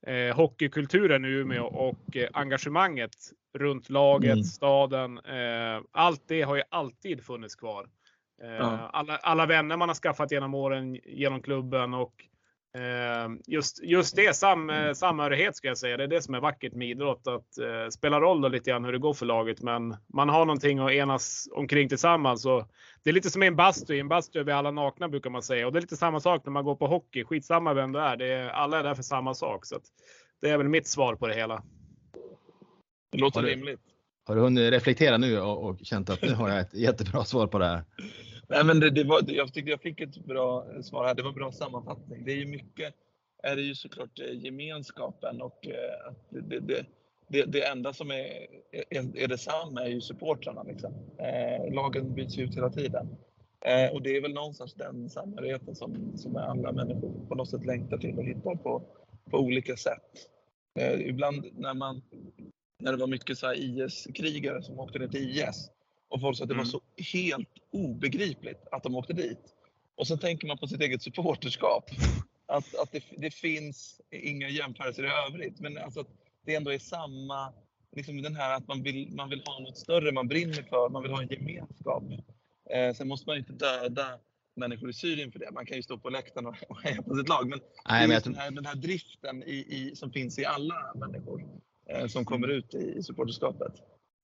eh, 0.08 0.36
hockeykulturen 0.36 1.26
i 1.26 1.28
Umeå 1.28 1.64
och 1.64 2.18
eh, 2.18 2.30
engagemanget 2.34 3.16
runt 3.54 3.90
laget, 3.90 4.34
mm. 4.34 4.44
staden. 4.44 5.18
Eh, 5.18 5.82
allt 5.92 6.24
det 6.28 6.42
har 6.42 6.56
ju 6.56 6.64
alltid 6.70 7.24
funnits 7.24 7.56
kvar. 7.56 7.88
Eh, 8.44 8.50
ja. 8.50 8.90
alla, 8.94 9.18
alla 9.18 9.46
vänner 9.46 9.78
man 9.78 9.90
har 9.90 9.96
skaffat 9.96 10.32
genom 10.32 10.54
åren 10.54 11.00
genom 11.06 11.42
klubben 11.42 11.94
och 11.94 12.26
just, 13.48 13.84
just 13.84 14.16
det, 14.16 14.36
sam, 14.36 14.70
eh, 14.70 14.94
samhörighet 14.94 15.56
ska 15.56 15.68
jag 15.68 15.78
säga. 15.78 15.98
Det 15.98 16.04
är 16.04 16.08
det 16.08 16.22
som 16.22 16.34
är 16.34 16.40
vackert 16.40 16.74
med 16.74 16.90
idrott. 16.90 17.28
Att 17.28 17.58
eh, 17.58 17.90
spela 17.90 18.20
roll 18.20 18.42
då 18.42 18.48
lite 18.48 18.70
grann 18.70 18.86
hur 18.86 18.92
det 18.92 19.00
går 19.00 19.14
för 19.14 19.26
laget, 19.26 19.62
men 19.62 19.98
man 20.14 20.30
har 20.30 20.46
någonting 20.46 20.80
att 20.80 20.92
enas 20.92 21.48
omkring 21.52 21.90
tillsammans. 21.90 22.46
Och 22.46 22.68
det 23.04 23.10
är 23.10 23.14
lite 23.14 23.30
som 23.30 23.44
i 23.44 23.48
en 23.48 23.56
bastu. 23.56 23.96
I 23.96 24.00
en 24.00 24.08
bastu 24.08 24.40
är 24.40 24.44
vi 24.44 24.52
alla 24.52 24.72
nakna 24.72 25.10
brukar 25.10 25.30
man 25.30 25.42
säga. 25.42 25.66
Och 25.68 25.74
det 25.74 25.80
är 25.80 25.82
lite 25.82 25.98
samma 25.98 26.20
sak 26.20 26.46
när 26.46 26.52
man 26.52 26.66
går 26.66 26.76
på 26.76 26.88
hockey. 26.88 27.24
Skitsamma 27.24 27.74
vem 27.74 27.92
du 27.92 28.00
är. 28.00 28.18
Det 28.18 28.34
är 28.34 28.50
alla 28.50 28.80
är 28.80 28.84
där 28.84 28.96
för 28.96 29.04
samma 29.04 29.34
sak. 29.34 29.66
Så 29.66 29.80
det 30.42 30.50
är 30.50 30.58
väl 30.58 30.70
mitt 30.70 30.88
svar 30.88 31.16
på 31.16 31.28
det 31.28 31.36
hela. 31.36 31.64
Det 33.12 33.18
låter 33.18 33.40
har 33.40 33.48
du, 33.48 33.54
rimligt. 33.54 33.82
Har 34.26 34.36
du 34.36 34.42
hunnit 34.42 34.74
reflektera 34.74 35.18
nu 35.18 35.40
och, 35.40 35.64
och 35.64 35.80
känt 35.84 36.10
att 36.10 36.22
nu 36.22 36.34
har 36.34 36.50
jag 36.50 36.60
ett 36.60 36.74
jättebra 36.74 37.26
svar 37.26 37.48
på 37.48 37.60
det 37.60 37.66
här? 37.66 37.84
Nej, 38.54 38.66
men 38.66 38.80
det, 38.80 38.90
det 38.90 39.04
var, 39.04 39.24
jag 39.28 39.54
tyckte 39.54 39.72
jag 39.72 39.82
fick 39.82 40.02
ett 40.02 40.26
bra 40.26 40.66
svar 40.84 41.06
här. 41.06 41.16
Det 41.16 41.22
var 41.22 41.30
en 41.30 41.36
bra 41.36 41.52
sammanfattning. 41.52 42.26
Det 42.26 42.32
är 42.32 42.36
ju 42.36 42.46
mycket, 42.46 42.94
är 43.44 43.56
det 43.56 43.62
ju 43.62 43.76
såklart 43.76 44.20
eh, 44.20 44.44
gemenskapen 44.46 45.42
och 45.42 45.68
eh, 45.68 46.08
att 46.08 46.30
det, 46.30 46.60
det, 46.60 46.86
det, 47.28 47.44
det 47.44 47.66
enda 47.66 47.94
som 47.94 48.12
är, 48.12 48.48
är, 48.90 49.18
är 49.18 49.28
detsamma 49.28 49.82
är 49.82 49.88
ju 49.88 50.02
supportrarna. 50.02 50.64
Liksom. 50.64 50.94
Eh, 51.18 51.74
lagen 51.74 52.14
byts 52.14 52.38
ut 52.38 52.56
hela 52.56 52.70
tiden. 52.70 53.08
Eh, 53.66 53.94
och 53.94 54.02
det 54.02 54.18
är 54.18 54.22
väl 54.22 54.34
någonstans 54.34 54.74
den 54.74 55.10
samhörigheten 55.10 55.76
som, 55.76 56.18
som 56.18 56.36
alla 56.36 56.72
människor 56.72 57.28
på 57.30 57.36
något 57.36 57.50
sätt 57.50 57.66
längtar 57.66 57.98
till 57.98 58.18
och 58.18 58.26
hittar 58.26 58.56
på, 58.56 58.84
på 59.32 59.38
olika 59.38 59.78
sätt. 59.78 60.30
Eh, 60.80 61.02
ibland 61.02 61.46
när, 61.54 61.74
man, 61.74 62.02
när 62.80 62.92
det 62.92 62.98
var 62.98 63.08
mycket 63.08 63.38
så 63.38 63.54
IS-krigare 63.54 64.62
som 64.62 64.80
åkte 64.80 65.00
ner 65.00 65.08
till 65.08 65.40
IS 65.40 65.70
och 66.14 66.22
folk 66.22 66.38
sa 66.38 66.44
att 66.44 66.50
det 66.50 66.56
var 66.56 66.62
mm. 66.62 66.72
så 66.72 66.82
helt 67.14 67.50
obegripligt 67.72 68.68
att 68.72 68.84
de 68.84 68.96
åkte 68.96 69.14
dit. 69.14 69.54
Och 69.96 70.08
så 70.08 70.18
tänker 70.18 70.48
man 70.48 70.58
på 70.58 70.68
sitt 70.68 70.82
eget 70.82 71.02
supporterskap. 71.02 71.90
Att, 72.46 72.76
att 72.76 72.92
det, 72.92 73.04
det 73.18 73.32
finns 73.32 74.02
inga 74.12 74.50
jämförelser 74.50 75.04
i 75.04 75.08
övrigt, 75.28 75.60
men 75.60 75.78
alltså 75.78 76.00
att 76.00 76.08
det 76.46 76.56
ändå 76.56 76.74
är 76.74 76.80
samma, 76.80 77.54
liksom 77.96 78.22
den 78.22 78.36
här 78.36 78.58
att 78.58 78.68
man 78.68 78.84
vill, 78.84 79.10
man 79.12 79.30
vill 79.30 79.42
ha 79.46 79.60
något 79.60 79.78
större 79.78 80.12
man 80.12 80.28
brinner 80.28 80.64
för, 80.70 80.90
man 80.90 81.04
vill 81.04 81.12
ha 81.12 81.22
en 81.22 81.28
gemenskap. 81.28 82.04
Eh, 82.70 82.94
sen 82.94 83.08
måste 83.08 83.30
man 83.30 83.38
inte 83.38 83.54
döda 83.54 84.20
människor 84.56 84.90
i 84.90 84.94
Syrien 84.94 85.32
för 85.32 85.40
det. 85.40 85.52
Man 85.52 85.66
kan 85.66 85.78
ju 85.78 85.84
stå 85.84 85.98
på 85.98 86.10
läktaren 86.10 86.46
och 86.48 86.82
heja 86.84 87.02
på 87.02 87.16
sitt 87.16 87.30
lag. 87.30 87.50
Men, 87.50 87.60
Nej, 87.90 88.08
men 88.08 88.22
den, 88.22 88.36
här, 88.36 88.52
den 88.52 88.66
här 88.66 88.76
driften 88.76 89.44
i, 89.44 89.56
i, 89.56 89.96
som 89.96 90.12
finns 90.12 90.40
i 90.40 90.46
alla 90.46 90.94
människor 90.96 91.46
eh, 91.90 92.08
som 92.08 92.26
kommer 92.26 92.48
ut 92.48 92.74
i, 92.74 92.96
i 92.98 93.04
supporterskapet. 93.04 93.74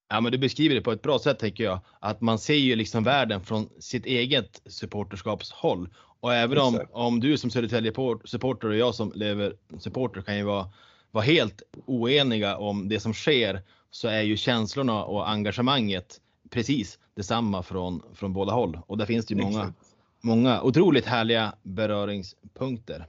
Ja, 0.09 0.21
men 0.21 0.31
du 0.31 0.37
beskriver 0.37 0.75
det 0.75 0.81
på 0.81 0.91
ett 0.91 1.01
bra 1.01 1.19
sätt 1.19 1.39
tänker 1.39 1.63
jag. 1.63 1.79
Att 1.99 2.21
man 2.21 2.39
ser 2.39 2.53
ju 2.53 2.75
liksom 2.75 3.03
världen 3.03 3.41
från 3.41 3.69
sitt 3.79 4.05
eget 4.05 4.61
supporterskapshåll. 4.65 5.89
Och 6.19 6.33
även 6.33 6.57
om, 6.57 6.79
om 6.91 7.19
du 7.19 7.37
som 7.37 7.49
Södertälje 7.49 7.93
supporter 8.25 8.67
och 8.67 8.75
jag 8.75 8.95
som 8.95 9.11
lever 9.15 9.53
supporter 9.79 10.21
kan 10.21 10.37
ju 10.37 10.43
vara, 10.43 10.69
vara 11.11 11.23
helt 11.23 11.61
oeniga 11.85 12.57
om 12.57 12.89
det 12.89 12.99
som 12.99 13.13
sker 13.13 13.61
så 13.91 14.07
är 14.07 14.21
ju 14.21 14.37
känslorna 14.37 15.03
och 15.03 15.29
engagemanget 15.29 16.21
precis 16.49 16.99
detsamma 17.15 17.63
från, 17.63 18.01
från 18.13 18.33
båda 18.33 18.53
håll. 18.53 18.79
Och 18.87 18.97
där 18.97 19.05
finns 19.05 19.25
det 19.25 19.33
ju 19.33 19.41
många, 19.41 19.73
många 20.21 20.61
otroligt 20.61 21.05
härliga 21.05 21.53
beröringspunkter. 21.63 23.07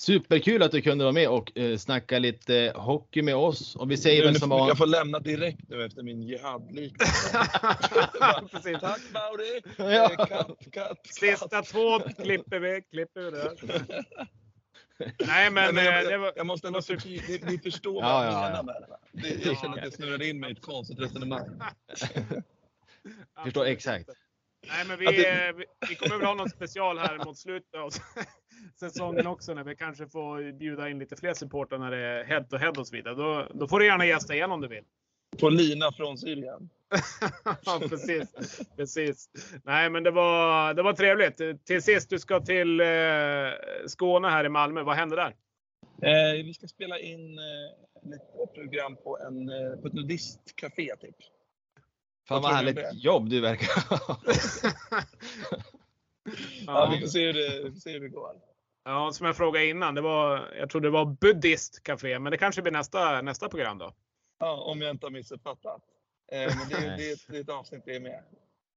Superkul 0.00 0.62
att 0.62 0.72
du 0.72 0.82
kunde 0.82 1.04
vara 1.04 1.12
med 1.12 1.28
och 1.28 1.58
eh, 1.58 1.76
snacka 1.76 2.18
lite 2.18 2.72
hockey 2.76 3.22
med 3.22 3.36
oss. 3.36 3.76
Och 3.76 3.90
vi 3.90 3.96
säger 3.96 4.24
väl 4.24 4.40
som 4.40 4.50
Jag 4.50 4.78
får 4.78 4.86
lämna 4.86 5.18
direkt 5.18 5.68
nu 5.68 5.84
efter 5.84 6.02
min 6.02 6.22
jihad-liknelse. 6.22 7.32
Tack 8.80 9.00
Mauri! 9.12 9.62
Ja. 9.76 10.12
Eh, 10.12 10.26
cut, 10.26 10.72
cut, 10.72 10.98
Sista 11.04 11.62
två 11.62 11.98
klipper 11.98 12.60
vi, 12.60 12.82
klipper 12.90 13.20
vi 13.20 13.30
där. 13.30 13.84
Nej, 15.26 15.50
men, 15.50 15.74
men 15.74 15.84
jag, 15.84 16.12
eh, 16.12 16.20
var, 16.20 16.32
jag, 16.36 16.46
måste 16.46 16.66
ändå 16.66 16.82
förtydliga. 16.82 17.46
Ni, 17.46 17.52
ni 17.52 17.58
förstår 17.58 18.02
ja, 18.02 18.12
vad 18.12 18.26
jag 18.26 18.32
ja, 18.32 18.48
menar 18.48 18.62
med 18.62 18.74
det. 19.12 19.28
det 19.28 19.46
jag 19.46 19.58
känner 19.58 19.78
att 19.78 19.84
jag 19.84 19.92
snurrade 19.92 20.28
in 20.28 20.40
mig 20.40 20.50
i 20.50 20.52
ett 20.52 20.62
konstigt 20.62 21.00
resonemang. 21.00 21.60
förstår 23.44 23.64
exakt. 23.64 24.10
Nej, 24.68 24.84
men 24.88 24.98
vi, 24.98 25.04
det... 25.04 25.52
vi, 25.56 25.64
vi, 25.88 25.94
kommer 25.94 26.16
väl 26.16 26.26
ha 26.26 26.34
något 26.34 26.50
special 26.50 26.98
här 26.98 27.24
mot 27.24 27.38
slutet 27.38 27.74
av 27.74 27.90
säsongen 28.80 29.26
också 29.26 29.54
när 29.54 29.64
vi 29.64 29.76
kanske 29.76 30.06
får 30.06 30.52
bjuda 30.52 30.88
in 30.88 30.98
lite 30.98 31.16
fler 31.16 31.34
supportrar 31.34 31.78
när 31.78 31.90
det 31.90 31.98
är 31.98 32.24
head 32.24 32.44
to 32.44 32.56
head 32.56 32.72
och 32.78 32.86
så 32.86 32.96
vidare. 32.96 33.14
Då, 33.14 33.46
då 33.54 33.68
får 33.68 33.78
du 33.78 33.86
gärna 33.86 34.06
gästa 34.06 34.34
igen 34.34 34.52
om 34.52 34.60
du 34.60 34.68
vill. 34.68 34.84
På 35.40 35.48
lina 35.48 35.92
från 35.92 36.18
Syrien. 36.18 36.70
ja, 37.64 37.80
precis. 37.88 38.60
precis. 38.76 39.28
Nej, 39.64 39.90
men 39.90 40.02
det 40.02 40.10
var, 40.10 40.74
det 40.74 40.82
var 40.82 40.92
trevligt. 40.92 41.66
Till 41.66 41.82
sist, 41.82 42.10
du 42.10 42.18
ska 42.18 42.40
till 42.40 42.80
eh, 42.80 42.86
Skåne 43.86 44.28
här 44.28 44.44
i 44.44 44.48
Malmö. 44.48 44.82
Vad 44.82 44.96
händer 44.96 45.16
där? 45.16 45.34
Eh, 46.02 46.44
vi 46.44 46.54
ska 46.54 46.68
spela 46.68 46.98
in 46.98 47.38
eh, 47.38 48.14
ett 48.14 48.54
program 48.54 48.96
på, 48.96 49.18
en, 49.18 49.48
eh, 49.48 49.80
på 49.80 49.86
ett 49.86 49.92
nudistcafé, 49.92 50.96
typ. 51.00 51.16
Fan 52.28 52.42
vad 52.42 52.52
härligt 52.52 52.78
jobb 52.92 53.28
du 53.28 53.40
verkar 53.40 53.96
ha. 53.98 54.20
ja, 56.66 56.90
vi 56.92 57.00
får 57.00 57.06
se 57.06 57.26
hur 57.26 57.32
det, 57.32 57.80
se 57.80 57.92
hur 57.92 58.00
det 58.00 58.08
går. 58.08 58.32
Ja, 58.84 59.12
som 59.12 59.26
jag 59.26 59.36
frågade 59.36 59.66
innan, 59.66 59.94
det 59.94 60.00
var, 60.00 60.54
jag 60.58 60.70
trodde 60.70 60.86
det 60.86 60.92
var 60.92 61.04
buddhistcafé, 61.04 62.18
men 62.18 62.30
det 62.30 62.38
kanske 62.38 62.62
blir 62.62 62.72
nästa, 62.72 63.22
nästa 63.22 63.48
program 63.48 63.78
då? 63.78 63.94
Ja, 64.38 64.56
om 64.56 64.80
jag 64.80 64.90
inte 64.90 65.06
har 65.06 65.10
missuppfattat. 65.10 65.82
Eh, 66.32 66.38
men 66.38 66.68
det, 66.68 66.86
är, 66.86 66.96
det, 66.96 67.26
det 67.28 67.36
är 67.36 67.40
ett 67.40 67.48
avsnitt 67.48 67.82
det 67.84 67.96
är 67.96 68.00
med. 68.00 68.22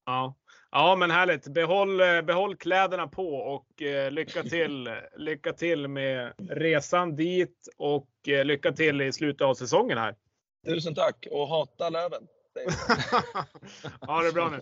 Ja. 0.06 0.36
ja, 0.72 0.96
men 0.96 1.12
härligt. 1.12 1.48
Behåll, 1.48 2.02
eh, 2.02 2.22
behåll 2.22 2.56
kläderna 2.56 3.08
på 3.08 3.36
och 3.36 3.82
eh, 3.82 4.12
lycka 4.12 4.44
till. 4.44 4.90
lycka 5.18 5.54
till 5.54 5.88
med 5.88 6.34
resan 6.50 7.16
dit 7.16 7.68
och 7.78 8.10
eh, 8.28 8.46
lycka 8.46 8.72
till 8.72 9.02
i 9.02 9.14
slutet 9.14 9.42
av 9.42 9.54
säsongen 9.54 9.98
här. 9.98 10.16
Tusen 10.68 10.96
tack 10.96 11.28
och 11.32 11.48
hata 11.48 11.90
Löven. 11.90 12.28
ha 14.08 14.22
det 14.22 14.32
bra 14.32 14.50
nu. 14.50 14.62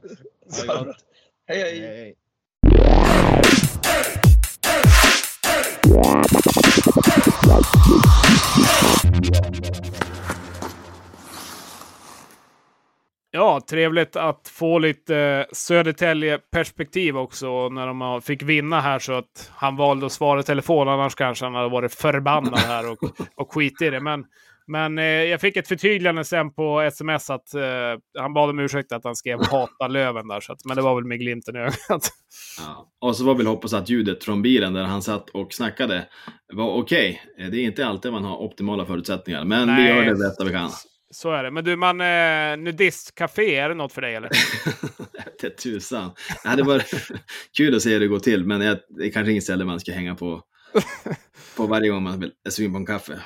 hej, 1.48 1.60
hej. 1.60 1.80
hej. 1.80 2.16
Ja, 13.34 13.62
trevligt 13.70 14.16
att 14.16 14.48
få 14.48 14.80
lite 14.80 15.48
Södertälje-perspektiv 15.52 17.18
också 17.18 17.70
när 17.70 17.88
de 17.88 18.22
fick 18.22 18.44
vinna 18.44 18.82
här 18.82 19.00
så 19.00 19.14
att 19.14 19.52
han 19.54 19.76
valde 19.76 20.06
att 20.06 20.12
svara 20.12 20.40
i 20.40 20.44
telefon. 20.44 20.88
Annars 20.88 21.16
kanske 21.16 21.46
han 21.46 21.56
hade 21.56 21.70
varit 21.70 21.94
förbannad 21.94 22.60
här 22.60 22.92
och, 22.92 22.98
och 23.36 23.54
skit 23.54 23.82
i 23.82 23.90
det. 23.90 24.00
Men, 24.00 24.26
men 24.72 24.98
eh, 24.98 25.06
jag 25.06 25.42
fick 25.42 25.58
ett 25.58 25.68
förtydligande 25.68 26.24
sen 26.24 26.54
på 26.54 26.82
sms 26.82 27.30
att 27.30 27.54
eh, 27.54 27.62
han 28.20 28.34
bad 28.34 28.50
om 28.50 28.60
ursäkt 28.60 28.92
att 28.92 29.04
han 29.04 29.16
skrev 29.16 29.40
hata 29.46 29.88
Löven 29.88 30.28
där. 30.28 30.40
Så 30.40 30.54
att, 30.54 30.66
men 30.66 30.76
det 30.76 30.82
var 30.82 30.96
väl 30.96 31.06
med 31.06 31.20
glimten 31.20 31.56
i 31.56 31.60
ögat. 31.60 32.10
Ja. 32.60 32.92
Och 33.02 33.16
så 33.16 33.24
var 33.24 33.36
väl 33.36 33.48
hoppas 33.48 33.74
att 33.74 33.90
ljudet 33.90 34.24
från 34.24 34.42
bilen 34.42 34.74
där 34.74 34.84
han 34.84 35.02
satt 35.02 35.30
och 35.30 35.54
snackade 35.54 36.08
var 36.54 36.70
okej. 36.70 37.22
Okay. 37.36 37.50
Det 37.50 37.58
är 37.58 37.64
inte 37.64 37.88
alltid 37.88 38.12
man 38.12 38.24
har 38.24 38.38
optimala 38.38 38.86
förutsättningar, 38.86 39.46
men 39.46 39.68
Nej. 39.68 39.84
vi 39.84 39.90
gör 39.90 40.06
det 40.06 40.16
bästa 40.16 40.44
vi 40.44 40.52
kan. 40.52 40.70
Så 41.14 41.32
är 41.32 41.44
det. 41.44 41.52
Men 41.52 41.64
du, 41.64 41.76
man, 41.76 42.02
eh, 42.02 42.58
nudistcafé, 42.58 43.56
är 43.56 43.70
det 43.70 43.76
något 43.76 43.94
för 43.94 44.02
dig 44.02 44.16
eller? 44.16 44.30
det 45.42 45.50
tusan. 45.50 46.12
Det 46.44 46.50
hade 46.50 46.64
varit 46.64 46.94
kul 47.58 47.76
att 47.76 47.82
se 47.82 47.90
hur 47.90 48.00
det 48.00 48.08
går 48.08 48.20
till, 48.20 48.46
men 48.46 48.60
det 48.60 49.06
är 49.06 49.12
kanske 49.12 49.32
inget 49.32 49.44
ställe 49.44 49.66
man 49.66 49.80
ska 49.80 49.92
hänga 49.92 50.16
på, 50.16 50.42
på 51.58 51.68
varje 51.68 51.90
gång 51.90 52.04
man 52.04 52.24
är 52.24 52.50
sugen 52.50 52.72
på 52.72 52.78
en 52.78 52.86
kaffe. 52.86 53.22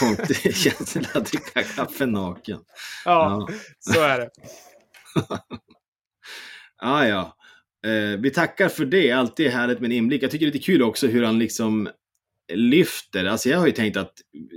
Konstig 0.00 0.56
känsla 0.56 1.08
att 1.14 1.26
dricka 1.26 1.62
kaffe 1.62 2.06
naken. 2.06 2.58
Ja, 3.04 3.46
ja. 3.48 3.54
så 3.78 4.00
är 4.00 4.18
det. 4.18 4.30
ja, 6.80 7.08
ja. 7.08 7.36
Eh, 7.90 8.20
vi 8.20 8.30
tackar 8.30 8.68
för 8.68 8.84
det. 8.84 9.12
Alltid 9.12 9.50
härligt 9.50 9.80
med 9.80 9.88
en 9.88 9.96
inblick. 9.96 10.22
Jag 10.22 10.30
tycker 10.30 10.46
det 10.46 10.50
är 10.50 10.52
lite 10.52 10.66
kul 10.66 10.82
också 10.82 11.06
hur 11.06 11.24
han 11.24 11.38
liksom 11.38 11.88
lyfter. 12.52 13.24
Alltså 13.24 13.48
jag 13.48 13.58
har 13.58 13.66
ju 13.66 13.72
tänkt 13.72 13.96
att, 13.96 14.12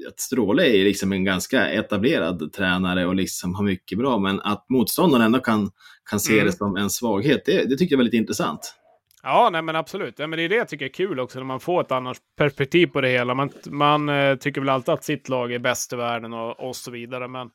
att 0.07 0.19
Stråle 0.19 0.63
är 0.63 0.83
liksom 0.83 1.13
en 1.13 1.23
ganska 1.23 1.69
etablerad 1.69 2.53
tränare 2.53 3.05
och 3.05 3.15
liksom 3.15 3.55
har 3.55 3.63
mycket 3.63 3.97
bra, 3.97 4.19
men 4.19 4.39
att 4.39 4.65
motståndaren 4.69 5.25
ändå 5.25 5.39
kan, 5.39 5.71
kan 6.09 6.19
se 6.19 6.33
mm. 6.33 6.45
det 6.45 6.51
som 6.51 6.75
en 6.75 6.89
svaghet, 6.89 7.45
det, 7.45 7.69
det 7.69 7.77
tycker 7.77 7.93
jag 7.95 7.99
är 7.99 8.03
väldigt 8.03 8.19
intressant. 8.19 8.75
Ja, 9.23 9.49
nej 9.51 9.61
men 9.61 9.75
absolut. 9.75 10.19
Ja, 10.19 10.27
men 10.27 10.37
det 10.37 10.43
är 10.43 10.49
det 10.49 10.55
jag 10.55 10.69
tycker 10.69 10.85
är 10.85 10.89
kul 10.89 11.19
också, 11.19 11.39
när 11.39 11.45
man 11.45 11.59
får 11.59 11.81
ett 11.81 11.91
annat 11.91 12.17
perspektiv 12.37 12.87
på 12.87 13.01
det 13.01 13.09
hela. 13.09 13.33
Man, 13.33 13.49
man 13.65 14.09
eh, 14.09 14.35
tycker 14.35 14.61
väl 14.61 14.69
alltid 14.69 14.93
att 14.93 15.03
sitt 15.03 15.29
lag 15.29 15.53
är 15.53 15.59
bäst 15.59 15.93
i 15.93 15.95
världen 15.95 16.33
och, 16.33 16.59
och 16.59 16.75
så 16.75 16.91
vidare. 16.91 17.27
Men, 17.27 17.49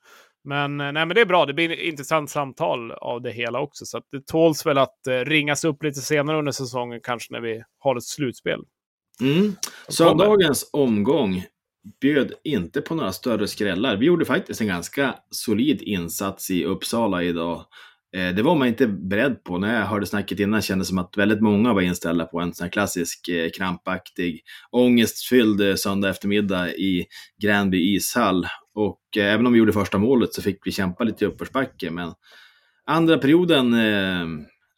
men, 0.45 0.81
eh, 0.81 0.93
nej, 0.93 1.07
men 1.07 1.09
det 1.09 1.21
är 1.21 1.27
bra. 1.27 1.47
Det 1.47 1.55
blir 1.55 1.71
ett 1.71 1.79
intressant 1.79 2.31
samtal 2.31 2.93
av 2.93 3.23
det 3.23 3.31
hela 3.31 3.61
också. 3.61 3.87
Så 3.87 4.01
det 4.11 4.27
tåls 4.27 4.67
väl 4.67 4.79
att 4.79 5.07
eh, 5.07 5.13
ringas 5.13 5.65
upp 5.65 5.83
lite 5.83 6.01
senare 6.01 6.39
under 6.39 6.53
säsongen, 6.53 7.01
kanske 7.03 7.33
när 7.33 7.41
vi 7.41 7.63
har 7.79 7.97
ett 7.97 8.05
slutspel. 8.05 8.61
Mm. 9.21 9.57
Söndagens 9.89 10.71
omgång 10.73 11.45
bjöd 12.01 12.33
inte 12.45 12.81
på 12.81 12.95
några 12.95 13.13
större 13.13 13.49
skrällar. 13.49 13.97
Vi 13.97 14.07
gjorde 14.07 14.25
faktiskt 14.25 14.61
en 14.61 14.67
ganska 14.67 15.15
solid 15.31 15.83
insats 15.83 16.51
i 16.51 16.65
Uppsala 16.65 17.23
idag. 17.23 17.65
Eh, 18.15 18.35
det 18.35 18.43
var 18.43 18.55
man 18.55 18.69
inte 18.69 18.87
beredd 18.87 19.45
på. 19.45 19.59
När 19.59 19.81
jag 19.81 19.87
hörde 19.87 20.07
snacket 20.07 20.41
innan 20.41 20.63
kändes 20.63 20.89
det 20.89 20.91
som 20.91 20.99
att 20.99 21.17
väldigt 21.17 21.41
många 21.41 21.73
var 21.73 21.83
inställda 21.83 22.25
på 22.25 22.41
en 22.41 22.55
sån 22.55 22.65
här 22.65 22.71
klassisk 22.73 23.29
eh, 23.29 23.51
krampaktig, 23.51 24.43
ångestfylld 24.71 25.61
eh, 25.61 25.75
söndag 25.75 26.11
eftermiddag 26.11 26.71
i 26.71 27.07
Gränby 27.43 27.95
ishall. 27.97 28.47
Och 28.75 29.01
eh, 29.17 29.33
även 29.35 29.47
om 29.47 29.53
vi 29.53 29.59
gjorde 29.59 29.73
första 29.73 29.99
målet 29.99 30.35
så 30.35 30.43
fick 30.43 30.67
vi 30.67 30.73
kämpa 30.73 31.05
lite 31.05 31.25
i 31.25 31.29
uppförsbacke. 31.29 31.91
Men 31.91 32.13
andra 32.87 33.19
perioden 33.19 33.75
eh, 33.75 34.27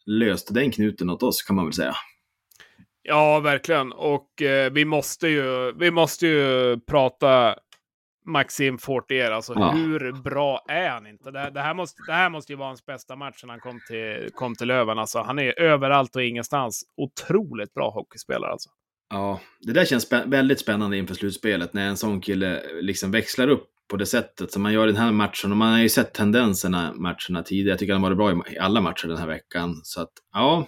löste 0.05 0.53
den 0.53 0.71
knuten 0.71 1.09
åt 1.09 1.23
oss 1.23 1.43
kan 1.43 1.55
man 1.55 1.65
väl 1.65 1.73
säga. 1.73 1.95
Ja, 3.03 3.39
verkligen. 3.39 3.91
Och 3.91 4.41
eh, 4.41 4.71
vi, 4.71 4.85
måste 4.85 5.27
ju, 5.27 5.73
vi 5.79 5.91
måste 5.91 6.27
ju 6.27 6.79
prata 6.79 7.55
Maxim 8.27 8.77
Fortier. 8.77 9.31
Alltså 9.31 9.53
ja. 9.55 9.71
hur 9.71 10.11
bra 10.11 10.65
är 10.67 10.89
han 10.89 11.07
inte? 11.07 11.31
Det, 11.31 11.49
det, 11.49 11.61
här 11.61 11.73
måste, 11.73 12.01
det 12.07 12.13
här 12.13 12.29
måste 12.29 12.53
ju 12.53 12.57
vara 12.57 12.67
hans 12.67 12.85
bästa 12.85 13.15
match 13.15 13.43
när 13.43 13.49
han 13.49 13.59
kom 13.59 13.79
till, 13.87 14.29
kom 14.33 14.55
till 14.55 14.67
Löven. 14.67 14.99
Alltså, 14.99 15.19
han 15.19 15.39
är 15.39 15.59
överallt 15.59 16.15
och 16.15 16.23
ingenstans. 16.23 16.83
Otroligt 16.97 17.73
bra 17.73 17.89
hockeyspelare 17.89 18.51
alltså. 18.51 18.69
Ja, 19.09 19.39
det 19.61 19.73
där 19.73 19.85
känns 19.85 20.03
spä 20.03 20.23
väldigt 20.25 20.59
spännande 20.59 20.97
inför 20.97 21.15
slutspelet 21.15 21.73
när 21.73 21.87
en 21.87 21.97
sån 21.97 22.21
kille 22.21 22.63
liksom 22.81 23.11
växlar 23.11 23.47
upp 23.47 23.69
på 23.89 23.97
det 23.97 24.05
sättet 24.05 24.51
som 24.51 24.63
man 24.63 24.73
gör 24.73 24.87
i 24.87 24.91
den 24.91 25.01
här 25.01 25.11
matchen. 25.11 25.51
Och 25.51 25.57
man 25.57 25.71
har 25.71 25.79
ju 25.79 25.89
sett 25.89 26.13
tendenserna 26.13 26.93
matcherna 26.93 27.43
tidigare. 27.45 27.69
Jag 27.69 27.79
tycker 27.79 27.93
han 27.93 28.01
varit 28.01 28.17
bra 28.17 28.43
i 28.49 28.57
alla 28.57 28.81
matcher 28.81 29.07
den 29.07 29.17
här 29.17 29.27
veckan. 29.27 29.79
Så 29.83 30.01
att, 30.01 30.11
ja, 30.33 30.67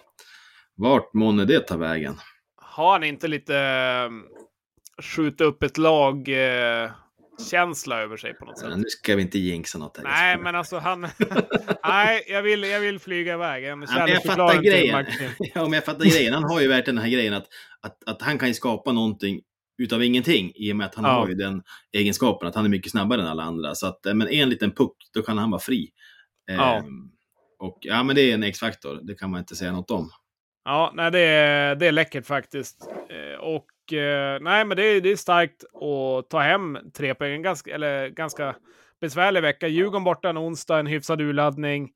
vart 0.75 1.13
månne 1.13 1.45
det 1.45 1.59
tar 1.59 1.77
vägen? 1.77 2.15
Har 2.55 2.91
han 2.91 3.03
inte 3.03 3.27
lite 3.27 3.53
skjuta 5.01 5.43
upp 5.43 5.63
ett 5.63 5.77
lag 5.77 6.29
eh, 6.29 6.91
känsla 7.39 8.02
över 8.02 8.17
sig 8.17 8.34
på 8.34 8.45
något 8.45 8.60
sätt. 8.60 8.78
Nu 8.78 8.84
ska 8.88 9.15
vi 9.15 9.21
inte 9.21 9.39
jinxa 9.39 9.78
något 9.78 9.97
här. 9.97 10.04
Nej, 10.04 10.38
men 10.38 10.56
alltså 10.56 10.78
han... 10.78 11.02
Nej, 11.88 12.23
jag 12.28 12.43
vill, 12.43 12.63
jag 12.63 12.80
vill 12.80 12.99
flyga 12.99 13.34
iväg. 13.34 13.65
En 13.65 13.86
ja, 13.89 14.10
jag 14.10 14.23
fattar 14.23 14.62
grejen. 14.62 15.06
ja, 15.39 15.62
men 15.62 15.73
jag 15.73 15.86
fattar 15.86 16.06
grejen. 16.06 16.34
Han 16.34 16.43
har 16.43 16.62
ju 16.62 16.67
verkligen 16.67 16.95
den 16.95 17.04
här 17.04 17.12
grejen 17.12 17.34
att, 17.34 17.47
att, 17.82 18.04
att 18.06 18.21
han 18.21 18.38
kan 18.38 18.47
ju 18.47 18.54
skapa 18.54 18.91
någonting 18.91 19.41
utav 19.78 20.04
ingenting 20.04 20.52
i 20.56 20.71
och 20.71 20.75
med 20.75 20.86
att 20.86 20.95
han 20.95 21.06
ja. 21.06 21.12
har 21.12 21.28
ju 21.28 21.34
den 21.34 21.63
egenskapen 21.91 22.47
att 22.47 22.56
han 22.56 22.65
är 22.65 22.69
mycket 22.69 22.91
snabbare 22.91 23.21
än 23.21 23.28
alla 23.28 23.43
andra. 23.43 23.75
Så 23.75 23.88
att, 23.88 23.99
men 24.04 24.28
en 24.28 24.49
liten 24.49 24.71
puck, 24.71 24.95
då 25.13 25.21
kan 25.21 25.38
han 25.38 25.52
vara 25.52 25.62
fri. 25.62 25.89
Ja. 26.45 26.75
Ehm, 26.75 27.12
och 27.60 27.78
ja, 27.82 28.04
men 28.04 28.15
det 28.15 28.21
är 28.21 28.34
en 28.34 28.43
X-faktor. 28.43 28.99
Det 29.04 29.15
kan 29.15 29.32
man 29.32 29.39
inte 29.39 29.56
säga 29.56 29.71
något 29.71 29.91
om. 29.91 30.10
Ja, 30.65 30.91
nej, 30.95 31.12
det 31.12 31.19
är, 31.19 31.75
det 31.75 31.88
är 31.88 31.91
läckert 31.91 32.25
faktiskt. 32.25 32.88
Eh, 33.10 33.39
och 33.39 33.65
eh, 33.93 34.39
nej, 34.41 34.65
men 34.65 34.78
det 34.78 34.84
är, 34.84 35.02
det 35.02 35.12
är 35.12 35.15
starkt 35.15 35.63
att 35.63 36.30
ta 36.30 36.39
hem 36.39 36.78
tre 36.97 37.15
poäng. 37.15 37.41
Ganska, 37.41 37.75
eller 37.75 38.08
ganska 38.08 38.56
besvärlig 39.02 39.41
vecka. 39.41 39.67
Djurgården 39.67 40.04
borta 40.04 40.30
en 40.30 40.38
onsdag, 40.38 40.80
en 40.80 40.88
hyfsad 40.88 41.21
urladdning. 41.21 41.89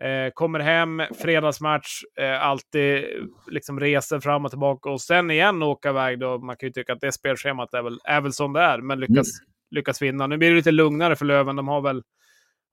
Eh, 0.00 0.32
kommer 0.34 0.60
hem, 0.60 1.02
fredagsmatch, 1.22 2.02
eh, 2.18 2.42
alltid 2.42 3.04
liksom 3.50 3.80
reser 3.80 4.20
fram 4.20 4.44
och 4.44 4.50
tillbaka 4.50 4.90
och 4.90 5.00
sen 5.00 5.30
igen 5.30 5.62
åka 5.62 5.90
iväg 5.90 6.18
då. 6.18 6.38
Man 6.38 6.56
kan 6.56 6.66
ju 6.66 6.72
tycka 6.72 6.92
att 6.92 7.00
det 7.00 7.12
spelschemat 7.12 7.74
är 7.74 7.82
väl, 7.82 7.98
är 8.04 8.20
väl 8.20 8.32
som 8.32 8.52
det 8.52 8.60
är, 8.60 8.78
men 8.78 9.00
lyckas, 9.00 9.40
mm. 9.40 9.50
lyckas 9.70 10.02
vinna. 10.02 10.26
Nu 10.26 10.36
blir 10.36 10.50
det 10.50 10.56
lite 10.56 10.70
lugnare 10.70 11.16
för 11.16 11.24
Löven. 11.24 11.56
De 11.56 11.68
har 11.68 11.80
väl 11.80 12.02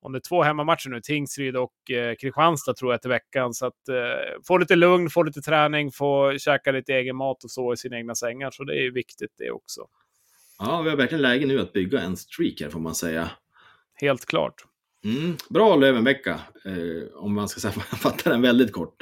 om 0.02 0.12
det 0.12 0.18
är 0.18 0.30
två 0.30 0.44
hemmamatcher 0.44 0.90
nu, 0.90 1.02
Tingsryd 1.02 1.56
och 1.56 1.92
eh, 1.92 2.16
Kristianstad 2.16 2.74
tror 2.74 2.94
jag 2.94 3.02
till 3.02 3.10
veckan. 3.10 3.54
Så 3.54 3.66
att 3.66 3.90
eh, 3.90 4.42
få 4.48 4.58
lite 4.58 4.76
lugn, 4.76 5.10
få 5.10 5.24
lite 5.24 5.42
träning, 5.42 5.92
få 5.92 6.38
käka 6.38 6.72
lite 6.72 6.94
egen 6.94 7.16
mat 7.16 7.44
och 7.44 7.52
så 7.52 7.74
i 7.74 7.78
sina 7.78 7.98
egna 7.98 8.16
sängar. 8.16 8.52
Så 8.52 8.64
det 8.64 8.86
är 8.86 8.92
viktigt 8.92 9.32
det 9.38 9.52
också. 9.52 9.82
Ja, 10.60 10.82
vi 10.82 10.90
har 10.90 10.98
verkligen 10.98 11.22
läge 11.22 11.46
nu 11.46 11.60
att 11.60 11.74
bygga 11.74 12.02
en 12.02 12.18
streak 12.18 12.62
här 12.62 12.70
får 12.70 12.80
man 12.80 12.96
säga. 12.96 13.30
Helt 13.94 14.26
klart. 14.26 14.54
Mm, 15.06 15.38
bra 15.50 15.76
Lövenvecka, 15.76 16.40
eh, 16.66 17.16
om 17.16 17.36
man 17.36 17.50
ska 17.50 17.72
fatta 17.82 18.30
den 18.30 18.42
väldigt 18.42 18.72
kort. 18.72 18.96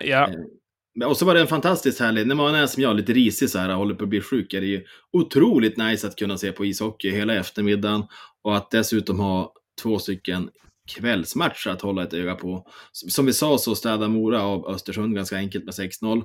Ja. 0.00 0.30
Eh, 0.30 1.08
och 1.08 1.16
så 1.16 1.26
var 1.26 1.34
det 1.34 1.40
en 1.40 1.46
fantastiskt 1.46 2.00
härlig, 2.00 2.26
när 2.26 2.34
man 2.34 2.54
är 2.54 2.66
som 2.66 2.82
jag, 2.82 2.96
lite 2.96 3.12
risig 3.12 3.50
så 3.50 3.58
här, 3.58 3.68
håller 3.68 3.94
på 3.94 4.02
att 4.02 4.08
bli 4.08 4.20
sjuk, 4.20 4.54
är 4.54 4.60
det 4.60 4.66
ju 4.66 4.84
otroligt 5.12 5.76
nice 5.76 6.06
att 6.06 6.16
kunna 6.16 6.38
se 6.38 6.52
på 6.52 6.64
ishockey 6.64 7.10
hela 7.10 7.34
eftermiddagen 7.34 8.04
och 8.42 8.56
att 8.56 8.70
dessutom 8.70 9.20
ha 9.20 9.52
två 9.82 9.98
stycken 9.98 10.50
kvällsmatcher 10.88 11.70
att 11.70 11.82
hålla 11.82 12.02
ett 12.02 12.14
öga 12.14 12.34
på. 12.34 12.66
Som 12.92 13.26
vi 13.26 13.32
sa 13.32 13.58
så 13.58 13.74
städade 13.74 14.08
Mora 14.08 14.42
av 14.42 14.66
Östersund 14.66 15.14
ganska 15.14 15.36
enkelt 15.36 15.64
med 15.64 15.74
6-0. 15.74 16.24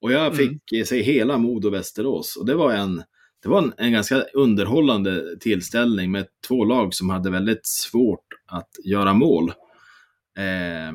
Och 0.00 0.12
jag 0.12 0.26
mm. 0.26 0.36
fick 0.36 0.72
mm. 0.72 0.86
se 0.86 1.02
hela 1.02 1.38
Modo 1.38 1.70
Västerås 1.70 2.36
och 2.36 2.46
det 2.46 2.54
var 2.54 2.72
en 2.72 3.02
det 3.42 3.48
var 3.48 3.62
en, 3.62 3.72
en, 3.76 3.92
ganska 3.92 4.20
underhållande 4.20 5.38
tillställning 5.40 6.10
med 6.10 6.26
två 6.48 6.64
lag 6.64 6.94
som 6.94 7.10
hade 7.10 7.30
väldigt 7.30 7.66
svårt 7.66 8.26
att 8.46 8.70
göra 8.84 9.14
mål. 9.14 9.52
Eh, 10.38 10.94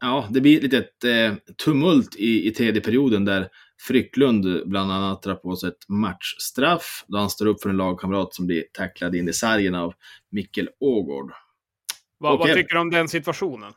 ja, 0.00 0.28
det 0.30 0.40
blir 0.40 0.56
ett 0.56 0.62
litet 0.62 1.04
eh, 1.04 1.34
tumult 1.64 2.16
i, 2.16 2.48
i 2.48 2.50
tredje 2.50 2.80
perioden 2.80 3.24
där 3.24 3.48
Frycklund 3.80 4.68
bland 4.68 4.92
annat 4.92 5.22
drar 5.22 5.34
på 5.34 5.56
sig 5.56 5.68
ett 5.68 5.88
matchstraff 5.88 7.04
då 7.08 7.18
han 7.18 7.30
står 7.30 7.46
upp 7.46 7.62
för 7.62 7.70
en 7.70 7.76
lagkamrat 7.76 8.34
som 8.34 8.46
blir 8.46 8.64
tacklad 8.72 9.14
in 9.14 9.28
i 9.28 9.32
sargen 9.32 9.74
av 9.74 9.94
Mikkel 10.30 10.68
Ågård. 10.80 11.32
Vad, 12.18 12.38
vad 12.38 12.54
tycker 12.54 12.74
du 12.74 12.80
om 12.80 12.90
den 12.90 13.08
situationen? 13.08 13.72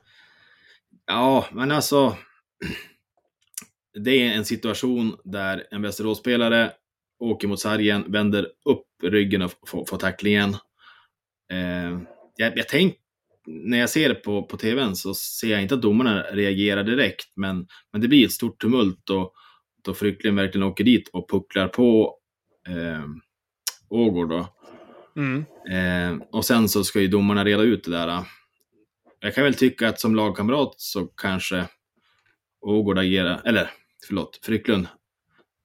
Ja, 1.06 1.46
men 1.52 1.72
alltså. 1.72 2.18
Det 3.94 4.12
är 4.12 4.34
en 4.34 4.46
situation 4.46 5.18
där 5.24 5.68
en 5.72 5.82
Västeråsspelare 5.82 6.72
åker 7.20 7.48
mot 7.48 7.60
sargen, 7.60 8.12
vänder 8.12 8.48
upp 8.66 8.88
ryggen 9.04 9.42
och 9.42 9.52
får, 9.68 9.86
får 9.86 9.98
tacklingen. 9.98 10.50
Eh, 11.52 12.00
jag, 12.36 12.58
jag 12.58 12.68
tänk, 12.70 12.96
när 13.46 13.78
jag 13.78 13.90
ser 13.90 14.10
det 14.10 14.16
på, 14.16 14.44
på 14.44 14.58
tvn 14.58 14.96
så 14.96 15.14
ser 15.14 15.52
jag 15.52 15.62
inte 15.62 15.76
att 15.76 15.82
domarna 15.82 16.22
reagerar 16.22 16.84
direkt, 16.84 17.32
men, 17.36 17.68
men 17.92 18.02
det 18.02 18.08
blir 18.08 18.26
ett 18.26 18.32
stort 18.32 18.62
tumult 18.62 19.10
och 19.10 19.34
då 19.84 19.94
Frycklund 19.94 20.38
verkligen 20.38 20.68
åker 20.68 20.84
dit 20.84 21.10
och 21.14 21.30
pucklar 21.30 21.68
på 21.68 22.18
eh, 22.68 23.06
Ågård 23.90 24.30
då. 24.30 24.48
Mm. 25.16 25.46
Eh, 25.72 26.28
och 26.32 26.46
sen 26.46 26.70
så 26.70 26.84
ska 26.84 27.02
ju 27.02 27.08
domarna 27.08 27.46
reda 27.46 27.64
ut 27.64 27.84
det 27.84 27.92
där. 27.92 28.24
Jag 29.20 29.36
kan 29.36 29.44
väl 29.44 29.54
tycka 29.54 29.90
att 29.90 30.00
som 30.00 30.16
lagkamrat 30.16 30.74
så 30.78 31.06
kanske 31.06 31.68
Ågård 32.62 32.98
agerar, 32.98 33.42
eller 33.46 33.70
förlåt, 34.08 34.40
Frycklund 34.44 34.88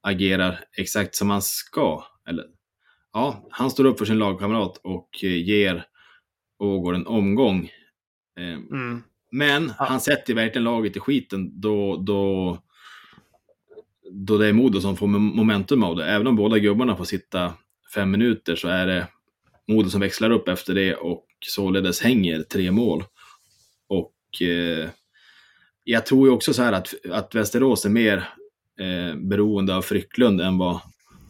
agerar 0.03 0.65
exakt 0.77 1.15
som 1.15 1.31
han 1.31 1.43
ska. 1.43 2.05
Eller, 2.29 2.45
ja, 3.13 3.49
han 3.51 3.71
står 3.71 3.85
upp 3.85 3.99
för 3.99 4.05
sin 4.05 4.19
lagkamrat 4.19 4.81
och 4.83 5.09
ger 5.23 5.85
Ågård 6.59 6.95
en 6.95 7.07
omgång. 7.07 7.71
Eh, 8.39 8.53
mm. 8.53 9.03
Men 9.31 9.71
han 9.71 10.01
sätter 10.01 10.35
verkligen 10.35 10.65
laget 10.65 10.97
i 10.97 11.01
skiten 11.01 11.61
då, 11.61 11.97
då 11.97 12.59
då 14.11 14.39
det 14.39 14.47
är 14.47 14.53
Modo 14.53 14.81
som 14.81 14.97
får 14.97 15.07
momentum 15.07 15.83
av 15.83 15.97
det. 15.97 16.07
Även 16.07 16.27
om 16.27 16.37
båda 16.37 16.59
gubbarna 16.59 16.97
får 16.97 17.05
sitta 17.05 17.53
fem 17.95 18.11
minuter 18.11 18.57
så 18.57 18.69
är 18.69 18.87
det 18.87 19.09
Modo 19.69 19.91
som 19.91 20.01
växlar 20.01 20.31
upp 20.31 20.49
efter 20.49 20.75
det 20.75 20.95
och 20.95 21.27
således 21.47 22.01
hänger 22.01 22.43
tre 22.43 22.71
mål. 22.71 23.05
Och 23.89 24.43
eh, 24.43 24.89
jag 25.85 26.07
tror 26.07 26.29
ju 26.29 26.35
också 26.35 26.53
så 26.53 26.63
här 26.63 26.73
att, 26.73 26.95
att 27.11 27.35
Västerås 27.35 27.85
är 27.85 27.91
mer 27.91 28.29
eh, 28.81 29.17
beroende 29.17 29.77
av 29.77 29.83
Frycklund 29.83 30.41
än 30.41 30.59
vad 30.59 30.81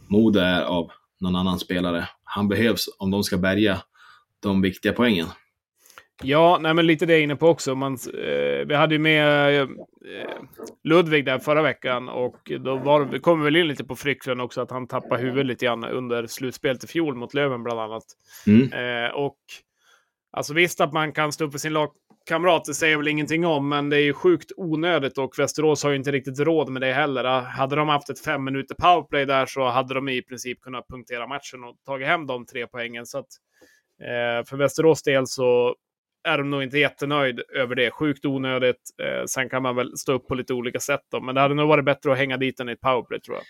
Modo 0.07 0.39
är 0.39 0.61
av 0.61 0.91
någon 1.19 1.35
annan 1.35 1.59
spelare. 1.59 2.09
Han 2.23 2.47
behövs 2.47 2.89
om 2.97 3.11
de 3.11 3.23
ska 3.23 3.37
bärga 3.37 3.81
de 4.39 4.61
viktiga 4.61 4.93
poängen. 4.93 5.27
Ja, 6.23 6.57
nej, 6.61 6.73
men 6.73 6.87
lite 6.87 7.05
det 7.05 7.13
jag 7.13 7.19
är 7.19 7.23
inne 7.23 7.35
på 7.35 7.47
också. 7.47 7.75
Man, 7.75 7.93
eh, 7.93 8.65
vi 8.67 8.75
hade 8.75 8.95
ju 8.95 8.99
med 8.99 9.61
eh, 9.61 9.67
Ludvig 10.83 11.25
där 11.25 11.39
förra 11.39 11.61
veckan 11.61 12.09
och 12.09 12.51
då 12.59 12.75
var, 12.75 13.19
kom 13.19 13.39
vi 13.39 13.43
väl 13.43 13.55
in 13.55 13.67
lite 13.67 13.83
på 13.83 13.95
Frycklund 13.95 14.41
också, 14.41 14.61
att 14.61 14.71
han 14.71 14.87
tappade 14.87 15.21
huvudet 15.21 15.45
lite 15.45 15.65
grann 15.65 15.83
under 15.83 16.27
slutspelet 16.27 16.83
i 16.83 16.87
fjol 16.87 17.15
mot 17.15 17.33
Löven 17.33 17.63
bland 17.63 17.79
annat. 17.79 18.03
Mm. 18.47 18.73
Eh, 18.73 19.11
och 19.11 19.37
alltså 20.31 20.53
visst 20.53 20.81
att 20.81 20.93
man 20.93 21.11
kan 21.11 21.31
stå 21.31 21.45
upp 21.45 21.51
för 21.51 21.59
sin 21.59 21.73
lagkamrat, 21.73 22.65
det 22.65 22.73
säger 22.73 22.97
väl 22.97 23.07
ingenting 23.07 23.45
om, 23.45 23.69
men 23.69 23.89
det 23.89 23.97
är 23.97 24.03
ju 24.03 24.13
sjukt 24.13 24.51
onödigt 24.57 25.17
och 25.17 25.39
Västerås 25.39 25.83
har 25.83 25.89
ju 25.89 25.95
inte 25.95 26.11
riktigt 26.11 26.39
råd 26.39 26.69
med 26.69 26.81
det 26.81 26.93
heller. 26.93 27.41
Hade 27.41 27.75
de 27.75 27.89
haft 27.89 28.09
ett 28.09 28.19
fem 28.19 28.43
minuter 28.43 28.75
powerplay 28.75 29.25
där 29.25 29.45
så 29.45 29.67
hade 29.67 29.93
de 29.93 30.09
i 30.09 30.21
princip 30.21 30.61
kunnat 30.61 30.87
punktera 30.87 31.27
matchen 31.27 31.63
och 31.63 31.75
tagit 31.85 32.07
hem 32.07 32.27
de 32.27 32.45
tre 32.45 32.67
poängen. 32.67 33.05
Så 33.05 33.17
att, 33.19 33.27
eh, 34.01 34.45
för 34.45 34.57
Västerås 34.57 35.03
del 35.03 35.27
så 35.27 35.75
är 36.27 36.37
de 36.37 36.49
nog 36.49 36.63
inte 36.63 36.77
jättenöjd 36.77 37.39
över 37.55 37.75
det. 37.75 37.91
Sjukt 37.91 38.25
onödigt. 38.25 38.81
Eh, 39.01 39.25
sen 39.25 39.49
kan 39.49 39.63
man 39.63 39.75
väl 39.75 39.97
stå 39.97 40.13
upp 40.13 40.27
på 40.27 40.35
lite 40.35 40.53
olika 40.53 40.79
sätt 40.79 41.01
då. 41.11 41.21
Men 41.21 41.35
det 41.35 41.41
hade 41.41 41.55
nog 41.55 41.67
varit 41.67 41.85
bättre 41.85 42.11
att 42.11 42.17
hänga 42.17 42.37
dit 42.37 42.57
den 42.57 42.69
i 42.69 42.71
ett 42.71 42.81
powerplay 42.81 43.21
tror 43.21 43.37
jag. 43.37 43.45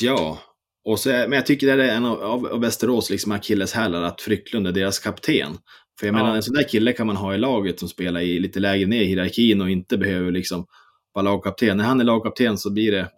Ja, 0.00 0.38
och 0.84 0.98
så, 0.98 1.08
men 1.08 1.32
jag 1.32 1.46
tycker 1.46 1.76
det 1.76 1.84
är 1.84 1.96
en 1.96 2.04
av, 2.04 2.22
av, 2.22 2.46
av 2.46 2.60
Västerås 2.60 3.10
liksom 3.10 3.32
akilleshälar 3.32 4.02
att 4.02 4.20
Frycklund 4.20 4.66
är 4.66 4.72
deras 4.72 4.98
kapten. 4.98 5.52
För 6.00 6.06
jag 6.06 6.14
ja. 6.14 6.18
menar, 6.18 6.36
en 6.36 6.42
sån 6.42 6.54
där 6.54 6.68
kille 6.68 6.92
kan 6.92 7.06
man 7.06 7.16
ha 7.16 7.34
i 7.34 7.38
laget 7.38 7.80
som 7.80 7.88
spelar 7.88 8.20
i 8.20 8.38
lite 8.38 8.60
lägre 8.60 8.86
ner 8.86 9.00
i 9.00 9.04
hierarkin 9.04 9.60
och 9.60 9.70
inte 9.70 9.98
behöver 9.98 10.32
liksom 10.32 10.66
vara 11.12 11.24
lagkapten. 11.24 11.76
När 11.76 11.84
han 11.84 12.00
är 12.00 12.04
lagkapten 12.04 12.58
så 12.58 12.72
blir 12.72 12.92
det, 12.92 13.08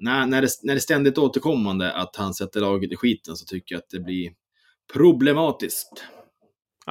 när, 0.00 0.26
när 0.26 0.42
det, 0.42 0.48
när 0.62 0.74
det 0.74 0.78
är 0.78 0.80
ständigt 0.80 1.18
återkommande 1.18 1.92
att 1.92 2.16
han 2.16 2.34
sätter 2.34 2.60
laget 2.60 2.92
i 2.92 2.96
skiten 2.96 3.36
så 3.36 3.44
tycker 3.44 3.74
jag 3.74 3.78
att 3.78 3.90
det 3.90 4.00
blir 4.00 4.30
problematiskt. 4.92 6.04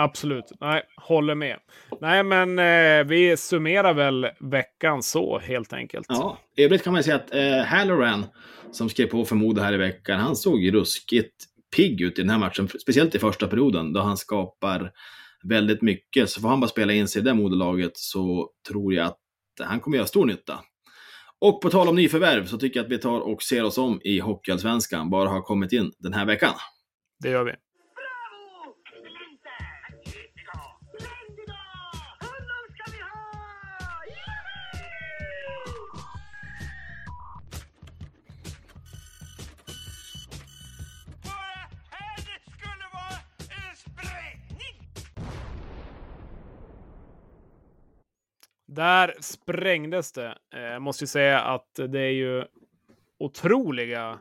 Absolut. 0.01 0.45
Nej, 0.59 0.83
håller 0.95 1.35
med. 1.35 1.57
Nej, 2.01 2.23
men 2.23 2.59
eh, 2.59 3.07
vi 3.07 3.37
summerar 3.37 3.93
väl 3.93 4.27
veckan 4.39 5.03
så 5.03 5.39
helt 5.39 5.73
enkelt. 5.73 6.05
Ja, 6.09 6.37
i 6.55 6.63
övrigt 6.63 6.83
kan 6.83 6.93
man 6.93 7.03
säga 7.03 7.15
att 7.15 7.35
eh, 7.35 7.57
Halloran 7.57 8.25
som 8.71 8.89
skrev 8.89 9.07
på 9.07 9.25
för 9.25 9.35
Modo 9.35 9.61
här 9.61 9.73
i 9.73 9.77
veckan, 9.77 10.19
han 10.19 10.35
såg 10.35 10.73
ruskigt 10.73 11.45
pigg 11.75 12.01
ut 12.01 12.19
i 12.19 12.21
den 12.21 12.29
här 12.29 12.37
matchen, 12.37 12.67
speciellt 12.67 13.15
i 13.15 13.19
första 13.19 13.47
perioden 13.47 13.93
då 13.93 13.99
han 13.99 14.17
skapar 14.17 14.91
väldigt 15.43 15.81
mycket. 15.81 16.29
Så 16.29 16.41
får 16.41 16.49
han 16.49 16.59
bara 16.59 16.67
spela 16.67 16.93
in 16.93 17.07
sig 17.07 17.21
i 17.21 17.25
det 17.25 17.33
modelaget 17.33 17.97
så 17.97 18.49
tror 18.67 18.93
jag 18.93 19.05
att 19.05 19.19
han 19.61 19.79
kommer 19.79 19.97
göra 19.97 20.07
stor 20.07 20.25
nytta. 20.25 20.59
Och 21.39 21.61
på 21.61 21.69
tal 21.69 21.87
om 21.87 21.95
nyförvärv 21.95 22.45
så 22.45 22.57
tycker 22.57 22.79
jag 22.79 22.85
att 22.85 22.91
vi 22.91 22.97
tar 22.97 23.19
och 23.19 23.43
ser 23.43 23.63
oss 23.63 23.77
om 23.77 24.01
i 24.03 24.19
Hockeyallsvenskan, 24.19 25.09
bara 25.09 25.29
har 25.29 25.41
kommit 25.41 25.71
in 25.71 25.91
den 25.97 26.13
här 26.13 26.25
veckan. 26.25 26.53
Det 27.23 27.29
gör 27.29 27.43
vi. 27.43 27.51
Där 48.75 49.13
sprängdes 49.19 50.11
det. 50.11 50.37
Eh, 50.53 50.61
jag 50.61 50.73
eh, 50.73 50.79
måste 50.79 51.03
ju 51.03 51.07
säga 51.07 51.41
att 51.41 51.73
det 51.75 51.99
är 51.99 52.11
ju 52.11 52.43
otroliga 53.19 54.19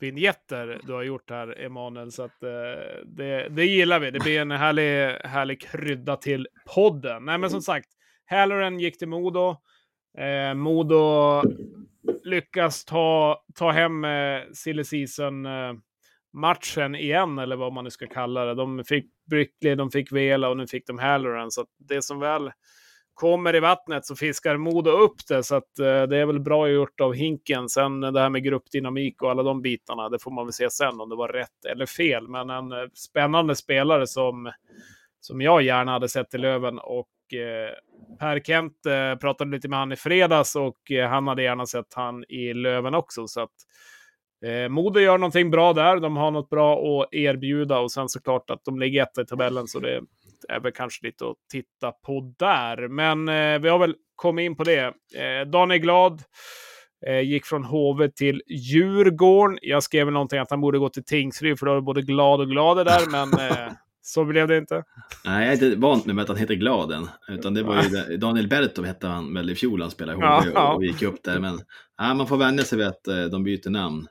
vignetter 0.00 0.80
du 0.82 0.92
har 0.92 1.02
gjort 1.02 1.30
här, 1.30 1.60
Emanuel. 1.60 2.12
Så 2.12 2.22
att, 2.22 2.42
eh, 2.42 3.04
det, 3.04 3.48
det 3.48 3.64
gillar 3.64 4.00
vi. 4.00 4.10
Det 4.10 4.18
blir 4.18 4.40
en 4.40 4.50
härlig, 4.50 5.18
härlig 5.24 5.62
krydda 5.62 6.16
till 6.16 6.48
podden. 6.74 7.24
Nej, 7.24 7.38
men 7.38 7.50
som 7.50 7.62
sagt, 7.62 7.88
Halloran 8.24 8.80
gick 8.80 8.98
till 8.98 9.08
Modo. 9.08 9.56
Eh, 10.18 10.54
Modo 10.54 11.42
lyckas 12.24 12.84
ta, 12.84 13.42
ta 13.54 13.70
hem 13.70 14.04
eh, 14.04 14.40
silly 14.52 14.84
season 14.84 15.46
eh, 15.46 15.72
matchen 16.32 16.94
igen, 16.94 17.38
eller 17.38 17.56
vad 17.56 17.72
man 17.72 17.84
nu 17.84 17.90
ska 17.90 18.06
kalla 18.06 18.44
det. 18.44 18.54
De 18.54 18.84
fick 18.84 19.06
Brickley, 19.30 19.74
de 19.74 19.90
fick 19.90 20.12
Vela 20.12 20.48
och 20.48 20.56
nu 20.56 20.66
fick 20.66 20.86
de 20.86 20.98
Halloran. 20.98 21.50
Så 21.50 21.66
det 21.78 22.02
som 22.02 22.20
väl 22.20 22.50
kommer 23.14 23.56
i 23.56 23.60
vattnet 23.60 24.06
så 24.06 24.16
fiskar 24.16 24.56
Modo 24.56 24.90
upp 24.90 25.26
det. 25.28 25.42
Så 25.42 25.54
att, 25.54 25.78
eh, 25.78 26.02
det 26.02 26.16
är 26.16 26.26
väl 26.26 26.40
bra 26.40 26.68
gjort 26.68 27.00
av 27.00 27.14
Hinken. 27.14 27.68
Sen 27.68 28.00
det 28.00 28.20
här 28.20 28.30
med 28.30 28.44
gruppdynamik 28.44 29.22
och 29.22 29.30
alla 29.30 29.42
de 29.42 29.62
bitarna, 29.62 30.08
det 30.08 30.18
får 30.18 30.30
man 30.30 30.46
väl 30.46 30.52
se 30.52 30.70
sen 30.70 31.00
om 31.00 31.08
det 31.08 31.16
var 31.16 31.28
rätt 31.28 31.64
eller 31.70 31.86
fel. 31.86 32.28
Men 32.28 32.50
en 32.50 32.72
eh, 32.72 32.88
spännande 32.94 33.56
spelare 33.56 34.06
som, 34.06 34.52
som 35.20 35.40
jag 35.40 35.62
gärna 35.62 35.92
hade 35.92 36.08
sett 36.08 36.34
i 36.34 36.38
Löven. 36.38 36.78
Och 36.78 37.34
eh, 37.34 37.70
Per 38.18 38.40
Kent 38.40 38.86
eh, 38.86 39.18
pratade 39.18 39.50
lite 39.50 39.68
med 39.68 39.78
han 39.78 39.92
i 39.92 39.96
fredags 39.96 40.56
och 40.56 40.90
eh, 40.90 41.08
han 41.08 41.28
hade 41.28 41.42
gärna 41.42 41.66
sett 41.66 41.94
han 41.94 42.24
i 42.28 42.54
Löven 42.54 42.94
också. 42.94 43.26
Så 43.26 43.40
att, 43.40 43.54
Eh, 44.44 44.68
Modo 44.68 45.00
gör 45.00 45.18
någonting 45.18 45.50
bra 45.50 45.72
där. 45.72 46.00
De 46.00 46.16
har 46.16 46.30
något 46.30 46.50
bra 46.50 47.02
att 47.02 47.14
erbjuda 47.14 47.78
och 47.78 47.92
sen 47.92 48.08
såklart 48.08 48.50
att 48.50 48.64
de 48.64 48.78
ligger 48.78 49.02
etta 49.02 49.22
i 49.22 49.26
tabellen 49.26 49.66
så 49.66 49.80
det 49.80 50.00
är 50.48 50.60
väl 50.60 50.72
kanske 50.72 51.06
lite 51.06 51.24
att 51.24 51.36
titta 51.52 51.92
på 51.92 52.34
där. 52.38 52.88
Men 52.88 53.28
eh, 53.28 53.58
vi 53.58 53.68
har 53.68 53.78
väl 53.78 53.94
kommit 54.16 54.44
in 54.44 54.56
på 54.56 54.64
det. 54.64 54.84
Eh, 55.14 55.50
Daniel 55.50 55.80
Glad 55.80 56.22
eh, 57.06 57.20
gick 57.20 57.46
från 57.46 57.64
HV 57.64 58.08
till 58.08 58.42
Djurgården. 58.46 59.58
Jag 59.62 59.82
skrev 59.82 60.06
väl 60.06 60.12
någonting 60.12 60.38
att 60.38 60.50
han 60.50 60.60
borde 60.60 60.78
gå 60.78 60.88
till 60.88 61.04
Tingsryd 61.04 61.58
för 61.58 61.66
då 61.66 61.76
är 61.76 61.80
både 61.80 62.02
Glad 62.02 62.40
och 62.40 62.48
Glade 62.48 62.84
där, 62.84 63.10
men 63.10 63.32
eh, 63.40 63.72
så 64.02 64.24
blev 64.24 64.48
det 64.48 64.58
inte. 64.58 64.82
Nej, 65.24 65.44
jag 65.44 65.48
är 65.48 65.66
inte 65.66 65.80
vant 65.80 66.06
med 66.06 66.20
att 66.20 66.28
han 66.28 66.36
heter 66.36 66.54
Glad 66.54 66.92
än. 66.92 67.08
Utan 67.28 67.54
det 67.54 67.62
var 67.62 67.82
ju 67.82 68.16
Daniel 68.16 68.48
Bertov 68.48 68.84
hette 68.84 69.06
han 69.06 69.34
väl 69.34 69.50
i 69.50 69.54
fjol 69.54 69.80
han 69.80 69.90
spelade 69.90 70.18
i 70.18 70.22
HV 70.22 70.50
ja, 70.54 70.74
och, 70.74 70.84
gick 70.84 71.02
upp 71.02 71.22
där. 71.22 71.40
Men 71.40 71.60
ja, 71.98 72.14
man 72.14 72.26
får 72.26 72.36
vänja 72.36 72.62
sig 72.62 72.78
vid 72.78 72.86
att 72.86 73.08
eh, 73.08 73.24
de 73.24 73.44
byter 73.44 73.70
namn. 73.70 74.06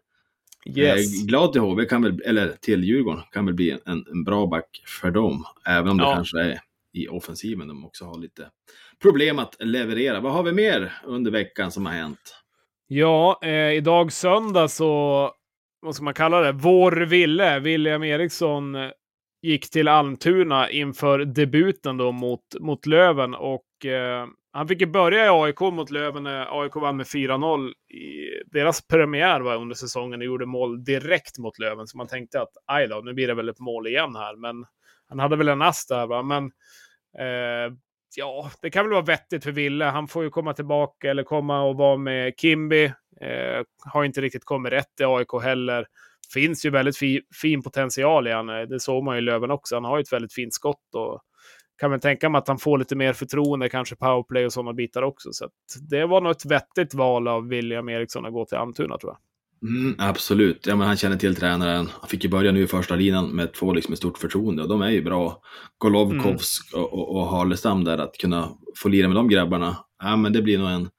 Yes. 0.66 1.22
Eh, 1.22 1.26
glad 1.26 1.52
till 1.52 1.62
HV, 1.62 1.86
kan 1.86 2.04
väl, 2.04 2.22
eller 2.26 2.50
till 2.62 2.84
Djurgården, 2.84 3.24
kan 3.32 3.46
väl 3.46 3.56
bli 3.56 3.78
en, 3.86 4.06
en 4.12 4.24
bra 4.24 4.46
back 4.46 4.84
för 5.02 5.12
dem. 5.12 5.44
Även 5.68 5.90
om 5.90 5.98
det 5.98 6.04
ja. 6.04 6.14
kanske 6.14 6.42
är 6.42 6.60
i 6.94 7.08
offensiven 7.08 7.68
de 7.68 7.86
också 7.86 8.06
har 8.06 8.18
lite 8.18 8.50
problem 9.02 9.40
att 9.40 9.56
leverera. 9.60 10.20
Vad 10.20 10.34
har 10.34 10.44
vi 10.44 10.52
mer 10.52 10.94
under 11.04 11.32
veckan 11.32 11.72
som 11.72 11.86
har 11.86 11.94
hänt? 11.94 12.36
Ja, 12.88 13.40
eh, 13.44 13.72
idag 13.72 14.12
söndag 14.12 14.68
så, 14.68 15.32
vad 15.82 15.96
ska 15.96 16.04
man 16.04 16.14
kalla 16.14 16.40
det, 16.40 16.52
vår 16.52 16.92
Ville, 16.92 17.60
William 17.60 18.04
Eriksson, 18.04 18.76
gick 19.42 19.70
till 19.70 19.88
Almtuna 19.88 20.70
inför 20.70 21.20
debuten 21.20 21.98
då 21.98 22.12
mot, 22.12 22.42
mot 22.60 22.86
Löven 22.86 23.36
och 23.36 23.86
eh, 23.86 24.28
han 24.56 24.68
fick 24.68 24.82
ju 24.82 24.88
börja 24.88 25.26
i 25.26 25.30
AIK 25.30 25.60
mot 25.60 25.92
Löven 25.92 26.24
när 26.24 26.62
AIK 26.62 26.76
vann 26.76 26.98
med 26.98 27.06
4-0. 27.06 27.74
Deras 28.46 28.88
premiär 28.88 29.42
var 29.42 29.56
under 29.56 29.76
säsongen 29.76 30.20
och 30.20 30.26
gjorde 30.26 30.46
mål 30.46 30.84
direkt 30.84 31.38
mot 31.38 31.60
Löven. 31.60 31.88
Så 31.88 31.98
man 31.98 32.08
tänkte 32.08 32.42
att 32.42 32.52
aj 32.66 32.88
då, 32.88 33.02
nu 33.02 33.14
blir 33.14 33.28
det 33.28 33.34
väl 33.34 33.50
ett 33.50 33.60
mål 33.60 33.88
igen 33.88 34.16
här. 34.16 34.36
Men 34.36 34.66
han 35.10 35.20
hade 35.20 35.36
väl 35.36 35.48
en 35.48 35.62
ass 35.62 35.88
där 35.88 36.08
va. 36.08 36.24
Men 36.24 36.46
eh, 37.20 37.74
ja, 38.16 38.52
det 38.62 38.70
kan 38.70 38.86
väl 38.86 38.94
vara 38.94 39.06
vettigt 39.06 39.44
för 39.44 39.52
Ville. 39.52 39.86
Han 39.86 40.08
får 40.08 40.24
ju 40.24 40.30
komma 40.30 40.54
tillbaka 40.54 41.10
eller 41.10 41.24
komma 41.24 41.62
och 41.62 41.78
vara 41.78 41.98
med 41.98 42.34
Kimby. 42.38 42.86
Eh, 43.22 43.64
har 43.86 44.04
inte 44.04 44.22
riktigt 44.22 44.46
kommit 44.46 44.74
rätt 44.74 45.00
i 45.00 45.04
AIK 45.04 45.44
heller. 45.44 45.86
Finns 46.34 46.66
ju 46.66 46.70
väldigt 46.70 46.98
fi 46.98 47.22
fin 47.42 47.64
potential 47.64 48.28
i 48.28 48.32
han. 48.32 48.48
Det 48.48 48.80
såg 48.80 49.04
man 49.04 49.16
ju 49.16 49.22
i 49.22 49.26
Löven 49.26 49.52
också. 49.52 49.76
Han 49.76 49.86
har 49.86 49.98
ju 49.98 50.02
ett 50.02 50.14
väldigt 50.14 50.34
fint 50.34 50.54
skott. 50.54 50.96
Och, 50.96 51.22
kan 51.78 51.92
väl 51.92 52.00
tänka 52.00 52.30
mig 52.30 52.40
att 52.40 52.48
han 52.48 52.58
får 52.58 52.78
lite 52.78 52.96
mer 52.96 53.14
förtroende, 53.14 53.70
kanske 53.70 53.96
powerplay 53.96 54.46
och 54.46 54.54
sådana 54.54 54.74
bitar 54.74 55.02
också. 55.02 55.30
Så 55.34 55.50
det 55.90 56.06
var 56.06 56.22
nog 56.22 56.32
ett 56.32 56.46
vettigt 56.46 56.94
val 56.94 57.28
av 57.28 57.48
William 57.48 57.90
Eriksson 57.90 58.26
att 58.26 58.34
gå 58.34 58.46
till 58.46 58.58
Almtuna 58.58 58.98
tror 58.98 59.12
jag. 59.12 59.18
Mm, 59.70 59.96
absolut, 59.98 60.68
ja, 60.68 60.76
men 60.76 60.88
han 60.88 60.98
känner 60.98 61.18
till 61.18 61.36
tränaren. 61.36 61.90
Han 62.00 62.10
fick 62.10 62.24
ju 62.24 62.30
börja 62.30 62.52
nu 62.52 62.64
i 62.64 62.68
första 62.68 62.96
linan 62.96 63.30
med 63.30 63.54
två 63.54 63.74
liksom 63.74 63.92
med 63.92 63.98
stort 63.98 64.18
förtroende 64.18 64.64
och 64.64 64.70
de 64.70 64.82
är 64.82 64.90
ju 64.90 65.02
bra. 65.02 65.42
Golovkovsk 65.78 66.74
mm. 66.74 66.86
och, 66.86 66.94
och, 66.94 67.16
och 67.16 67.28
Harlestam 67.28 67.84
där, 67.84 67.98
att 67.98 68.18
kunna 68.18 68.50
få 68.78 68.90
lira 68.90 69.08
med 69.08 69.16
de 69.16 69.30
grabbarna. 69.30 69.78
Ja, 70.04 70.16
men 70.16 70.34
det 70.34 70.42
blir 70.42 70.58
nog 70.58 70.70
en, 70.70 70.90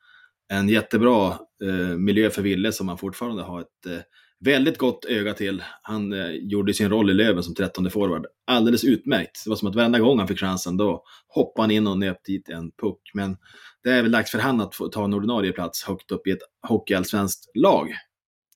en 0.53 0.69
jättebra 0.69 1.29
eh, 1.63 1.97
miljö 1.97 2.31
för 2.31 2.43
Ville 2.43 2.73
som 2.73 2.89
han 2.89 2.99
fortfarande 2.99 3.43
har 3.43 3.61
ett 3.61 3.87
eh, 3.87 3.99
väldigt 4.45 4.79
gott 4.79 5.05
öga 5.05 5.35
till. 5.35 5.63
Han 5.83 6.13
eh, 6.13 6.31
gjorde 6.31 6.75
sin 6.75 6.91
roll 6.91 7.11
i 7.11 7.15
Löven 7.15 7.43
som 7.43 7.55
trettonde 7.55 7.91
forward 7.91 8.27
alldeles 8.47 8.85
utmärkt. 8.85 9.45
Det 9.45 9.51
var 9.51 9.57
som 9.57 9.69
att 9.69 9.75
varenda 9.75 9.99
gång 9.99 10.19
han 10.19 10.29
fick 10.29 10.41
chansen 10.41 10.77
då 10.77 11.05
hoppade 11.29 11.63
han 11.63 11.71
in 11.71 11.87
och 11.87 11.99
nöp 11.99 12.25
dit 12.25 12.49
en 12.49 12.71
puck. 12.71 13.11
Men 13.15 13.37
det 13.83 13.91
är 13.91 14.03
väl 14.03 14.13
dags 14.13 14.31
för 14.31 14.39
han 14.39 14.61
att 14.61 14.75
få 14.75 14.89
ta 14.89 15.05
en 15.05 15.15
ordinarie 15.15 15.53
plats 15.53 15.85
högt 15.85 16.11
upp 16.11 16.27
i 16.27 16.31
ett 16.31 16.43
hockeyallsvenskt 16.69 17.51
lag. 17.55 17.93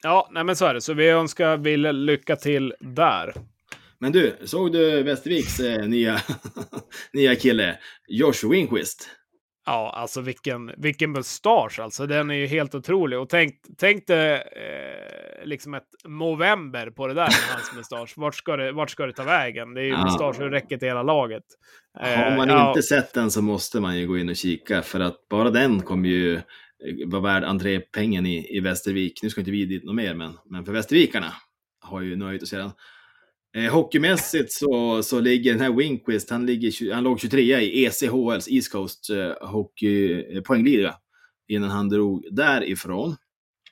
Ja, 0.02 0.28
nej 0.32 0.44
men 0.44 0.56
så 0.56 0.66
är 0.66 0.74
det. 0.74 0.80
Så 0.80 0.94
vi 0.94 1.08
önskar 1.08 1.56
Wille 1.56 1.92
lycka 1.92 2.36
till 2.36 2.74
där. 2.80 3.34
Men 3.98 4.12
du, 4.12 4.36
såg 4.44 4.72
du 4.72 5.02
Västerviks 5.02 5.60
eh, 5.60 5.86
nya, 5.86 6.20
nya 7.12 7.36
kille, 7.36 7.78
Josh 8.08 8.50
Winquist? 8.50 9.08
Ja, 9.68 9.92
alltså 9.94 10.20
vilken, 10.20 10.70
vilken 10.76 11.12
mustasch 11.12 11.80
alltså. 11.80 12.06
Den 12.06 12.30
är 12.30 12.34
ju 12.34 12.46
helt 12.46 12.74
otrolig. 12.74 13.18
Och 13.18 13.28
tänk, 13.28 13.54
tänk 13.78 14.06
dig 14.06 14.32
eh, 14.32 15.46
liksom 15.46 15.74
ett 15.74 15.88
november 16.04 16.90
på 16.90 17.06
det 17.06 17.14
där 17.14 17.26
med 17.26 17.54
hans 17.54 17.76
mustasch. 17.76 18.14
Vart 18.16 18.34
ska, 18.34 18.56
det, 18.56 18.72
vart 18.72 18.90
ska 18.90 19.06
det 19.06 19.12
ta 19.12 19.24
vägen? 19.24 19.74
Det 19.74 19.80
är 19.80 19.84
ju 19.84 19.90
ja. 19.90 20.04
mustasch 20.04 20.36
som 20.36 20.50
räcker 20.50 20.78
till 20.78 20.88
hela 20.88 21.02
laget. 21.02 21.44
Eh, 22.00 22.18
Har 22.18 22.36
man 22.36 22.48
ja. 22.48 22.68
inte 22.68 22.82
sett 22.82 23.14
den 23.14 23.30
så 23.30 23.42
måste 23.42 23.80
man 23.80 23.98
ju 23.98 24.06
gå 24.06 24.18
in 24.18 24.28
och 24.28 24.36
kika. 24.36 24.82
För 24.82 25.00
att 25.00 25.28
bara 25.30 25.50
den 25.50 25.82
kommer 25.82 26.08
ju 26.08 26.34
eh, 26.34 26.42
vara 27.06 27.22
värd 27.22 27.44
entrépengen 27.44 28.26
i, 28.26 28.56
i 28.56 28.60
Västervik. 28.60 29.22
Nu 29.22 29.30
ska 29.30 29.40
inte 29.40 29.50
vi 29.50 29.64
dit 29.64 29.84
något 29.84 29.94
mer, 29.94 30.14
men, 30.14 30.32
men 30.50 30.64
för 30.64 30.72
Västervikarna 30.72 31.32
har 31.80 32.00
ju 32.00 32.16
nöjt 32.16 32.42
att 32.42 32.48
se 32.48 32.56
den. 32.56 32.70
Eh, 33.56 33.72
hockeymässigt 33.72 34.52
så, 34.52 35.02
så 35.02 35.20
ligger 35.20 35.52
den 35.52 35.60
här 35.60 35.72
Winquist, 35.72 36.30
han, 36.30 36.46
ligger, 36.46 36.94
han 36.94 37.04
låg 37.04 37.20
23 37.20 37.60
i 37.60 37.84
ECHLs 37.84 38.48
East 38.48 38.72
Coast 38.72 39.10
eh, 39.10 39.48
Hockey 39.48 40.24
eh, 40.36 40.42
poängliga 40.42 40.94
innan 41.48 41.70
han 41.70 41.88
drog 41.88 42.24
därifrån. 42.30 43.16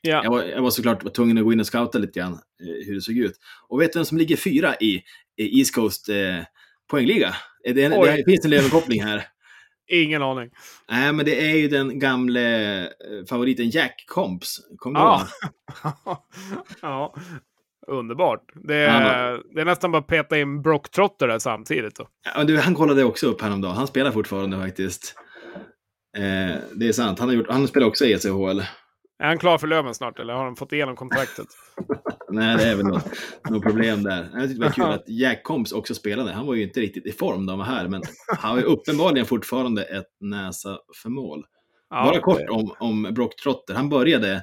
Ja. 0.01 0.25
Jag, 0.25 0.31
var, 0.31 0.43
jag 0.43 0.63
var 0.63 0.71
såklart 0.71 1.15
tvungen 1.15 1.39
att 1.39 1.45
gå 1.45 1.53
in 1.53 1.61
och 1.61 1.67
scouta 1.67 1.99
lite 1.99 2.21
grann 2.21 2.33
eh, 2.33 2.87
hur 2.87 2.95
det 2.95 3.01
såg 3.01 3.17
ut. 3.17 3.37
Och 3.69 3.81
vet 3.81 3.93
du 3.93 3.99
vem 3.99 4.05
som 4.05 4.19
ligger 4.19 4.37
fyra 4.37 4.75
i, 4.77 5.03
i 5.37 5.59
East 5.59 5.75
Coast 5.75 6.09
eh, 6.09 6.45
poängliga? 6.91 7.35
Det, 7.65 7.73
det, 7.73 7.89
det 7.89 8.25
finns 8.27 8.45
en 8.45 8.51
lövenkoppling 8.51 9.03
här. 9.03 9.27
Ingen 9.89 10.23
aning. 10.23 10.51
Nej, 10.91 11.13
men 11.13 11.25
det 11.25 11.51
är 11.51 11.57
ju 11.57 11.69
den 11.69 11.99
gamle 11.99 12.81
eh, 12.83 12.91
favoriten 13.29 13.71
Jack 13.71 14.05
Comps. 14.07 14.61
Kommer 14.77 15.01
du 15.01 15.07
ihåg? 15.07 15.21
ja, 16.83 17.15
Underbart. 17.89 18.43
Det 18.55 18.75
är, 18.75 19.31
ja. 19.31 19.39
det 19.55 19.61
är 19.61 19.65
nästan 19.65 19.93
bara 19.93 19.99
att 19.99 20.07
peta 20.07 20.39
in 20.39 20.63
Brock 20.63 20.91
Trotter 20.91 21.29
där 21.29 21.39
samtidigt. 21.39 21.97
Då. 21.97 22.09
Ja, 22.35 22.45
du, 22.45 22.59
han 22.59 22.75
kollade 22.75 23.05
också 23.05 23.27
upp 23.27 23.43
häromdagen. 23.43 23.77
Han 23.77 23.87
spelar 23.87 24.11
fortfarande 24.11 24.61
faktiskt. 24.61 25.15
Eh, 26.17 26.57
det 26.75 26.89
är 26.89 26.93
sant. 26.93 27.19
Han, 27.19 27.29
har 27.29 27.37
gjort, 27.37 27.47
han 27.51 27.69
spelar 27.69 27.87
också 27.87 28.05
i 28.05 28.13
ECHL. 28.13 28.61
Är 29.19 29.27
han 29.27 29.39
klar 29.39 29.59
för 29.59 29.67
Löven 29.67 29.95
snart 29.95 30.19
eller 30.19 30.35
har 30.35 30.45
han 30.45 30.57
fått 30.57 30.73
igenom 30.73 30.97
kontraktet? 30.97 31.47
Nej, 32.31 32.57
det 32.57 32.65
är 32.65 32.77
väl 32.77 32.87
något, 32.87 33.05
något 33.51 33.63
problem 33.63 34.03
där. 34.03 34.29
Jag 34.33 34.43
tyckte 34.43 34.55
det 34.55 34.65
var 34.65 34.73
kul 34.73 34.85
att 34.85 35.09
Jack 35.09 35.43
Combs 35.43 35.73
också 35.73 35.95
spelade. 35.95 36.33
Han 36.33 36.47
var 36.47 36.55
ju 36.55 36.63
inte 36.63 36.81
riktigt 36.81 37.07
i 37.07 37.13
form 37.13 37.47
när 37.47 37.53
han 37.53 37.59
var 37.59 37.67
här, 37.67 37.89
men 37.89 38.03
han 38.39 38.51
har 38.51 38.59
ju 38.59 38.65
uppenbarligen 38.65 39.27
fortfarande 39.27 39.83
ett 39.83 40.07
näsa 40.21 40.79
för 41.03 41.09
mål. 41.09 41.45
Ja, 41.91 42.05
Bara 42.05 42.21
kort 42.21 42.49
om, 42.51 42.75
om 42.79 43.15
Brock 43.15 43.37
Trotter. 43.37 43.75
Han 43.75 43.89
började 43.89 44.43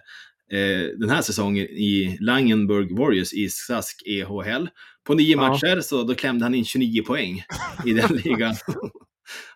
den 0.97 1.09
här 1.09 1.21
säsongen 1.21 1.65
i 1.65 2.17
Langenburg 2.21 2.97
Warriors 2.97 3.33
i 3.33 3.49
Sask 3.49 4.03
EHL. 4.05 4.67
På 5.03 5.13
nio 5.13 5.35
ja. 5.35 5.37
matcher 5.37 5.81
så 5.81 6.03
då 6.03 6.15
klämde 6.15 6.45
han 6.45 6.55
in 6.55 6.65
29 6.65 7.03
poäng 7.03 7.43
i 7.85 7.93
den 7.93 8.15
ligan. 8.23 8.55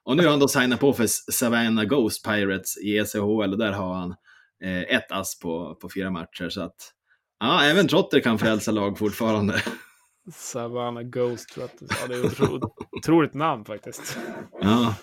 och 0.04 0.18
nu 0.18 0.24
har 0.24 0.30
han 0.30 0.40
då 0.40 0.48
signat 0.48 0.80
på 0.80 0.94
för 0.94 1.08
Savannah 1.32 1.86
Ghost 1.86 2.26
Pirates 2.26 2.78
i 2.78 2.98
ECHL 2.98 3.52
och 3.52 3.58
där 3.58 3.72
har 3.72 3.94
han 3.94 4.16
eh, 4.64 4.82
ett 4.82 5.12
ass 5.12 5.40
på, 5.40 5.76
på 5.76 5.90
fyra 5.90 6.12
matcher. 6.12 6.50
Så 6.50 6.62
att, 6.62 6.94
ja, 7.40 7.64
även 7.64 7.88
Trotter 7.88 8.20
kan 8.20 8.40
frälsa 8.40 8.72
lag 8.72 8.98
fortfarande. 8.98 9.62
Savannah 10.34 11.04
Ghost. 11.04 11.58
Ja, 11.58 11.68
det 12.08 12.16
är 12.16 12.26
ett 12.26 12.62
otroligt 12.92 13.34
namn 13.34 13.66
faktiskt. 13.66 14.18
Ja. 14.62 14.96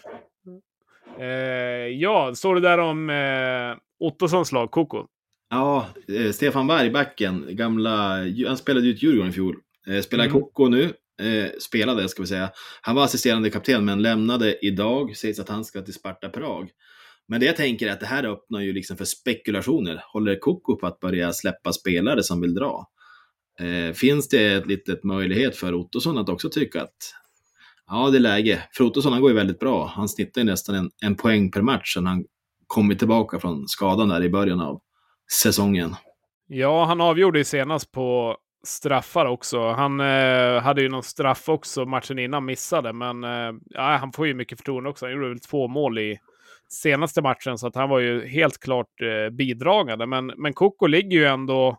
Eh, 1.18 1.26
ja, 1.88 2.34
står 2.34 2.55
det 2.55 2.61
där 2.61 2.78
om 2.78 3.11
eh, 3.11 3.76
Ottossons 3.99 4.53
lag, 4.53 4.70
Koko? 4.70 5.07
Ja, 5.51 5.88
eh, 6.09 6.32
Stefan 6.32 6.66
Bergbacken, 6.66 7.57
gamla, 7.57 8.18
han 8.47 8.57
spelade 8.57 8.88
ut 8.88 9.03
Djurgården 9.03 9.30
i 9.30 9.32
fjol. 9.32 9.57
Eh, 9.86 10.01
spelar 10.01 10.24
mm. 10.24 10.40
Kocko 10.40 10.68
nu, 10.68 10.84
eh, 11.22 11.51
spelade 11.61 12.09
ska 12.09 12.22
vi 12.22 12.28
säga. 12.28 12.51
Han 12.82 12.97
var 12.97 13.05
assisterande 13.05 13.51
kapten 13.51 13.84
men 13.84 14.03
lämnade 14.03 14.66
idag, 14.66 15.16
sägs 15.16 15.38
att 15.40 15.49
han 15.49 15.64
ska 15.64 15.82
till 15.82 15.95
Sparta 15.95 16.28
Prag. 16.28 16.70
Men 17.28 17.40
det 17.40 17.47
jag 17.47 17.57
tänker 17.57 17.86
är 17.86 17.92
att 17.92 18.01
det 18.01 18.07
här 18.07 18.24
öppnar 18.24 18.61
ju 18.61 18.72
liksom 18.72 18.97
för 18.97 19.05
spekulationer. 19.05 20.05
Håller 20.12 20.38
Koko 20.38 20.76
på 20.76 20.86
att 20.86 21.01
börja 21.01 21.32
släppa 21.32 21.72
spelare 21.72 22.22
som 22.22 22.40
vill 22.40 22.55
dra? 22.55 22.86
Eh, 23.61 23.92
finns 23.92 24.28
det 24.28 24.53
ett 24.53 24.66
litet 24.66 25.05
möjlighet 25.05 25.57
för 25.57 25.74
Ottosson 25.74 26.18
att 26.18 26.28
också 26.28 26.51
tycka 26.51 26.82
att 26.82 27.14
ja, 27.86 28.11
det 28.11 28.18
är 28.18 28.20
läge. 28.20 28.62
För 28.76 28.84
Ottosson, 28.84 29.12
han 29.12 29.20
går 29.20 29.30
ju 29.30 29.36
väldigt 29.36 29.59
bra. 29.59 29.86
Han 29.86 30.09
snittar 30.09 30.40
ju 30.40 30.45
nästan 30.45 30.74
en, 30.74 30.90
en 31.03 31.14
poäng 31.14 31.51
per 31.51 31.62
match 31.62 31.95
sen 31.95 32.07
han 32.07 32.24
kommit 32.66 32.99
tillbaka 32.99 33.40
från 33.40 33.68
skadan 33.68 34.09
där 34.09 34.24
i 34.24 34.30
början 34.30 34.61
av 34.61 34.80
säsongen. 35.33 35.95
Ja, 36.47 36.85
han 36.85 37.01
avgjorde 37.01 37.39
ju 37.39 37.45
senast 37.45 37.93
på 37.93 38.37
straffar 38.66 39.27
också. 39.27 39.68
Han 39.68 40.01
eh, 40.01 40.62
hade 40.62 40.83
ju 40.83 40.89
någon 40.89 41.03
straff 41.03 41.49
också 41.49 41.85
matchen 41.85 42.18
innan, 42.18 42.45
missade, 42.45 42.93
men 42.93 43.25
eh, 43.25 43.53
ja, 43.64 43.97
han 43.97 44.12
får 44.12 44.27
ju 44.27 44.35
mycket 44.35 44.59
förtroende 44.59 44.91
också. 44.91 45.07
Han 45.07 45.12
gjorde 45.12 45.29
väl 45.29 45.41
två 45.41 45.68
mål 45.68 45.99
i 45.99 46.18
senaste 46.68 47.22
matchen, 47.22 47.59
så 47.59 47.66
att 47.66 47.75
han 47.75 47.89
var 47.89 47.99
ju 47.99 48.27
helt 48.27 48.59
klart 48.59 49.01
eh, 49.01 49.31
bidragande. 49.31 50.07
Men, 50.07 50.27
men 50.27 50.53
Koko 50.53 50.87
ligger 50.87 51.18
ju 51.18 51.25
ändå... 51.25 51.79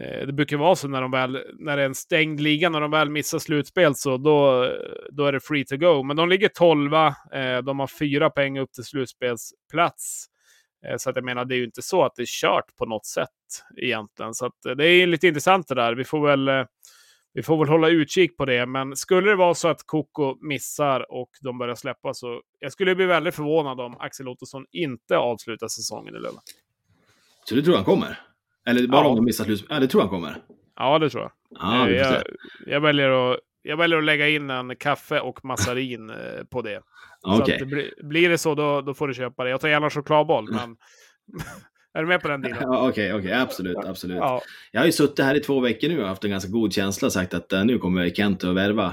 Eh, 0.00 0.26
det 0.26 0.32
brukar 0.32 0.56
vara 0.56 0.76
så 0.76 0.88
när, 0.88 1.02
de 1.02 1.10
väl, 1.10 1.38
när 1.58 1.76
det 1.76 1.82
är 1.82 1.86
en 1.86 1.94
stängd 1.94 2.40
liga, 2.40 2.68
när 2.68 2.80
de 2.80 2.90
väl 2.90 3.10
missar 3.10 3.38
slutspel, 3.38 3.94
så 3.94 4.16
då, 4.16 4.68
då 5.10 5.24
är 5.24 5.32
det 5.32 5.40
free 5.40 5.64
to 5.64 5.76
go. 5.76 6.02
Men 6.02 6.16
de 6.16 6.28
ligger 6.28 6.48
tolva, 6.48 7.06
eh, 7.32 7.58
de 7.64 7.78
har 7.78 7.86
fyra 7.86 8.30
poäng 8.30 8.58
upp 8.58 8.72
till 8.72 8.84
slutspelsplats. 8.84 10.26
Eh, 10.88 10.96
så 10.96 11.10
att 11.10 11.16
jag 11.16 11.24
menar, 11.24 11.44
det 11.44 11.54
är 11.54 11.56
ju 11.56 11.64
inte 11.64 11.82
så 11.82 12.04
att 12.04 12.14
det 12.14 12.22
är 12.22 12.26
kört 12.26 12.76
på 12.76 12.86
något 12.86 13.06
sätt 13.06 13.28
egentligen. 13.76 14.34
Så 14.34 14.46
att 14.46 14.66
eh, 14.66 14.72
det 14.72 14.86
är 14.86 15.06
lite 15.06 15.26
intressant 15.26 15.68
det 15.68 15.74
där. 15.74 15.94
Vi 15.94 16.04
får 16.04 16.26
väl, 16.26 16.48
eh, 16.48 16.64
vi 17.32 17.42
får 17.42 17.58
väl 17.58 17.68
hålla 17.68 17.88
utkik 17.88 18.36
på 18.36 18.44
det. 18.44 18.66
Men 18.66 18.96
skulle 18.96 19.30
det 19.30 19.36
vara 19.36 19.54
så 19.54 19.68
att 19.68 19.86
Koko 19.86 20.36
missar 20.40 21.12
och 21.12 21.30
de 21.40 21.58
börjar 21.58 21.74
släppa 21.74 22.14
så 22.14 22.40
jag 22.58 22.72
skulle 22.72 22.94
bli 22.94 23.06
väldigt 23.06 23.34
förvånad 23.34 23.80
om 23.80 23.96
Axel 24.00 24.28
Ottosson 24.28 24.66
inte 24.72 25.16
avslutar 25.18 25.68
säsongen 25.68 26.16
i 26.16 26.18
Löven. 26.18 26.40
Så 27.44 27.54
du 27.54 27.62
tror 27.62 27.76
han 27.76 27.84
kommer? 27.84 28.20
Eller 28.68 28.88
bara 28.88 29.02
ja. 29.02 29.08
om 29.08 29.16
de 29.16 29.24
missar 29.24 29.44
slut? 29.44 29.66
Ja, 29.68 29.80
det 29.80 29.88
tror 29.88 30.00
han 30.00 30.10
kommer. 30.10 30.42
Ja, 30.76 30.98
det 30.98 31.10
tror 31.10 31.22
jag. 31.22 31.32
Ja, 31.60 31.90
jag, 31.90 32.22
jag, 32.66 32.80
väljer 32.80 33.10
att, 33.10 33.38
jag 33.62 33.76
väljer 33.76 33.98
att 33.98 34.04
lägga 34.04 34.28
in 34.28 34.50
en 34.50 34.76
kaffe 34.76 35.20
och 35.20 35.44
massarin 35.44 36.12
på 36.50 36.62
det. 36.62 36.82
Okay. 37.26 37.58
det 37.58 37.66
blir, 37.66 37.90
blir 38.02 38.28
det 38.28 38.38
så, 38.38 38.54
då, 38.54 38.80
då 38.80 38.94
får 38.94 39.08
du 39.08 39.14
köpa 39.14 39.44
det. 39.44 39.50
Jag 39.50 39.60
tar 39.60 39.68
gärna 39.68 39.90
chokladboll, 39.90 40.50
men 40.50 40.76
är 41.94 42.02
du 42.02 42.06
med 42.08 42.22
på 42.22 42.28
den 42.28 42.42
dealen? 42.42 42.68
Okej, 42.68 42.88
okay, 42.88 43.12
okay, 43.12 43.32
absolut, 43.32 43.76
absolut. 43.84 44.16
Ja. 44.16 44.42
Jag 44.72 44.80
har 44.80 44.86
ju 44.86 44.92
suttit 44.92 45.24
här 45.24 45.34
i 45.34 45.40
två 45.40 45.60
veckor 45.60 45.88
nu 45.88 46.02
och 46.02 46.08
haft 46.08 46.24
en 46.24 46.30
ganska 46.30 46.50
god 46.50 46.72
känsla 46.72 47.06
och 47.06 47.12
sagt 47.12 47.34
att 47.34 47.52
uh, 47.52 47.64
nu 47.64 47.78
kommer 47.78 48.10
Kent 48.10 48.44
att 48.44 48.56
värva. 48.56 48.86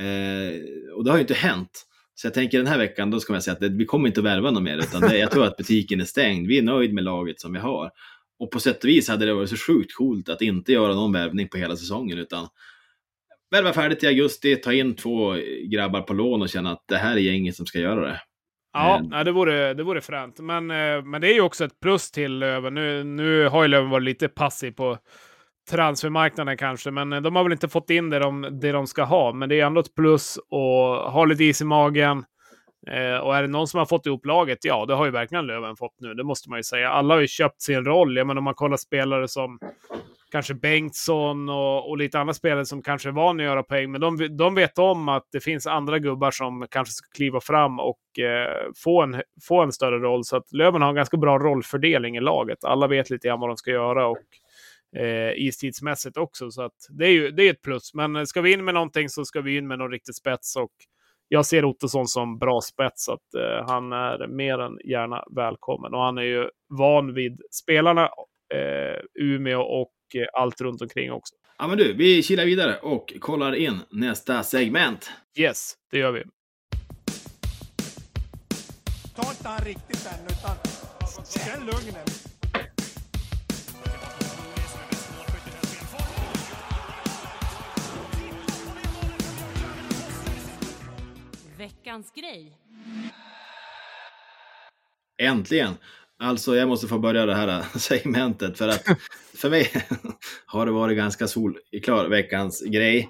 Uh, 0.00 0.94
och 0.96 1.04
det 1.04 1.10
har 1.10 1.16
ju 1.16 1.22
inte 1.22 1.34
hänt. 1.34 1.86
Så 2.14 2.26
jag 2.26 2.34
tänker 2.34 2.58
den 2.58 2.66
här 2.66 2.78
veckan, 2.78 3.10
då 3.10 3.20
ska 3.20 3.32
man 3.32 3.42
säga 3.42 3.54
att 3.54 3.60
det, 3.60 3.68
vi 3.68 3.84
kommer 3.84 4.08
inte 4.08 4.20
att 4.20 4.26
värva 4.26 4.50
något 4.50 4.62
mer, 4.62 4.76
utan 4.78 5.00
det, 5.00 5.18
jag 5.18 5.30
tror 5.30 5.44
att 5.44 5.56
butiken 5.56 6.00
är 6.00 6.04
stängd. 6.04 6.46
Vi 6.46 6.58
är 6.58 6.62
nöjd 6.62 6.94
med 6.94 7.04
laget 7.04 7.40
som 7.40 7.52
vi 7.52 7.58
har. 7.58 7.90
Och 8.38 8.50
på 8.50 8.60
sätt 8.60 8.84
och 8.84 8.88
vis 8.88 9.08
hade 9.08 9.26
det 9.26 9.34
varit 9.34 9.50
så 9.50 9.56
sjukt 9.56 9.94
coolt 9.94 10.28
att 10.28 10.42
inte 10.42 10.72
göra 10.72 10.94
någon 10.94 11.12
värvning 11.12 11.48
på 11.48 11.58
hela 11.58 11.76
säsongen, 11.76 12.18
utan 12.18 12.48
värva 13.54 13.72
färdigt 13.72 14.02
i 14.02 14.06
augusti, 14.06 14.56
ta 14.56 14.72
in 14.72 14.96
två 14.96 15.36
grabbar 15.64 16.00
på 16.00 16.12
lån 16.12 16.42
och 16.42 16.48
känna 16.48 16.72
att 16.72 16.84
det 16.88 16.96
här 16.96 17.16
är 17.16 17.20
gänget 17.20 17.56
som 17.56 17.66
ska 17.66 17.78
göra 17.78 18.00
det. 18.00 18.20
Ja, 18.72 18.98
mm. 18.98 19.24
det, 19.24 19.32
vore, 19.32 19.74
det 19.74 19.82
vore 19.82 20.00
fränt. 20.00 20.40
Men, 20.40 20.70
eh, 20.70 21.02
men 21.02 21.20
det 21.20 21.28
är 21.28 21.34
ju 21.34 21.40
också 21.40 21.64
ett 21.64 21.80
plus 21.80 22.10
till 22.10 22.38
Löven. 22.38 22.74
Nu, 22.74 23.04
nu 23.04 23.48
har 23.48 23.62
ju 23.62 23.68
Löven 23.68 23.90
varit 23.90 24.04
lite 24.04 24.28
passiv 24.28 24.70
på 24.70 24.98
transfermarknaden 25.70 26.56
kanske, 26.56 26.90
men 26.90 27.12
eh, 27.12 27.20
de 27.20 27.36
har 27.36 27.42
väl 27.42 27.52
inte 27.52 27.68
fått 27.68 27.90
in 27.90 28.10
det 28.10 28.18
de, 28.18 28.58
det 28.60 28.72
de 28.72 28.86
ska 28.86 29.02
ha. 29.04 29.32
Men 29.32 29.48
det 29.48 29.60
är 29.60 29.66
ändå 29.66 29.80
ett 29.80 29.94
plus 29.94 30.38
att 30.38 31.12
ha 31.12 31.24
lite 31.24 31.44
is 31.44 31.60
i 31.60 31.64
magen. 31.64 32.24
Eh, 32.90 33.16
och 33.16 33.36
är 33.36 33.42
det 33.42 33.48
någon 33.48 33.68
som 33.68 33.78
har 33.78 33.86
fått 33.86 34.06
ihop 34.06 34.26
laget? 34.26 34.58
Ja, 34.62 34.86
det 34.86 34.94
har 34.94 35.04
ju 35.04 35.10
verkligen 35.10 35.46
Löven 35.46 35.76
fått 35.76 35.94
nu. 36.00 36.14
Det 36.14 36.24
måste 36.24 36.50
man 36.50 36.58
ju 36.58 36.62
säga. 36.62 36.90
Alla 36.90 37.14
har 37.14 37.20
ju 37.20 37.26
köpt 37.26 37.62
sin 37.62 37.84
roll. 37.84 38.16
Jag 38.16 38.26
menar, 38.26 38.38
om 38.38 38.44
man 38.44 38.54
kollar 38.54 38.76
spelare 38.76 39.28
som 39.28 39.58
kanske 40.34 40.54
Bengtsson 40.54 41.48
och, 41.48 41.90
och, 41.90 41.98
lite 41.98 42.18
andra 42.18 42.34
spelare 42.34 42.64
som 42.64 42.82
kanske 42.82 43.08
är 43.08 43.12
vana 43.12 43.42
att 43.42 43.46
göra 43.46 43.62
poäng. 43.62 43.90
Men 43.90 44.00
de, 44.00 44.36
de 44.36 44.54
vet 44.54 44.78
om 44.78 45.08
att 45.08 45.28
det 45.32 45.40
finns 45.40 45.66
andra 45.66 45.98
gubbar 45.98 46.30
som 46.30 46.66
kanske 46.70 46.92
ska 46.92 47.10
kliva 47.10 47.40
fram 47.40 47.80
och 47.80 48.18
eh, 48.18 48.72
få, 48.84 49.02
en, 49.02 49.22
få 49.48 49.62
en 49.62 49.72
större 49.72 49.98
roll. 49.98 50.24
Så 50.24 50.36
att 50.36 50.52
Löven 50.52 50.82
har 50.82 50.88
en 50.88 50.94
ganska 50.94 51.16
bra 51.16 51.38
rollfördelning 51.38 52.16
i 52.16 52.20
laget. 52.20 52.64
Alla 52.64 52.86
vet 52.86 53.10
lite 53.10 53.28
grann 53.28 53.40
vad 53.40 53.50
de 53.50 53.56
ska 53.56 53.70
göra 53.70 54.06
och 54.06 54.26
eh, 54.96 55.32
istidsmässigt 55.36 56.16
också. 56.16 56.50
Så 56.50 56.62
att 56.62 56.76
det 56.88 57.06
är 57.06 57.12
ju 57.12 57.30
det 57.30 57.42
är 57.42 57.50
ett 57.50 57.62
plus. 57.62 57.94
Men 57.94 58.26
ska 58.26 58.40
vi 58.40 58.52
in 58.52 58.64
med 58.64 58.74
någonting 58.74 59.08
så 59.08 59.24
ska 59.24 59.40
vi 59.40 59.56
in 59.56 59.66
med 59.66 59.78
någon 59.78 59.90
riktig 59.90 60.14
spets. 60.14 60.56
Och 60.56 60.72
jag 61.28 61.46
ser 61.46 61.64
Ottosson 61.64 62.06
som 62.06 62.38
bra 62.38 62.60
spets, 62.60 63.04
så 63.04 63.12
att 63.12 63.34
eh, 63.34 63.66
han 63.66 63.92
är 63.92 64.26
mer 64.26 64.58
än 64.58 64.78
gärna 64.84 65.24
välkommen. 65.36 65.94
Och 65.94 66.00
han 66.00 66.18
är 66.18 66.22
ju 66.22 66.48
van 66.68 67.14
vid 67.14 67.40
spelarna, 67.50 68.04
eh, 68.54 69.00
Umeå 69.14 69.60
och 69.60 69.94
allt 70.32 70.60
runt 70.60 70.82
omkring 70.82 71.12
också. 71.12 71.34
Ja 71.58 71.66
men 71.66 71.78
du, 71.78 71.92
vi 71.92 72.22
kilar 72.22 72.44
vidare 72.44 72.76
och 72.76 73.14
kollar 73.20 73.52
in 73.54 73.80
nästa 73.90 74.42
segment. 74.42 75.10
Yes, 75.36 75.74
det 75.90 75.98
gör 75.98 76.12
vi. 76.12 76.22
Ta 79.14 79.30
inte 79.30 79.48
han 79.48 79.64
riktigt 79.64 80.06
än, 80.06 80.26
utan 80.26 80.56
känn 81.24 81.66
lugnet. 81.66 82.28
Veckans 91.58 92.12
grej. 92.14 92.58
Äntligen! 95.18 95.74
Alltså, 96.18 96.56
jag 96.56 96.68
måste 96.68 96.88
få 96.88 96.98
börja 96.98 97.26
det 97.26 97.34
här 97.34 97.64
segmentet 97.78 98.58
för 98.58 98.68
att 98.68 98.84
för 99.34 99.50
mig 99.50 99.70
har 100.46 100.66
det 100.66 100.72
varit 100.72 100.96
ganska 100.96 101.26
solklar 101.26 102.08
veckans 102.08 102.62
grej. 102.62 103.08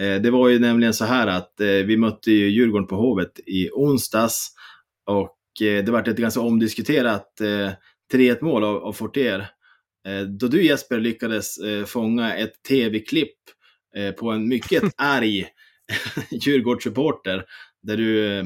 Eh, 0.00 0.14
det 0.14 0.30
var 0.30 0.48
ju 0.48 0.58
nämligen 0.58 0.94
så 0.94 1.04
här 1.04 1.26
att 1.26 1.60
eh, 1.60 1.66
vi 1.66 1.96
mötte 1.96 2.30
ju 2.30 2.48
Djurgården 2.48 2.86
på 2.86 2.96
Hovet 2.96 3.40
i 3.46 3.70
onsdags 3.70 4.52
och 5.06 5.66
eh, 5.66 5.84
det 5.84 5.92
var 5.92 6.08
ett 6.08 6.16
ganska 6.16 6.40
omdiskuterat 6.40 7.32
3-1 8.12 8.44
mål 8.44 8.64
av, 8.64 8.76
av 8.76 8.92
Fortier. 8.92 9.48
Då 10.40 10.48
du 10.48 10.64
Jesper 10.64 11.00
lyckades 11.00 11.56
fånga 11.86 12.36
ett 12.36 12.62
tv-klipp 12.68 13.34
på 14.18 14.30
en 14.30 14.48
mycket 14.48 14.82
arg 14.96 15.46
Djurgårdssupporter 16.30 17.44
där 17.82 17.96
du 17.96 18.42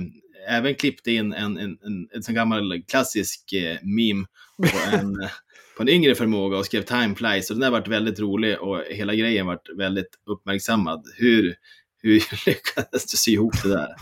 även 0.49 0.75
klippte 0.75 1.13
in 1.13 1.33
en, 1.33 1.59
en, 1.59 1.79
en, 1.85 2.09
en 2.13 2.23
sån 2.23 2.35
gammal 2.35 2.83
klassisk 2.89 3.53
eh, 3.53 3.79
meme 3.83 4.27
på 4.57 4.97
en, 4.97 5.15
på 5.77 5.83
en 5.83 5.89
yngre 5.89 6.15
förmåga 6.15 6.59
och 6.59 6.67
skrev 6.67 6.83
time 6.83 7.15
flies. 7.15 7.47
Så 7.47 7.55
den 7.55 7.63
har 7.63 7.71
varit 7.71 7.89
väldigt 7.89 8.21
rolig 8.21 8.61
och 8.61 8.83
hela 8.91 9.15
grejen 9.15 9.47
varit 9.47 9.69
väldigt 9.77 10.19
uppmärksammad. 10.27 11.05
Hur, 11.17 11.55
hur 12.03 12.13
lyckades 12.47 13.07
du 13.11 13.17
sy 13.17 13.33
ihop 13.33 13.63
det 13.63 13.69
där? 13.69 13.95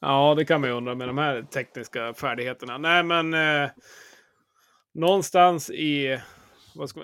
Ja, 0.00 0.34
det 0.34 0.44
kan 0.44 0.60
man 0.60 0.70
ju 0.70 0.76
undra 0.76 0.94
med 0.94 1.08
de 1.08 1.18
här 1.18 1.42
tekniska 1.42 2.14
färdigheterna. 2.14 2.78
Nej, 2.78 3.02
men 3.02 3.34
eh, 3.34 3.70
någonstans 4.94 5.70
i 5.70 6.18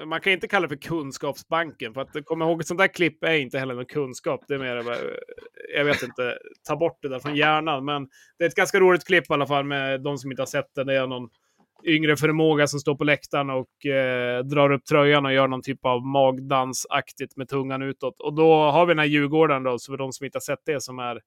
man 0.07 0.21
kan 0.21 0.33
inte 0.33 0.49
kalla 0.49 0.67
det 0.67 0.77
för 0.77 0.89
kunskapsbanken, 0.89 1.95
för 1.95 2.01
att 2.01 2.25
komma 2.25 2.45
ihåg 2.45 2.61
ett 2.61 2.67
sånt 2.67 2.79
där 2.79 2.89
klipp 2.89 3.25
är 3.25 3.35
inte 3.35 3.59
heller 3.59 3.75
någon 3.75 3.87
kunskap. 3.87 4.45
Det 4.49 4.55
är 4.55 4.59
mer, 4.59 4.97
jag 5.77 5.85
vet 5.85 6.03
inte, 6.03 6.39
ta 6.69 6.77
bort 6.77 6.99
det 7.03 7.09
där 7.09 7.19
från 7.19 7.37
hjärnan. 7.37 7.85
Men 7.85 8.09
det 8.39 8.45
är 8.45 8.49
ett 8.49 8.55
ganska 8.55 8.81
roligt 8.81 9.07
klipp 9.07 9.31
i 9.31 9.33
alla 9.33 9.47
fall 9.47 9.64
med 9.64 10.03
de 10.03 10.19
som 10.19 10.31
inte 10.31 10.43
har 10.43 10.47
sett 10.47 10.75
det. 10.75 10.85
Det 10.85 10.95
är 10.95 11.07
någon 11.07 11.29
yngre 11.85 12.17
förmåga 12.17 12.67
som 12.67 12.81
står 12.81 12.95
på 12.95 13.05
läktaren 13.05 13.51
och 13.51 13.87
eh, 13.87 14.45
drar 14.45 14.73
upp 14.73 14.85
tröjan 14.85 15.27
och 15.27 15.33
gör 15.33 15.49
någon 15.49 15.62
typ 15.62 15.85
av 15.85 16.07
magdansaktigt 16.07 17.37
med 17.37 17.49
tungan 17.49 17.83
utåt. 17.83 18.21
Och 18.21 18.35
då 18.35 18.55
har 18.55 18.87
vi 18.87 18.91
den 18.91 18.99
här 18.99 19.07
Djurgården 19.07 19.62
då, 19.62 19.79
så 19.79 19.93
för 19.93 19.97
de 19.97 20.12
som 20.12 20.25
inte 20.25 20.37
har 20.37 20.41
sett 20.41 20.62
det, 20.67 20.83
som 20.83 20.99
är 20.99 21.21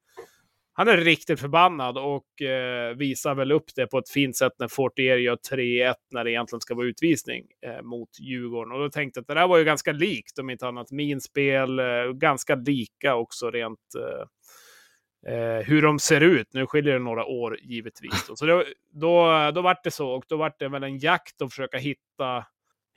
han 0.79 0.87
är 0.87 0.97
riktigt 0.97 1.39
förbannad 1.39 1.97
och 1.97 2.41
eh, 2.41 2.95
visar 2.95 3.35
väl 3.35 3.51
upp 3.51 3.75
det 3.75 3.87
på 3.87 3.97
ett 3.97 4.09
fint 4.09 4.37
sätt 4.37 4.53
när 4.59 4.67
Fortier 4.67 5.17
gör 5.17 5.35
3-1 5.51 5.93
när 6.11 6.23
det 6.23 6.31
egentligen 6.31 6.61
ska 6.61 6.75
vara 6.75 6.87
utvisning 6.87 7.45
eh, 7.65 7.81
mot 7.81 8.09
Djurgården. 8.19 8.73
Och 8.73 8.79
då 8.79 8.89
tänkte 8.89 9.17
jag 9.17 9.21
att 9.21 9.27
det 9.27 9.33
där 9.33 9.47
var 9.47 9.57
ju 9.57 9.63
ganska 9.63 9.91
likt, 9.91 10.39
om 10.39 10.49
inte 10.49 10.67
annat, 10.67 10.91
minspel, 10.91 11.79
eh, 11.79 11.85
ganska 12.13 12.55
lika 12.55 13.15
också 13.15 13.51
rent 13.51 13.79
eh, 13.95 15.33
eh, 15.33 15.63
hur 15.63 15.81
de 15.81 15.99
ser 15.99 16.21
ut. 16.21 16.47
Nu 16.53 16.67
skiljer 16.67 16.93
det 16.93 16.99
några 16.99 17.25
år 17.25 17.59
givetvis. 17.61 18.27
Då. 18.27 18.35
Så 18.35 18.45
då, 18.45 18.63
då, 18.93 19.51
då 19.55 19.61
vart 19.61 19.83
det 19.83 19.91
så 19.91 20.09
och 20.09 20.25
då 20.27 20.37
vart 20.37 20.59
det 20.59 20.69
väl 20.69 20.83
en 20.83 20.97
jakt 20.97 21.41
att 21.41 21.49
försöka 21.49 21.77
hitta, 21.77 22.45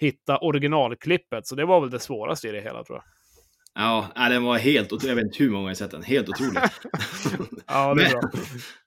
hitta 0.01 0.39
originalklippet. 0.39 1.47
Så 1.47 1.55
det 1.55 1.65
var 1.65 1.81
väl 1.81 1.91
det 1.91 2.01
svåraste 2.01 2.49
i 2.49 2.53
det 2.53 2.61
hela 2.61 2.85
tror 2.85 2.99
jag. 2.99 3.05
Ja, 3.75 4.13
den 4.15 4.43
var 4.43 4.59
helt 4.59 4.93
otrolig. 4.93 5.11
Jag 5.11 5.17
vet 5.17 5.25
inte 5.25 5.43
hur 5.43 5.51
många 5.51 5.71
jag 5.71 5.77
sett 5.77 5.91
den. 5.91 6.03
Helt 6.03 6.29
otrolig. 6.29 6.61
ja, 7.67 7.95
det 7.95 8.05
är 8.05 8.11
bra. 8.11 8.31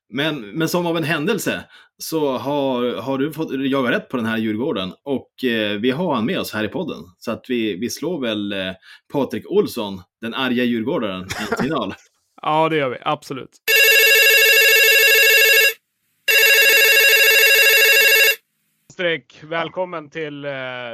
Men, 0.10 0.50
men 0.50 0.70
som 0.70 0.86
av 0.86 0.98
en 0.98 1.04
händelse 1.04 1.64
så 1.98 2.38
har, 2.38 3.02
har 3.02 3.18
du 3.18 3.34
fått 3.34 3.50
jaga 3.52 3.92
rätt 3.92 4.10
på 4.10 4.18
den 4.18 4.26
här 4.26 4.38
Djurgården 4.38 4.94
och 5.04 5.44
eh, 5.44 5.80
vi 5.80 5.92
har 5.92 6.16
han 6.16 6.26
med 6.26 6.40
oss 6.40 6.54
här 6.54 6.64
i 6.64 6.68
podden. 6.68 7.04
Så 7.18 7.32
att 7.32 7.46
vi, 7.48 7.78
vi 7.78 7.90
slår 7.90 8.22
väl 8.22 8.52
eh, 8.54 8.74
Patrik 9.14 9.52
Olsson, 9.52 10.02
den 10.22 10.34
arga 10.34 10.64
djurgårdaren, 10.64 11.26
i 11.26 11.56
final. 11.62 11.94
ja, 12.42 12.70
det 12.70 12.78
gör 12.78 12.90
vi. 12.90 12.98
Absolut. 13.02 13.58
Patrik, 18.88 19.40
välkommen 19.44 20.10
till, 20.10 20.46
eh, 20.46 20.52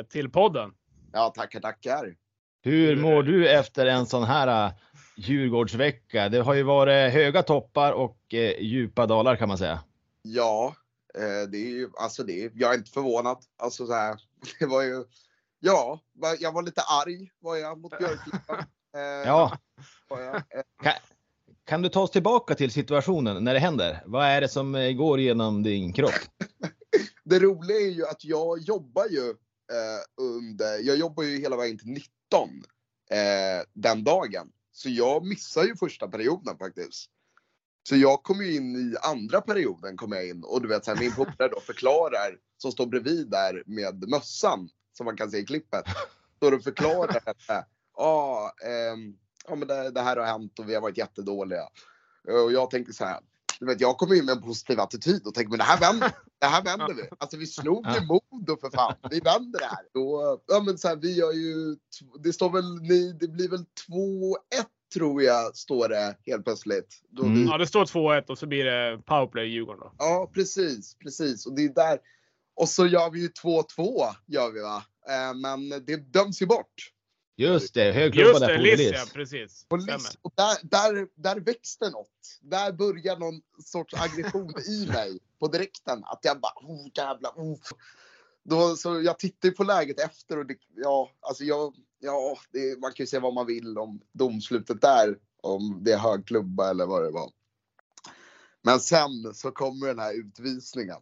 till 0.10 0.30
podden. 0.30 0.72
Ja, 1.14 1.34
tackar, 1.36 1.60
tackar. 1.60 2.21
Hur 2.64 2.96
mår 2.96 3.24
du 3.24 3.50
efter 3.50 3.86
en 3.86 4.06
sån 4.06 4.24
här 4.24 4.68
uh, 4.68 4.74
Djurgårdsvecka? 5.16 6.30
Det 6.30 6.42
har 6.42 6.54
ju 6.54 6.64
varit 6.64 7.14
höga 7.14 7.44
toppar 7.44 7.92
och 7.92 8.34
eh, 8.34 8.62
djupa 8.62 9.06
dalar 9.06 9.36
kan 9.36 9.48
man 9.48 9.58
säga. 9.58 9.84
Ja, 10.22 10.76
eh, 11.14 11.50
det 11.50 11.58
är 11.58 11.70
ju, 11.70 11.90
alltså 11.98 12.24
det, 12.24 12.52
jag 12.56 12.74
är 12.74 12.78
inte 12.78 12.92
förvånad. 12.92 13.38
Alltså 13.58 13.88
så 13.88 13.94
här, 13.94 14.22
det 14.60 14.66
var 14.66 14.82
ju, 14.82 15.04
ja, 15.60 16.00
jag 16.40 16.52
var 16.52 16.62
lite 16.62 16.82
arg 16.82 17.32
var 17.40 17.56
jag 17.56 17.82
mot 17.82 17.98
Björklöven. 17.98 18.66
Eh, 18.96 19.02
ja. 19.02 19.58
Jag, 20.10 20.44
kan, 20.84 20.94
kan, 21.66 21.82
du 21.82 21.90
ta 21.90 22.02
oss 22.02 22.12
tillbaka 22.12 22.56
till 22.56 22.72
situationen 22.72 23.44
när 23.44 23.54
det 23.54 23.60
händer? 23.60 24.04
Vad 24.06 24.26
är 24.26 24.42
det 24.42 24.50
som 24.50 24.96
går 24.98 25.20
genom 25.20 25.64
din 25.64 25.94
kropp? 25.94 26.12
det 27.24 27.40
roliga 27.40 27.78
är 27.78 27.90
ju 27.90 28.06
att 28.06 28.24
jag 28.24 28.60
jobbar 28.60 29.06
ju 29.06 29.30
eh, 29.30 30.02
under, 30.22 30.80
jag 30.88 30.98
jobbar 30.98 31.24
ju 31.24 31.42
hela 31.42 31.58
vägen 31.58 31.78
till 31.78 31.88
19 31.88 32.12
eh, 33.12 33.66
den 33.74 34.04
dagen. 34.04 34.52
Så 34.72 34.90
jag 34.90 35.26
missar 35.26 35.64
ju 35.64 35.76
första 35.76 36.08
perioden 36.08 36.58
faktiskt. 36.58 37.10
Så 37.90 37.96
jag 37.96 38.24
kom 38.24 38.42
ju 38.42 38.56
in 38.56 38.76
i 38.76 38.96
andra 39.02 39.42
perioden 39.42 39.98
kom 39.98 40.12
jag 40.12 40.28
in 40.28 40.44
och 40.44 40.62
du 40.62 40.68
vet 40.68 40.86
så 40.86 40.92
här, 40.92 41.00
min 41.00 41.16
polare 41.16 41.48
då 41.52 41.60
förklarar 41.60 42.38
som 42.58 42.72
står 42.72 42.86
bredvid 42.86 43.30
där 43.30 43.64
med 43.66 44.10
mössan 44.10 44.70
som 44.98 45.06
man 45.06 45.18
kan 45.18 45.32
se 45.32 45.38
i 45.38 45.46
klippet. 45.46 45.86
Står 46.38 46.54
och 46.54 46.64
förklarar 46.64 47.22
att 47.26 47.68
ah, 47.94 48.52
eh, 48.64 48.92
ehm, 48.92 49.18
ja, 49.48 49.56
men 49.56 49.68
det, 49.68 49.92
det, 49.92 50.02
här 50.02 50.18
har 50.18 50.26
hänt 50.26 50.60
och 50.60 50.70
vi 50.70 50.74
har 50.74 50.82
varit 50.82 50.98
jättedåliga. 50.98 51.64
Och 52.28 52.52
jag 52.52 52.70
tänker 52.70 52.94
så 52.94 53.06
här, 53.06 53.20
du 53.62 53.68
vet, 53.68 53.82
jag 53.82 53.98
kommer 53.98 54.16
in 54.16 54.26
med 54.26 54.36
en 54.36 54.42
positiv 54.42 54.80
attityd 54.80 55.28
och 55.28 55.34
tänker 55.34 55.50
men 55.50 55.60
det 55.60 55.64
här 55.64 55.80
vänder, 55.80 56.12
det 56.40 56.46
här 56.46 56.64
vänder 56.64 56.94
vi. 56.94 57.04
Alltså 57.18 57.38
vi 57.38 57.48
slog 57.48 57.88
ju 57.88 58.02
Modo 58.06 58.58
för 58.62 58.70
fan, 58.70 58.96
vi 59.10 59.20
vänder 59.20 59.60
det 59.60 59.66
här. 59.66 59.86
Då, 59.94 60.40
ja 60.48 60.60
men 60.60 60.78
så 60.78 60.88
här, 60.88 60.96
vi 60.96 61.16
gör 61.16 61.32
ju, 61.32 61.76
det 62.24 62.34
står 62.34 62.50
väl, 62.50 62.88
det 63.20 63.28
blir 63.28 63.50
väl 63.50 63.66
2-1 63.90 64.66
tror 64.94 65.24
jag 65.24 65.56
står 65.56 65.90
det 65.90 66.18
helt 66.26 66.44
plötsligt. 66.44 67.02
Mm. 67.20 67.34
Vi... 67.34 67.46
Ja, 67.46 67.58
det 67.58 67.68
står 67.68 67.86
2-1 67.86 68.30
och 68.30 68.38
så 68.38 68.48
blir 68.48 68.66
det 68.66 69.02
powerplay 69.06 69.46
i 69.46 69.52
Djurgården 69.52 69.80
då. 69.80 69.94
Ja, 69.98 70.32
precis, 70.34 70.96
precis. 70.96 71.46
Och 71.46 71.56
det 71.56 71.64
är 71.64 71.70
där. 71.70 72.00
Och 72.56 72.70
så 72.70 72.88
gör 72.88 73.10
vi 73.10 73.22
ju 73.22 73.28
2-2 73.28 73.64
gör 74.28 74.52
vi 74.52 74.62
va. 74.62 74.84
Eh, 75.10 75.34
men 75.36 75.70
det 75.70 75.96
döms 76.14 76.42
ju 76.42 76.46
bort. 76.46 76.92
Just 77.36 77.74
det, 77.74 77.92
hög 77.92 78.14
klubba 78.14 78.40
där 78.40 78.56
på 78.58 78.62
Liss. 78.62 78.92
Ja, 78.94 79.06
precis. 79.14 79.66
På 79.70 79.76
Liss. 79.76 80.18
Och 80.22 80.34
där, 80.36 80.58
där, 80.64 81.08
där 81.16 81.40
växte 81.40 81.90
något. 81.90 82.40
Där 82.42 82.72
börjar 82.72 83.18
någon 83.18 83.42
sorts 83.66 83.94
aggression 83.94 84.54
i 84.68 84.88
mig 84.94 85.20
på 85.40 85.48
direkten. 85.48 86.04
Att 86.04 86.20
jag 86.22 86.40
bara, 86.40 86.54
oh 86.62 86.88
jävlar, 86.94 87.32
oh. 87.32 87.60
Då, 88.44 88.76
så 88.76 89.02
jag 89.02 89.20
tittar 89.20 89.52
på 89.52 89.64
läget 89.64 90.00
efter 90.00 90.38
och 90.38 90.46
det, 90.46 90.56
ja, 90.76 91.12
alltså 91.20 91.44
jag, 91.44 91.76
ja, 92.00 92.38
det, 92.52 92.80
man 92.80 92.94
kan 92.94 93.04
ju 93.04 93.08
säga 93.08 93.20
vad 93.20 93.34
man 93.34 93.46
vill 93.46 93.78
om 93.78 94.02
domslutet 94.12 94.82
där. 94.82 95.18
Om 95.44 95.80
det 95.84 95.92
är 95.92 95.98
hög 95.98 96.28
klubba 96.28 96.70
eller 96.70 96.86
vad 96.86 97.04
det 97.04 97.12
var. 97.12 97.32
Men 98.62 98.80
sen 98.80 99.34
så 99.34 99.52
kommer 99.52 99.88
den 99.88 100.00
här 100.00 100.14
utvisningen. 100.20 100.98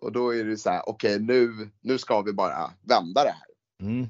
Och 0.00 0.12
då 0.12 0.34
är 0.34 0.44
det 0.44 0.56
så 0.56 0.70
här, 0.70 0.88
okej 0.88 1.14
okay, 1.14 1.26
nu, 1.26 1.70
nu 1.80 1.98
ska 1.98 2.22
vi 2.22 2.32
bara 2.32 2.70
vända 2.82 3.24
det 3.24 3.30
här. 3.30 3.88
Mm. 3.88 4.08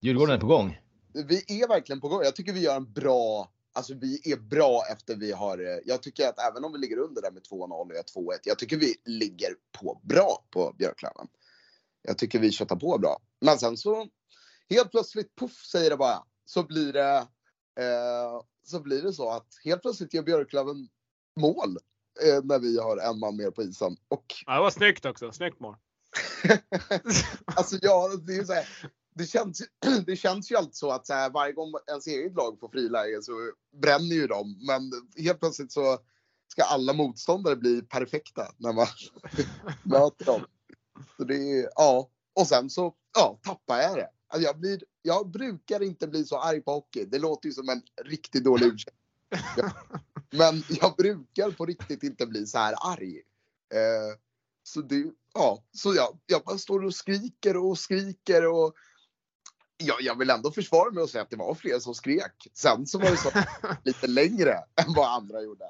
Djurgården 0.00 0.34
är 0.34 0.40
på 0.40 0.46
gång 0.46 0.81
vi 1.14 1.62
är 1.62 1.68
verkligen 1.68 2.00
på 2.00 2.08
gång. 2.08 2.22
Jag 2.22 2.36
tycker 2.36 2.52
vi 2.52 2.60
gör 2.60 2.76
en 2.76 2.92
bra, 2.92 3.52
alltså 3.72 3.94
vi 3.94 4.32
är 4.32 4.36
bra 4.36 4.82
efter 4.92 5.16
vi 5.16 5.32
har, 5.32 5.58
eh, 5.58 5.78
jag 5.84 6.02
tycker 6.02 6.28
att 6.28 6.38
även 6.38 6.64
om 6.64 6.72
vi 6.72 6.78
ligger 6.78 6.98
under 6.98 7.22
där 7.22 7.30
med 7.30 7.42
2-0 7.42 7.90
och 7.90 7.94
gör 7.94 8.02
2-1, 8.02 8.38
jag 8.44 8.58
tycker 8.58 8.76
vi 8.76 8.94
ligger 9.04 9.54
på 9.72 10.00
bra 10.02 10.44
på 10.50 10.74
Björklöven. 10.78 11.28
Jag 12.02 12.18
tycker 12.18 12.38
vi 12.38 12.50
köttar 12.50 12.76
på 12.76 12.98
bra. 12.98 13.18
Men 13.40 13.58
sen 13.58 13.76
så, 13.76 14.08
helt 14.70 14.90
plötsligt, 14.90 15.36
puff 15.36 15.64
säger 15.64 15.90
det 15.90 15.96
bara, 15.96 16.24
så 16.44 16.62
blir 16.62 16.92
det, 16.92 17.16
eh, 17.80 18.42
så 18.64 18.80
blir 18.80 19.02
det 19.02 19.12
så 19.12 19.30
att 19.30 19.48
helt 19.64 19.82
plötsligt 19.82 20.14
gör 20.14 20.22
Björklöven 20.22 20.88
mål 21.40 21.78
eh, 22.22 22.44
när 22.44 22.58
vi 22.58 22.78
har 22.78 22.96
en 22.96 23.18
man 23.18 23.36
mer 23.36 23.50
på 23.50 23.62
isen. 23.62 23.96
Och... 24.08 24.24
Ja, 24.46 24.54
det 24.54 24.60
var 24.60 24.70
snyggt 24.70 25.04
också, 25.04 25.32
snyggt 25.32 25.60
mål. 25.60 25.76
alltså 27.44 27.78
ja, 27.82 28.10
det 28.26 28.36
är 28.36 28.44
så 28.44 28.52
här, 28.52 28.68
det 29.14 29.26
känns, 29.26 29.62
det 30.06 30.16
känns 30.16 30.50
ju 30.50 30.56
alltid 30.56 30.74
så 30.74 30.90
att 30.90 31.06
så 31.06 31.12
här, 31.12 31.30
varje 31.30 31.52
gång 31.52 31.72
ens 31.88 32.06
eget 32.06 32.34
lag 32.34 32.60
får 32.60 32.68
friläge 32.68 33.22
så 33.22 33.32
bränner 33.82 34.14
ju 34.14 34.26
de. 34.26 34.66
Men 34.66 34.92
helt 35.24 35.40
plötsligt 35.40 35.72
så 35.72 35.98
ska 36.48 36.62
alla 36.62 36.92
motståndare 36.92 37.56
bli 37.56 37.82
perfekta 37.82 38.52
när 38.56 38.72
man 38.72 38.86
möter 39.82 40.24
dem. 40.24 40.44
Så 41.16 41.24
det 41.24 41.36
är, 41.36 41.68
ja. 41.74 42.08
Och 42.34 42.46
sen 42.46 42.70
så 42.70 42.94
ja, 43.14 43.40
tappar 43.42 43.78
jag 43.78 43.96
det. 43.96 44.08
Alltså 44.28 44.46
jag, 44.46 44.58
blir, 44.58 44.84
jag 45.02 45.30
brukar 45.30 45.82
inte 45.82 46.08
bli 46.08 46.24
så 46.24 46.38
arg 46.38 46.60
på 46.60 46.72
hockey. 46.72 47.04
Det 47.04 47.18
låter 47.18 47.48
ju 47.48 47.52
som 47.52 47.68
en 47.68 47.82
riktigt 48.04 48.44
dålig 48.44 48.66
ursäkt. 48.66 48.96
Men 50.30 50.62
jag 50.68 50.96
brukar 50.96 51.50
på 51.50 51.66
riktigt 51.66 52.02
inte 52.02 52.26
bli 52.26 52.46
så 52.46 52.58
här 52.58 52.74
arg. 52.92 53.16
Eh, 53.74 54.18
så 54.62 54.80
det, 54.80 55.04
ja, 55.34 55.64
så 55.72 55.94
jag, 55.94 56.18
jag 56.26 56.42
bara 56.42 56.58
står 56.58 56.84
och 56.84 56.94
skriker 56.94 57.56
och 57.56 57.78
skriker 57.78 58.46
och 58.46 58.74
jag, 59.86 60.02
jag 60.02 60.18
vill 60.18 60.30
ändå 60.30 60.50
försvara 60.50 60.90
mig 60.90 61.02
och 61.02 61.10
säga 61.10 61.22
att 61.22 61.30
det 61.30 61.36
var 61.36 61.54
fler 61.54 61.78
som 61.78 61.94
skrek. 61.94 62.48
Sen 62.54 62.86
så 62.86 62.98
var 62.98 63.10
det 63.10 63.16
så 63.16 63.30
lite 63.84 64.06
längre 64.06 64.52
än 64.52 64.94
vad 64.96 65.08
andra 65.08 65.42
gjorde. 65.42 65.64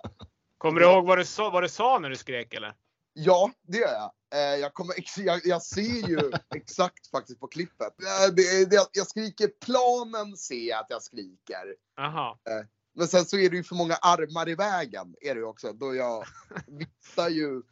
Kommer 0.58 0.80
du 0.80 0.86
ihåg 0.86 1.06
vad 1.06 1.18
du 1.18 1.24
sa, 1.24 1.50
vad 1.50 1.62
du 1.62 1.68
sa 1.68 1.98
när 1.98 2.10
du 2.10 2.16
skrek 2.16 2.54
eller? 2.54 2.74
Ja, 3.14 3.50
det 3.62 3.78
gör 3.78 3.92
jag. 3.92 4.12
Eh, 4.34 4.60
jag, 4.60 4.74
kommer, 4.74 4.94
jag, 5.16 5.40
jag 5.44 5.62
ser 5.62 6.08
ju 6.08 6.32
exakt 6.54 7.10
faktiskt 7.10 7.40
på 7.40 7.46
klippet. 7.46 7.94
Eh, 8.02 8.80
jag 8.92 9.06
skriker 9.06 9.48
planen 9.64 10.36
ser 10.36 10.68
jag 10.68 10.80
att 10.80 10.86
jag 10.88 11.02
skriker. 11.02 11.74
Aha. 12.00 12.38
Eh, 12.50 12.66
men 12.94 13.08
sen 13.08 13.24
så 13.24 13.38
är 13.38 13.50
det 13.50 13.56
ju 13.56 13.64
för 13.64 13.74
många 13.74 13.94
armar 13.94 14.48
i 14.48 14.54
vägen. 14.54 15.14
Är 15.20 15.34
det 15.34 15.44
också. 15.44 15.72
Då 15.72 15.94
jag 15.94 16.24
viftar 16.66 17.28
ju. 17.28 17.62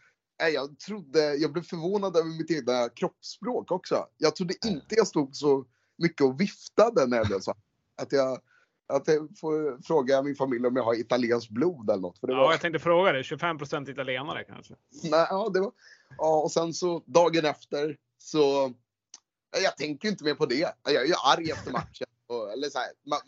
Jag 0.53 0.78
trodde, 0.78 1.34
jag 1.34 1.53
blev 1.53 1.62
förvånad 1.62 2.16
över 2.16 2.38
mitt 2.38 2.51
egna 2.51 2.88
kroppsspråk 2.88 3.70
också. 3.70 4.07
Jag 4.18 4.36
trodde 4.36 4.55
inte 4.66 4.95
jag 4.95 5.07
stod 5.07 5.36
så 5.36 5.64
mycket 6.01 6.26
och 6.26 6.40
viftade 6.40 7.07
när 7.07 7.16
jag 7.16 7.26
blev 7.26 7.40
så. 7.40 7.55
Att 8.03 8.12
jag, 8.12 8.40
att 8.88 9.09
jag 9.09 9.38
får 9.38 9.82
fråga 9.82 10.22
min 10.22 10.36
familj 10.36 10.66
om 10.66 10.76
jag 10.76 10.82
har 10.82 11.01
italienskt 11.01 11.51
blod 11.51 11.90
eller 11.90 12.01
något. 12.01 12.18
För 12.18 12.26
det 12.26 12.32
ja, 12.32 12.51
jag 12.51 12.61
tänkte 12.61 12.78
fråga 12.78 13.12
det. 13.12 13.22
25% 13.22 13.90
italienare 13.90 14.44
kanske? 14.44 14.74
Nej, 15.03 15.26
ja, 15.30 15.51
det 15.55 15.61
var, 15.61 15.72
ja, 16.18 16.42
och 16.42 16.53
sen 16.53 16.74
så 16.74 17.03
dagen 17.07 17.44
efter 17.44 17.96
så. 18.18 18.72
Jag 19.62 19.76
tänker 19.76 20.09
inte 20.09 20.24
mer 20.24 20.34
på 20.34 20.46
det. 20.46 20.74
Jag 20.84 20.94
är 20.94 21.07
ju 21.07 21.14
arg 21.26 21.51
efter 21.51 21.72
matchen. 21.72 22.07
Och, 22.26 22.53
eller 22.53 22.68
så 22.68 22.78
här, 22.78 22.88
man, 23.07 23.20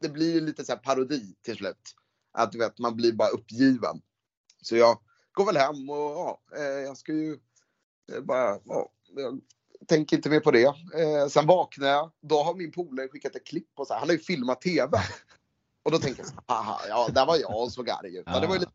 det 0.00 0.08
blir 0.08 0.34
ju 0.34 0.40
lite 0.40 0.64
så 0.64 0.76
parodi 0.76 1.34
till 1.42 1.56
slut. 1.56 1.94
Att 2.32 2.52
du 2.52 2.58
vet, 2.58 2.78
man 2.78 2.96
blir 2.96 3.12
bara 3.12 3.28
uppgiven. 3.28 4.02
Så 4.62 4.76
jag 4.76 4.98
går 5.32 5.46
väl 5.46 5.56
hem 5.56 5.90
och 5.90 5.96
ja, 5.96 6.40
eh, 6.56 6.62
jag 6.62 6.96
ska 6.96 7.12
ju 7.12 7.38
bara, 8.22 8.58
ja, 8.64 8.92
jag 9.16 9.40
tänker 9.86 10.16
inte 10.16 10.30
mer 10.30 10.40
på 10.40 10.50
det. 10.50 10.64
Eh, 10.64 11.28
sen 11.28 11.46
vaknar 11.46 11.88
jag. 11.88 12.10
Då 12.20 12.42
har 12.42 12.54
min 12.54 12.72
polare 12.72 13.08
skickat 13.08 13.36
ett 13.36 13.46
klipp 13.46 13.74
på 13.74 13.84
så 13.84 13.92
här. 13.92 14.00
Han 14.00 14.08
har 14.08 14.14
ju 14.14 14.20
filmat 14.20 14.60
TV. 14.60 14.98
Och 15.82 15.90
då 15.90 15.98
tänker 15.98 16.20
jag 16.20 16.28
så 16.28 16.34
här, 16.48 16.88
ja, 16.88 17.08
där 17.08 17.26
var 17.26 17.36
jag 17.36 17.62
och 17.62 17.72
såg 17.72 17.90
arg 17.90 18.16
ut. 18.16 18.24
Ja. 18.26 18.40
Det 18.40 18.46
var 18.46 18.58
lite... 18.58 18.72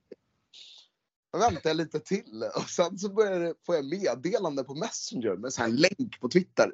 Då 1.32 1.40
väntar 1.40 1.70
jag 1.70 1.78
lite 1.78 2.00
till 2.00 2.44
och 2.56 2.70
sen 2.70 3.00
så 3.00 3.10
börjar 3.10 3.40
det, 3.40 3.54
får 3.66 3.76
jag 3.76 3.86
meddelande 3.86 4.64
på 4.64 4.74
Messenger 4.74 5.36
med 5.36 5.54
så 5.54 5.62
här 5.62 5.70
en 5.70 5.76
länk 5.76 6.20
på 6.20 6.30
Twitter. 6.30 6.74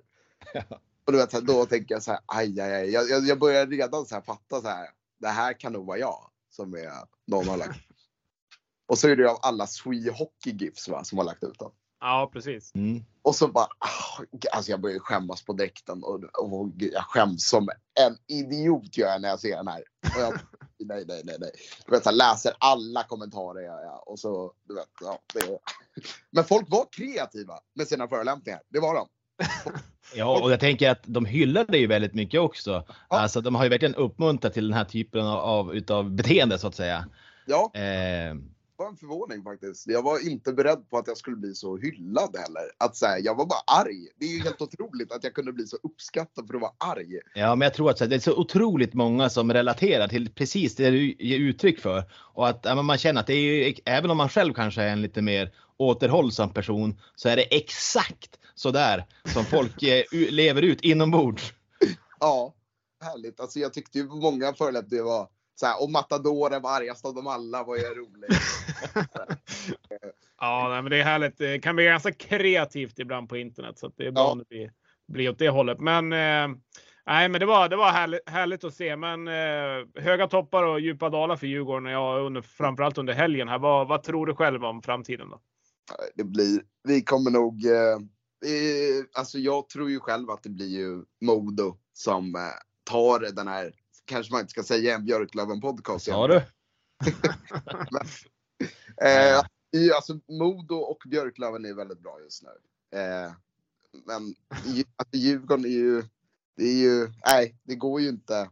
Ja. 0.53 0.63
Och 1.05 1.11
du 1.11 1.17
vet, 1.17 1.31
då 1.31 1.65
tänker 1.65 1.95
jag 1.95 2.03
så 2.03 2.11
här, 2.11 2.19
aj, 2.25 2.61
aj, 2.61 2.73
aj. 2.73 2.89
Jag, 2.89 3.27
jag 3.27 3.39
börjar 3.39 3.67
redan 3.67 4.05
så 4.05 4.15
här 4.15 4.21
fatta 4.21 4.61
så 4.61 4.67
här, 4.67 4.89
det 5.19 5.27
här 5.27 5.59
kan 5.59 5.73
nog 5.73 5.85
vara 5.85 5.97
jag 5.97 6.29
som 6.49 6.73
är 6.73 6.91
någon 7.27 7.47
har 7.47 7.57
lagt. 7.57 7.79
Och 8.85 8.97
så 8.97 9.07
är 9.07 9.15
det 9.15 9.31
av 9.31 9.37
alla 9.41 9.67
Swee 9.67 10.11
Hockey 10.11 10.51
GIFs 10.51 10.87
va, 10.87 11.03
som 11.03 11.17
har 11.17 11.25
lagt 11.25 11.43
ut 11.43 11.59
dem. 11.59 11.71
Ja, 12.01 12.29
precis. 12.33 12.75
Mm. 12.75 13.05
Och 13.21 13.35
så 13.35 13.47
bara, 13.47 13.65
ah, 13.65 14.23
alltså 14.51 14.71
jag 14.71 14.81
börjar 14.81 14.99
skämmas 14.99 15.45
på 15.45 15.53
dräkten 15.53 16.03
och, 16.03 16.23
och 16.23 16.71
jag 16.77 17.03
skäms 17.03 17.47
som 17.49 17.69
en 17.99 18.17
idiot 18.27 18.97
gör 18.97 19.07
jag 19.07 19.21
när 19.21 19.29
jag 19.29 19.39
ser 19.39 19.57
den 19.57 19.67
här. 19.67 19.83
Och 20.15 20.21
jag, 20.21 20.33
nej, 20.79 21.05
nej, 21.07 21.21
nej, 21.25 21.35
nej. 21.39 21.51
Du 21.85 21.91
vet, 21.91 22.05
jag 22.05 22.15
läser 22.15 22.53
alla 22.59 23.03
kommentarer 23.03 23.61
jag, 23.61 23.85
jag, 23.85 24.07
och 24.07 24.19
så, 24.19 24.53
du 24.67 24.75
vet, 24.75 24.89
ja, 25.01 25.19
det, 25.33 25.59
Men 26.31 26.43
folk 26.43 26.69
var 26.69 26.85
kreativa 26.91 27.59
med 27.75 27.87
sina 27.87 28.07
förolämpningar. 28.07 28.61
Det 28.69 28.79
var 28.79 28.95
de. 28.95 29.07
Ja, 30.15 30.41
och 30.41 30.51
jag 30.51 30.59
tänker 30.59 30.89
att 30.89 31.03
de 31.03 31.25
hyllar 31.25 31.65
det 31.65 31.77
ju 31.77 31.87
väldigt 31.87 32.13
mycket 32.13 32.39
också. 32.39 32.85
Ja. 32.87 32.95
Alltså, 33.07 33.41
de 33.41 33.55
har 33.55 33.63
ju 33.63 33.69
verkligen 33.69 33.95
uppmuntrat 33.95 34.53
till 34.53 34.67
den 34.67 34.77
här 34.77 34.85
typen 34.85 35.25
av, 35.25 35.75
utav 35.75 36.11
beteende 36.11 36.59
så 36.59 36.67
att 36.67 36.75
säga. 36.75 37.05
Ja. 37.45 37.71
Eh, 37.73 38.35
var 38.81 38.89
en 38.89 38.97
förvåning 38.97 39.43
faktiskt. 39.43 39.87
Jag 39.87 40.01
var 40.01 40.29
inte 40.29 40.53
beredd 40.53 40.89
på 40.89 40.97
att 40.97 41.07
jag 41.07 41.17
skulle 41.17 41.35
bli 41.35 41.55
så 41.55 41.77
hyllad 41.77 42.35
heller. 42.37 42.63
Att 42.77 42.95
säga, 42.95 43.19
jag 43.19 43.35
var 43.35 43.45
bara 43.45 43.81
arg. 43.81 44.07
Det 44.19 44.25
är 44.25 44.29
ju 44.29 44.43
helt 44.43 44.61
otroligt 44.61 45.11
att 45.11 45.23
jag 45.23 45.33
kunde 45.33 45.53
bli 45.53 45.67
så 45.67 45.77
uppskattad 45.83 46.47
för 46.47 46.55
att 46.55 46.61
vara 46.61 46.71
arg. 46.77 47.19
Ja, 47.33 47.55
men 47.55 47.65
jag 47.65 47.73
tror 47.73 47.89
att 47.89 47.97
det 47.97 48.15
är 48.15 48.19
så 48.19 48.35
otroligt 48.35 48.93
många 48.93 49.29
som 49.29 49.53
relaterar 49.53 50.07
till 50.07 50.29
precis 50.33 50.75
det 50.75 50.89
du 50.89 51.15
ger 51.19 51.39
uttryck 51.39 51.79
för. 51.79 52.03
Och 52.13 52.49
att 52.49 52.85
man 52.85 52.97
känner 52.97 53.21
att 53.21 53.27
det 53.27 53.33
är 53.33 53.67
ju, 53.67 53.75
även 53.85 54.11
om 54.11 54.17
man 54.17 54.29
själv 54.29 54.53
kanske 54.53 54.81
är 54.81 54.89
en 54.89 55.01
lite 55.01 55.21
mer 55.21 55.53
återhållsam 55.77 56.53
person, 56.53 56.99
så 57.15 57.29
är 57.29 57.35
det 57.35 57.55
exakt 57.55 58.39
sådär 58.55 59.05
som 59.33 59.45
folk 59.45 59.83
eh, 59.83 60.03
lever 60.11 60.61
ut 60.61 60.81
inombords. 60.81 61.53
Ja, 62.19 62.53
härligt. 63.03 63.39
Alltså 63.39 63.59
jag 63.59 63.73
tyckte 63.73 63.97
ju 63.97 64.07
många 64.07 64.53
förolämpningar 64.53 65.03
var 65.03 65.27
så 65.55 65.65
här, 65.65 65.83
och 65.83 65.91
Matador 65.91 66.59
var 66.59 66.77
argast 66.77 67.05
av 67.05 67.15
dem 67.15 67.27
alla 67.27 67.63
var 67.63 67.75
ju 67.75 67.83
roligt. 67.83 68.41
ja, 70.39 70.67
nej, 70.69 70.81
men 70.81 70.89
det 70.91 70.99
är 70.99 71.03
härligt. 71.03 71.37
Det 71.37 71.59
kan 71.59 71.75
bli 71.75 71.85
ganska 71.85 72.11
kreativt 72.11 72.99
ibland 72.99 73.29
på 73.29 73.37
internet 73.37 73.79
så 73.79 73.91
det 73.97 74.07
är 74.07 74.11
bra 74.11 74.23
ja. 74.23 74.31
om 74.31 74.37
det 74.37 74.47
blir, 74.49 74.71
blir 75.07 75.29
åt 75.29 75.39
det 75.39 75.49
hållet. 75.49 75.79
Men 75.79 76.13
eh, 76.13 76.57
nej, 77.05 77.29
men 77.29 77.39
det 77.39 77.45
var, 77.45 77.69
det 77.69 77.75
var 77.75 77.91
härligt, 77.91 78.29
härligt 78.29 78.63
att 78.63 78.75
se. 78.75 78.95
Men 78.95 79.27
eh, 79.27 80.03
höga 80.03 80.27
toppar 80.27 80.63
och 80.63 80.79
djupa 80.79 81.09
dalar 81.09 81.35
för 81.35 81.47
Djurgården, 81.47 81.91
ja, 81.91 82.19
under, 82.19 82.41
framförallt 82.41 82.97
under 82.97 83.13
helgen. 83.13 83.47
Här. 83.47 83.59
Vad, 83.59 83.87
vad 83.87 84.03
tror 84.03 84.25
du 84.25 84.35
själv 84.35 84.65
om 84.65 84.81
framtiden? 84.81 85.29
då? 85.29 85.39
Det 86.15 86.23
blir, 86.23 86.61
vi 86.83 87.01
kommer 87.01 87.31
nog, 87.31 87.65
eh, 87.65 87.97
alltså 89.13 89.37
jag 89.37 89.69
tror 89.69 89.89
ju 89.89 89.99
själv 89.99 90.29
att 90.29 90.43
det 90.43 90.49
blir 90.49 90.67
ju 90.67 91.03
Modo 91.21 91.77
som 91.93 92.35
eh, 92.35 92.41
tar 92.83 93.19
den 93.19 93.47
här, 93.47 93.73
kanske 94.11 94.33
man 94.33 94.41
inte 94.41 94.51
ska 94.51 94.63
säga 94.63 94.95
en 94.95 95.05
Björklöven 95.05 95.61
podcast. 95.61 96.07
Ja 96.07 96.27
du. 96.27 96.41
Eh, 99.01 99.41
alltså 99.95 100.19
Modo 100.27 100.75
och 100.75 101.03
Björklöven 101.05 101.65
är 101.65 101.73
väldigt 101.73 101.99
bra 101.99 102.19
just 102.23 102.43
nu. 102.43 102.49
Eh, 102.99 103.31
men 104.05 104.35
alltså, 104.95 105.17
Djurgården 105.17 105.65
är 105.65 105.69
ju, 105.69 106.03
det 106.57 106.63
är 106.63 106.77
ju, 106.77 107.07
nej, 107.25 107.55
det 107.63 107.75
går 107.75 108.01
ju 108.01 108.09
inte. 108.09 108.49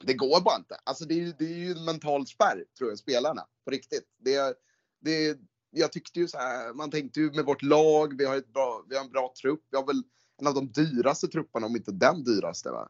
Det 0.00 0.14
går 0.14 0.40
bara 0.40 0.56
inte. 0.56 0.76
Alltså 0.84 1.04
det 1.04 1.14
är, 1.14 1.34
det 1.38 1.44
är 1.44 1.58
ju 1.58 1.70
en 1.70 1.84
mental 1.84 2.26
spärr, 2.26 2.64
tror 2.78 2.90
jag, 2.90 2.98
spelarna. 2.98 3.46
På 3.64 3.70
riktigt. 3.70 4.04
Det, 4.18 4.58
det, 5.00 5.38
jag 5.70 5.92
tyckte 5.92 6.20
ju 6.20 6.28
så 6.28 6.38
här, 6.38 6.74
man 6.74 6.90
tänkte 6.90 7.20
ju 7.20 7.32
med 7.32 7.44
vårt 7.44 7.62
lag, 7.62 8.18
vi 8.18 8.24
har, 8.24 8.36
ett 8.36 8.52
bra, 8.52 8.84
vi 8.88 8.96
har 8.96 9.04
en 9.04 9.10
bra 9.10 9.34
trupp. 9.42 9.64
Vi 9.70 9.76
har 9.76 9.86
väl 9.86 10.02
en 10.40 10.46
av 10.46 10.54
de 10.54 10.72
dyraste 10.72 11.28
trupperna, 11.28 11.66
om 11.66 11.76
inte 11.76 11.92
den 11.92 12.24
dyraste. 12.24 12.70
Va? 12.70 12.88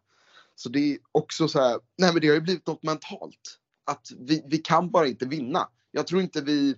Så 0.56 0.68
det 0.68 0.92
är 0.92 0.98
också 1.12 1.48
så 1.48 1.60
här, 1.60 1.78
nej 1.98 2.12
men 2.12 2.20
det 2.20 2.28
har 2.28 2.34
ju 2.34 2.40
blivit 2.40 2.66
något 2.66 2.82
mentalt. 2.82 3.58
Att 3.84 4.08
vi, 4.18 4.42
vi 4.46 4.58
kan 4.58 4.90
bara 4.90 5.06
inte 5.06 5.26
vinna. 5.26 5.68
Jag 5.90 6.06
tror 6.06 6.22
inte 6.22 6.40
vi, 6.40 6.74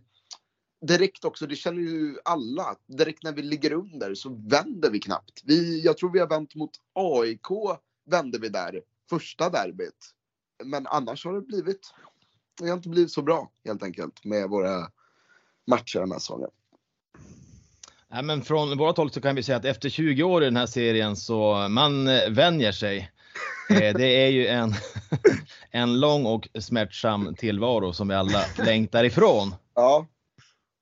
direkt 0.87 1.25
också, 1.25 1.47
det 1.47 1.57
känner 1.57 1.81
ju 1.81 2.17
alla, 2.25 2.77
direkt 2.87 3.23
när 3.23 3.33
vi 3.33 3.43
ligger 3.43 3.73
under 3.73 4.15
så 4.15 4.29
vänder 4.49 4.91
vi 4.91 5.01
knappt. 5.01 5.43
Vi, 5.45 5.85
jag 5.85 5.99
tror 5.99 6.13
vi 6.13 6.19
har 6.19 6.27
vänt 6.27 6.55
mot 6.55 6.71
AIK, 6.93 7.47
vände 8.11 8.39
vi 8.39 8.49
där, 8.49 8.83
första 9.11 9.51
derbyt. 9.51 10.15
Men 10.65 10.87
annars 10.87 11.25
har 11.25 11.35
det 11.35 11.41
blivit, 11.41 11.95
det 12.61 12.69
har 12.69 12.77
inte 12.77 12.89
blivit 12.89 13.13
så 13.13 13.23
bra 13.23 13.51
helt 13.65 13.83
enkelt 13.83 14.25
med 14.25 14.49
våra 14.49 14.91
matcher 15.67 15.99
den 15.99 16.13
här 16.13 16.19
säsongen. 16.19 16.51
Nej, 18.11 18.23
men 18.23 18.43
från 18.43 18.79
vårt 18.79 18.97
håll 18.97 19.11
så 19.11 19.21
kan 19.21 19.37
vi 19.37 19.43
säga 19.43 19.59
att 19.59 19.65
efter 19.65 19.89
20 19.89 20.23
år 20.23 20.43
i 20.43 20.45
den 20.45 20.57
här 20.57 20.67
serien 20.67 21.17
så 21.17 21.69
man 21.69 22.09
eh, 22.09 22.31
vänjer 22.31 22.73
sig. 22.73 23.11
Eh, 23.71 23.95
det 23.97 24.25
är 24.27 24.29
ju 24.29 24.47
en, 24.47 24.75
en 25.71 26.01
lång 26.01 26.27
och 26.27 26.49
smärtsam 26.61 27.35
tillvaro 27.35 27.93
som 27.93 28.09
vi 28.09 28.15
alla 28.15 28.45
längtar 28.59 29.05
ifrån. 29.05 29.55
Ja. 29.75 30.07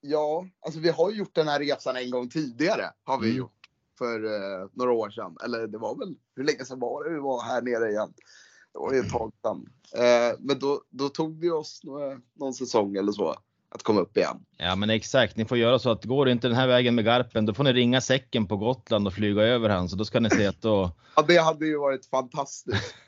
Ja, 0.00 0.46
alltså 0.60 0.80
vi 0.80 0.88
har 0.88 1.10
gjort 1.10 1.34
den 1.34 1.48
här 1.48 1.60
resan 1.60 1.96
en 1.96 2.10
gång 2.10 2.28
tidigare. 2.28 2.90
Har 3.04 3.20
vi 3.20 3.26
mm. 3.26 3.38
gjort 3.38 3.52
för 3.98 4.24
eh, 4.24 4.68
några 4.72 4.92
år 4.92 5.10
sedan. 5.10 5.36
Eller 5.44 5.66
det 5.66 5.78
var 5.78 5.96
väl, 5.96 6.14
hur 6.36 6.44
länge 6.44 6.64
sedan 6.64 6.80
var 6.80 7.04
det 7.04 7.10
vi 7.10 7.20
var 7.20 7.42
här 7.42 7.62
nere 7.62 7.90
igen? 7.90 8.14
Det 8.72 8.78
var 8.78 8.92
ju 8.92 9.00
ett 9.00 9.10
tag 9.10 9.32
sedan. 9.42 9.68
Eh, 9.94 10.36
men 10.40 10.58
då, 10.58 10.82
då 10.90 11.08
tog 11.08 11.40
vi 11.40 11.50
oss 11.50 11.80
några, 11.84 12.20
någon 12.34 12.54
säsong 12.54 12.96
eller 12.96 13.12
så 13.12 13.36
att 13.76 13.82
komma 13.82 14.00
upp 14.00 14.16
igen. 14.16 14.44
Ja 14.56 14.76
men 14.76 14.90
exakt, 14.90 15.36
ni 15.36 15.44
får 15.44 15.58
göra 15.58 15.78
så 15.78 15.90
att 15.90 16.04
går 16.04 16.26
det 16.26 16.32
inte 16.32 16.48
den 16.48 16.56
här 16.56 16.66
vägen 16.66 16.94
med 16.94 17.04
Garpen, 17.04 17.46
då 17.46 17.54
får 17.54 17.64
ni 17.64 17.72
ringa 17.72 18.00
säcken 18.00 18.46
på 18.46 18.56
Gotland 18.56 19.06
och 19.06 19.14
flyga 19.14 19.42
över 19.42 19.68
han. 19.68 19.88
Så 19.88 19.96
då 19.96 20.04
ska 20.04 20.20
ni 20.20 20.30
se 20.30 20.46
att 20.46 20.62
då... 20.62 20.90
ja 21.16 21.24
det 21.28 21.36
hade 21.36 21.66
ju 21.66 21.78
varit 21.78 22.06
fantastiskt. 22.06 22.94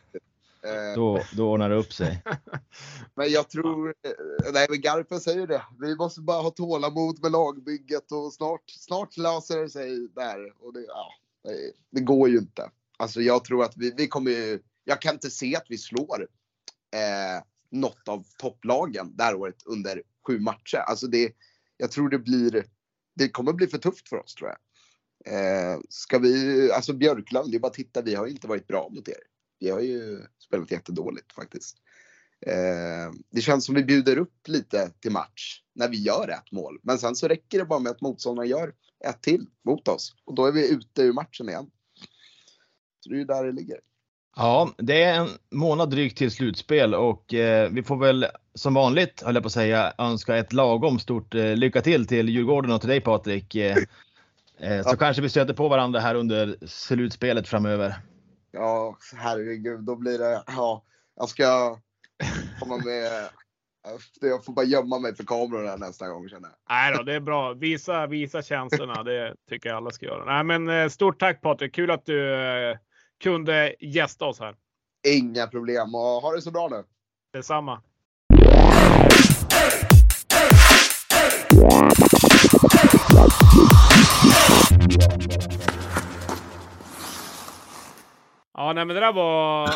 Då, 0.94 1.22
då 1.36 1.50
ordnar 1.50 1.70
det 1.70 1.76
upp 1.76 1.92
sig. 1.92 2.22
men 3.14 3.30
jag 3.30 3.50
tror, 3.50 3.94
nej 4.52 4.66
men 4.70 4.80
Garpen 4.80 5.20
säger 5.20 5.46
det. 5.46 5.62
Vi 5.80 5.96
måste 5.96 6.20
bara 6.20 6.42
ha 6.42 6.50
tålamod 6.50 7.22
med 7.22 7.32
lagbygget 7.32 8.12
och 8.12 8.32
snart, 8.32 8.62
snart 8.66 9.16
löser 9.16 9.58
det 9.58 9.70
sig 9.70 10.08
där. 10.14 10.66
Och 10.66 10.72
det, 10.72 10.84
ja, 10.88 11.12
det 11.90 12.00
går 12.00 12.28
ju 12.28 12.38
inte. 12.38 12.70
Alltså 12.96 13.20
jag 13.20 13.44
tror 13.44 13.64
att 13.64 13.76
vi, 13.76 13.94
vi 13.96 14.08
kommer 14.08 14.30
ju, 14.30 14.62
jag 14.84 15.00
kan 15.00 15.14
inte 15.14 15.30
se 15.30 15.56
att 15.56 15.66
vi 15.68 15.78
slår 15.78 16.28
eh, 16.94 17.42
något 17.70 18.08
av 18.08 18.24
topplagen 18.38 19.16
det 19.16 19.24
här 19.24 19.34
året 19.34 19.62
under 19.66 20.02
sju 20.28 20.40
matcher. 20.40 20.78
Alltså 20.78 21.06
det, 21.06 21.32
jag 21.76 21.90
tror 21.90 22.08
det 22.08 22.18
blir, 22.18 22.64
det 23.16 23.28
kommer 23.28 23.52
bli 23.52 23.66
för 23.66 23.78
tufft 23.78 24.08
för 24.08 24.16
oss 24.16 24.34
tror 24.34 24.50
jag. 24.50 24.58
Eh, 25.26 25.78
ska 25.88 26.18
vi, 26.18 26.72
alltså 26.72 26.92
Björklund, 26.92 27.50
det 27.50 27.56
är 27.56 27.60
bara 27.60 27.68
att 27.68 27.74
titta, 27.74 28.02
vi 28.02 28.14
har 28.14 28.26
ju 28.26 28.32
inte 28.32 28.46
varit 28.46 28.66
bra 28.66 28.88
mot 28.90 29.08
er. 29.08 29.22
Vi 29.60 29.70
har 29.70 29.80
ju 29.80 30.22
spelat 30.38 30.70
jättedåligt 30.70 31.32
faktiskt. 31.32 31.76
Eh, 32.46 33.12
det 33.30 33.40
känns 33.40 33.64
som 33.64 33.74
vi 33.74 33.84
bjuder 33.84 34.18
upp 34.18 34.48
lite 34.48 34.90
till 35.00 35.12
match 35.12 35.62
när 35.74 35.88
vi 35.88 36.02
gör 36.02 36.28
ett 36.28 36.52
mål. 36.52 36.78
Men 36.82 36.98
sen 36.98 37.16
så 37.16 37.28
räcker 37.28 37.58
det 37.58 37.64
bara 37.64 37.78
med 37.78 37.92
att 37.92 38.00
motståndaren 38.00 38.48
gör 38.48 38.74
ett 39.04 39.22
till 39.22 39.46
mot 39.64 39.88
oss 39.88 40.14
och 40.24 40.34
då 40.34 40.46
är 40.46 40.52
vi 40.52 40.70
ute 40.72 41.02
ur 41.02 41.12
matchen 41.12 41.48
igen. 41.48 41.70
Så 43.00 43.08
det 43.08 43.16
är 43.16 43.18
ju 43.18 43.24
där 43.24 43.44
det 43.44 43.52
ligger. 43.52 43.80
Ja, 44.40 44.70
det 44.76 45.02
är 45.02 45.20
en 45.20 45.28
månad 45.50 45.90
drygt 45.90 46.18
till 46.18 46.30
slutspel 46.30 46.94
och 46.94 47.34
eh, 47.34 47.70
vi 47.70 47.82
får 47.82 47.96
väl 47.96 48.26
som 48.54 48.74
vanligt, 48.74 49.22
höll 49.22 49.34
jag 49.34 49.42
på 49.42 49.46
att 49.46 49.52
säga, 49.52 49.92
önska 49.98 50.36
ett 50.36 50.52
lagom 50.52 50.98
stort 50.98 51.34
eh, 51.34 51.56
lycka 51.56 51.80
till 51.80 52.06
till 52.06 52.28
Djurgården 52.28 52.72
och 52.72 52.80
till 52.80 52.90
dig 52.90 53.00
Patrik. 53.00 53.54
Eh, 53.54 53.76
eh 54.58 54.82
så 54.82 54.90
ja. 54.90 54.96
kanske 54.96 55.22
vi 55.22 55.28
stöter 55.28 55.54
på 55.54 55.68
varandra 55.68 56.00
här 56.00 56.14
under 56.14 56.56
slutspelet 56.66 57.48
framöver. 57.48 57.94
Ja, 58.50 58.96
herregud, 59.16 59.80
då 59.80 59.96
blir 59.96 60.18
det, 60.18 60.42
ja, 60.46 60.82
jag 61.16 61.28
ska 61.28 61.78
komma 62.60 62.76
med 62.76 63.12
jag 64.20 64.44
får 64.44 64.52
bara 64.52 64.66
gömma 64.66 64.98
mig 64.98 65.14
för 65.14 65.24
kamerorna 65.24 65.76
nästa 65.76 66.08
gång 66.08 66.28
känner 66.28 66.48
jag. 66.48 66.56
Nej 66.68 66.94
då, 66.96 67.02
det 67.02 67.14
är 67.14 67.20
bra. 67.20 67.52
Visa, 67.52 68.06
visa 68.06 68.42
känslorna. 68.42 69.02
Det 69.02 69.34
tycker 69.48 69.68
jag 69.68 69.76
alla 69.76 69.90
ska 69.90 70.06
göra. 70.06 70.24
Nej, 70.24 70.44
men 70.44 70.82
eh, 70.82 70.88
stort 70.88 71.20
tack 71.20 71.40
Patrik. 71.40 71.74
Kul 71.74 71.90
att 71.90 72.06
du 72.06 72.34
eh, 72.34 72.76
kunde 73.20 73.74
gästa 73.80 74.24
oss 74.24 74.40
här. 74.40 74.54
Inga 75.08 75.46
problem 75.46 75.94
och 75.94 76.00
ha 76.00 76.32
det 76.32 76.42
så 76.42 76.50
bra 76.50 76.68
nu. 76.68 76.84
Detsamma. 77.32 77.82
Ja, 88.54 88.72
nej, 88.72 88.84
men 88.84 88.88
det 88.88 89.00
där 89.00 89.12
var. 89.12 89.70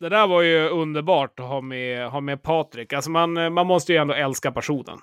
Det 0.00 0.08
där 0.08 0.26
var 0.26 0.42
ju 0.42 0.68
underbart 0.68 1.40
att 1.40 1.46
ha 1.46 1.60
med, 1.60 2.10
ha 2.10 2.20
med 2.20 2.42
Patrik. 2.42 2.92
Alltså 2.92 3.10
man, 3.10 3.52
man 3.52 3.66
måste 3.66 3.92
ju 3.92 3.98
ändå 3.98 4.14
älska 4.14 4.52
personen. 4.52 4.98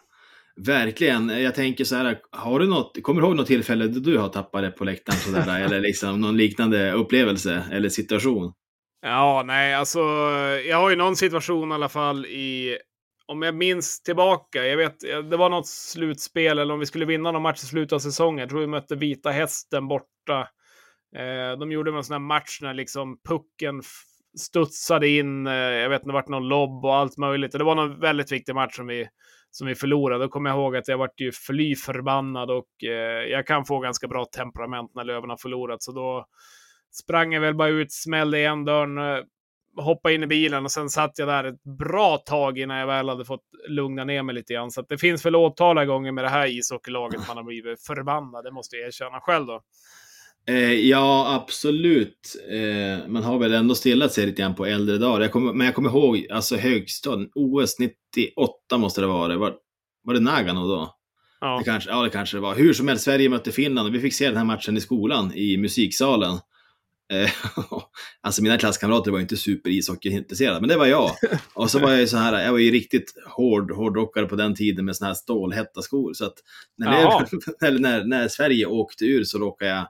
Verkligen. 0.66 1.30
Jag 1.30 1.56
tänker 1.56 1.84
så 1.84 1.96
här, 1.96 2.20
har 2.32 2.60
du 2.60 2.68
något, 2.68 3.04
kommer 3.04 3.22
du 3.22 3.28
ihåg 3.28 3.36
något 3.36 3.48
tillfälle 3.48 3.88
då 3.88 4.00
du 4.00 4.18
har 4.18 4.30
tappat 4.30 4.62
det 4.62 4.72
på 4.72 4.86
läktaren 4.86 5.20
sådär, 5.20 5.62
eller 5.66 5.80
liksom 5.80 6.22
någon 6.22 6.38
liknande 6.38 6.92
upplevelse 6.92 7.64
eller 7.72 7.90
situation? 7.90 8.54
Ja, 9.02 9.44
nej, 9.46 9.74
alltså 9.74 10.00
jag 10.68 10.78
har 10.78 10.90
ju 10.90 10.96
någon 10.96 11.16
situation 11.16 11.72
i 11.72 11.74
alla 11.74 11.90
fall 11.90 12.26
i, 12.26 12.78
om 13.26 13.42
jag 13.42 13.56
minns 13.56 14.04
tillbaka, 14.04 14.66
jag 14.66 14.78
vet, 14.78 15.00
det 15.30 15.38
var 15.38 15.50
något 15.50 15.68
slutspel 15.68 16.60
eller 16.60 16.74
om 16.74 16.80
vi 16.80 16.86
skulle 16.86 17.06
vinna 17.06 17.32
någon 17.32 17.42
match 17.42 17.64
i 17.64 17.66
slutet 17.66 17.94
av 17.94 18.00
säsongen. 18.00 18.40
Jag 18.40 18.50
tror 18.50 18.60
vi 18.60 18.68
mötte 18.68 18.96
Vita 18.96 19.30
Hästen 19.30 19.88
borta. 19.88 20.48
Eh, 21.16 21.60
de 21.60 21.72
gjorde 21.72 21.92
en 21.92 22.04
sån 22.04 22.14
här 22.14 22.20
match 22.20 22.60
när 22.62 22.74
liksom 22.74 23.18
pucken 23.30 23.82
studsade 24.38 25.08
in, 25.08 25.48
eh, 25.48 25.54
jag 25.54 25.90
vet 25.90 26.02
inte, 26.02 26.10
det 26.10 26.14
vart 26.14 26.28
någon 26.28 26.48
lobb 26.48 26.86
och 26.86 26.96
allt 26.96 27.18
möjligt. 27.18 27.52
Det 27.52 27.64
var 27.64 27.76
någon 27.76 28.00
väldigt 28.00 28.32
viktig 28.32 28.56
match 28.56 28.76
som 28.76 28.88
vi 28.88 29.08
som 29.52 29.68
vi 29.68 29.76
förlorade. 29.76 30.24
Då 30.24 30.30
kommer 30.30 30.50
jag 30.50 30.60
ihåg 30.60 30.76
att 30.76 30.88
jag 30.88 30.98
vart 30.98 31.20
ju 31.20 31.32
fly 31.32 31.76
förbannad 31.76 32.52
och 32.52 32.84
eh, 32.84 33.30
jag 33.32 33.48
kan 33.48 33.66
få 33.66 33.80
ganska 33.80 34.08
bra 34.08 34.26
temperament 34.26 34.92
när 34.96 35.04
Löven 35.04 35.30
har 35.30 35.38
förlorat. 35.38 35.84
Så 35.84 35.92
då 35.92 36.26
sprang 36.92 37.34
jag 37.34 37.42
väl 37.42 37.56
bara 37.56 37.70
ut, 37.70 37.92
smällde 37.92 38.38
igen 38.40 38.66
dörren, 38.66 38.98
eh, 38.98 39.24
hoppade 39.78 40.16
in 40.16 40.24
i 40.24 40.28
bilen 40.28 40.66
och 40.66 40.72
sen 40.72 40.90
satt 40.90 41.20
jag 41.20 41.28
där 41.28 41.44
ett 41.44 41.64
bra 41.64 42.18
tag 42.18 42.58
innan 42.58 42.78
jag 42.78 42.88
väl 42.88 43.10
hade 43.10 43.26
fått 43.26 43.44
lugna 43.70 44.04
ner 44.04 44.24
mig 44.24 44.36
lite 44.36 44.54
grann. 44.54 44.72
Så 44.72 44.82
det 44.82 44.98
finns 44.98 45.26
väl 45.26 45.36
åtala 45.36 45.86
gånger 45.86 46.12
med 46.12 46.24
det 46.24 46.30
här 46.30 46.48
ishockeylaget 46.48 47.28
man 47.28 47.38
har 47.38 47.44
blivit 47.44 47.82
förbannad. 47.82 48.44
Det 48.44 48.52
måste 48.52 48.76
jag 48.76 48.88
erkänna 48.88 49.20
själv 49.20 49.46
då. 49.46 49.62
Eh, 50.50 50.74
ja, 50.74 51.36
absolut. 51.36 52.36
Eh, 52.52 53.08
man 53.08 53.24
har 53.24 53.40
väl 53.40 53.54
ändå 53.54 53.76
stillat 53.76 54.14
sig 54.14 54.26
lite 54.26 54.42
grann 54.42 54.56
på 54.56 54.66
äldre 54.66 54.98
dagar. 54.98 55.22
Jag 55.22 55.32
kommer, 55.32 55.54
men 55.54 55.66
jag 55.66 55.76
kommer 55.76 55.90
ihåg, 55.90 56.28
alltså 56.32 56.56
högstadiet, 56.56 57.30
OS 57.36 57.80
98 57.80 58.78
måste 58.78 59.02
det 59.02 59.08
vara. 59.08 59.38
Var, 59.38 59.54
var 60.04 60.14
det 60.14 60.20
Nagano 60.20 60.68
då? 60.68 60.96
Ja. 61.42 61.58
Det 61.58 61.64
kanske, 61.64 61.90
ja, 61.90 62.04
det 62.04 62.10
kanske 62.10 62.38
det 62.38 62.42
var. 62.42 62.56
Hur 62.56 62.74
som 62.74 62.88
helst, 62.88 63.04
Sverige 63.04 63.30
mötte 63.30 63.52
Finland 63.52 63.88
och 63.88 63.96
vi 63.96 64.00
fick 64.00 64.14
se 64.14 64.28
den 64.28 64.38
här 64.38 64.46
matchen 64.46 64.78
i 64.78 64.82
skolan, 64.82 65.34
i 65.36 65.58
musiksalen. 65.58 66.40
Eh, 67.14 67.30
alltså 68.22 68.44
mina 68.44 68.58
klasskamrater 68.58 69.12
var 69.12 69.20
inte 69.20 69.38
super 69.38 69.70
ishockeyintresserade, 69.70 70.60
men 70.60 70.70
det 70.70 70.78
var 70.78 70.86
jag. 70.86 71.12
Och 71.54 71.72
så 71.72 71.80
var 71.80 71.92
jag 71.92 72.00
ju 72.00 72.08
så 72.08 72.18
här, 72.18 72.44
jag 72.44 72.52
var 72.52 72.60
ju 72.60 72.72
riktigt 72.72 73.14
hård, 73.26 73.72
hårdrockare 73.72 74.26
på 74.26 74.36
den 74.36 74.56
tiden 74.56 74.86
med 74.86 74.96
såna 74.96 75.08
här 75.08 75.16
stålhätta 75.16 75.82
skor. 75.82 76.14
Så 76.14 76.26
att 76.26 76.36
när, 76.78 77.26
eller 77.68 77.80
när, 77.80 78.04
när 78.04 78.28
Sverige 78.28 78.66
åkte 78.66 79.06
ur 79.06 79.24
så 79.24 79.38
råkade 79.38 79.72
jag 79.72 79.88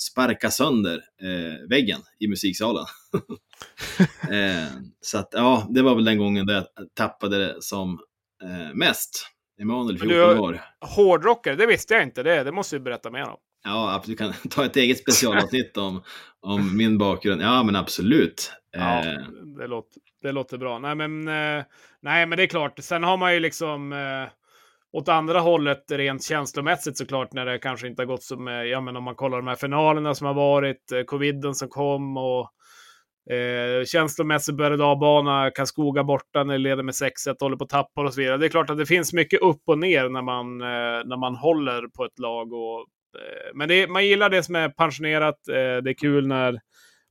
sparka 0.00 0.50
sönder 0.50 1.02
eh, 1.22 1.68
väggen 1.68 2.00
i 2.18 2.28
musiksalen. 2.28 2.84
eh, 4.30 4.72
så 5.00 5.18
att 5.18 5.28
ja, 5.32 5.66
det 5.70 5.82
var 5.82 5.94
väl 5.94 6.04
den 6.04 6.18
gången 6.18 6.46
där 6.46 6.54
jag 6.54 6.64
tappade 6.94 7.38
det 7.38 7.62
som 7.62 8.00
eh, 8.42 8.74
mest. 8.74 9.26
Emanuel, 9.60 9.98
14 9.98 10.08
du, 10.08 10.38
år. 10.38 10.60
Hårdrockare, 10.80 11.56
det 11.56 11.66
visste 11.66 11.94
jag 11.94 12.02
inte. 12.02 12.22
Det, 12.22 12.44
det 12.44 12.52
måste 12.52 12.76
du 12.76 12.80
berätta 12.80 13.10
mer 13.10 13.28
om. 13.28 13.36
Ja, 13.64 14.02
du 14.06 14.16
kan 14.16 14.32
ta 14.50 14.64
ett 14.64 14.76
eget 14.76 14.98
specialavsnitt 14.98 15.76
om, 15.76 16.02
om 16.40 16.76
min 16.76 16.98
bakgrund. 16.98 17.42
Ja, 17.42 17.62
men 17.62 17.76
absolut. 17.76 18.52
Ja, 18.72 19.04
eh. 19.04 19.20
det, 19.58 19.66
låter, 19.66 20.02
det 20.22 20.32
låter 20.32 20.58
bra. 20.58 20.78
Nej 20.78 20.94
men, 20.94 21.28
eh, 21.28 21.64
nej, 22.00 22.26
men 22.26 22.36
det 22.36 22.42
är 22.42 22.46
klart. 22.46 22.78
Sen 22.78 23.04
har 23.04 23.16
man 23.16 23.34
ju 23.34 23.40
liksom 23.40 23.92
eh, 23.92 24.28
åt 24.92 25.08
andra 25.08 25.40
hållet 25.40 25.84
rent 25.92 26.24
känslomässigt 26.24 26.98
såklart 26.98 27.32
när 27.32 27.46
det 27.46 27.58
kanske 27.58 27.86
inte 27.86 28.02
har 28.02 28.06
gått 28.06 28.22
som, 28.22 28.48
eh, 28.48 28.54
ja 28.54 28.80
men 28.80 28.96
om 28.96 29.04
man 29.04 29.14
kollar 29.14 29.36
de 29.36 29.46
här 29.46 29.56
finalerna 29.56 30.14
som 30.14 30.26
har 30.26 30.34
varit, 30.34 30.92
eh, 30.92 31.02
coviden 31.02 31.54
som 31.54 31.68
kom 31.68 32.16
och 32.16 32.50
Eh, 33.30 33.84
känslomässigt 33.84 34.56
började 34.56 34.84
avbana, 34.84 35.50
Karlskoga 35.50 36.04
borta 36.04 36.44
när 36.44 36.54
det 36.54 36.58
leder 36.58 36.82
med 36.82 36.94
6-1, 36.94 37.40
håller 37.40 37.56
på 37.56 37.64
att 37.64 37.70
tappa 37.70 38.02
och 38.02 38.14
så 38.14 38.20
vidare. 38.20 38.38
Det 38.38 38.46
är 38.46 38.50
klart 38.50 38.70
att 38.70 38.78
det 38.78 38.86
finns 38.86 39.12
mycket 39.12 39.40
upp 39.40 39.62
och 39.66 39.78
ner 39.78 40.08
när 40.08 40.22
man, 40.22 40.60
eh, 40.60 41.06
när 41.06 41.16
man 41.16 41.36
håller 41.36 41.88
på 41.96 42.04
ett 42.04 42.18
lag. 42.18 42.52
Och, 42.52 42.78
eh, 43.18 43.50
men 43.54 43.68
det, 43.68 43.88
man 43.88 44.06
gillar 44.06 44.30
det 44.30 44.42
som 44.42 44.54
är 44.54 44.68
pensionerat. 44.68 45.48
Eh, 45.48 45.54
det 45.54 45.90
är 45.90 45.98
kul 45.98 46.26
när 46.26 46.60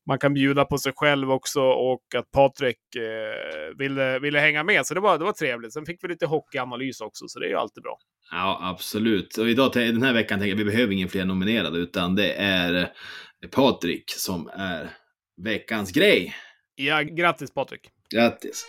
man 0.09 0.19
kan 0.19 0.33
bjuda 0.33 0.65
på 0.65 0.77
sig 0.77 0.93
själv 0.95 1.31
också 1.31 1.61
och 1.61 2.15
att 2.15 2.31
Patrik 2.31 2.95
eh, 2.95 3.77
ville, 3.77 4.19
ville 4.19 4.39
hänga 4.39 4.63
med. 4.63 4.85
Så 4.85 4.93
det 4.93 4.99
var, 4.99 5.17
det 5.17 5.25
var 5.25 5.31
trevligt. 5.31 5.73
Sen 5.73 5.85
fick 5.85 6.03
vi 6.03 6.07
lite 6.07 6.25
hockeyanalys 6.25 7.01
också, 7.01 7.27
så 7.27 7.39
det 7.39 7.45
är 7.45 7.49
ju 7.49 7.55
alltid 7.55 7.83
bra. 7.83 7.97
Ja, 8.31 8.59
absolut. 8.61 9.37
Och 9.37 9.49
idag, 9.49 9.71
den 9.73 10.03
här 10.03 10.13
veckan 10.13 10.39
tänker 10.39 10.49
jag 10.49 10.57
vi 10.57 10.65
behöver 10.65 10.93
ingen 10.93 11.09
fler 11.09 11.25
nominerade, 11.25 11.79
utan 11.79 12.15
det 12.15 12.33
är 12.33 12.91
Patrik 13.51 14.03
som 14.07 14.49
är 14.53 14.89
veckans 15.43 15.91
grej. 15.91 16.35
Ja, 16.75 17.01
grattis 17.01 17.53
Patrik. 17.53 17.81
Grattis. 18.15 18.65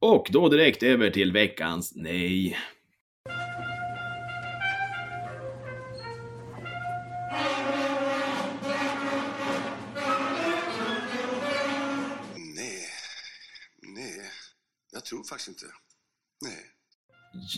Och 0.00 0.26
då 0.30 0.48
direkt 0.48 0.82
över 0.82 1.10
till 1.10 1.32
veckans. 1.32 1.92
Nej. 1.96 2.56
Tror 15.12 15.24
faktiskt 15.24 15.48
inte. 15.48 15.64
Nej. 16.44 16.58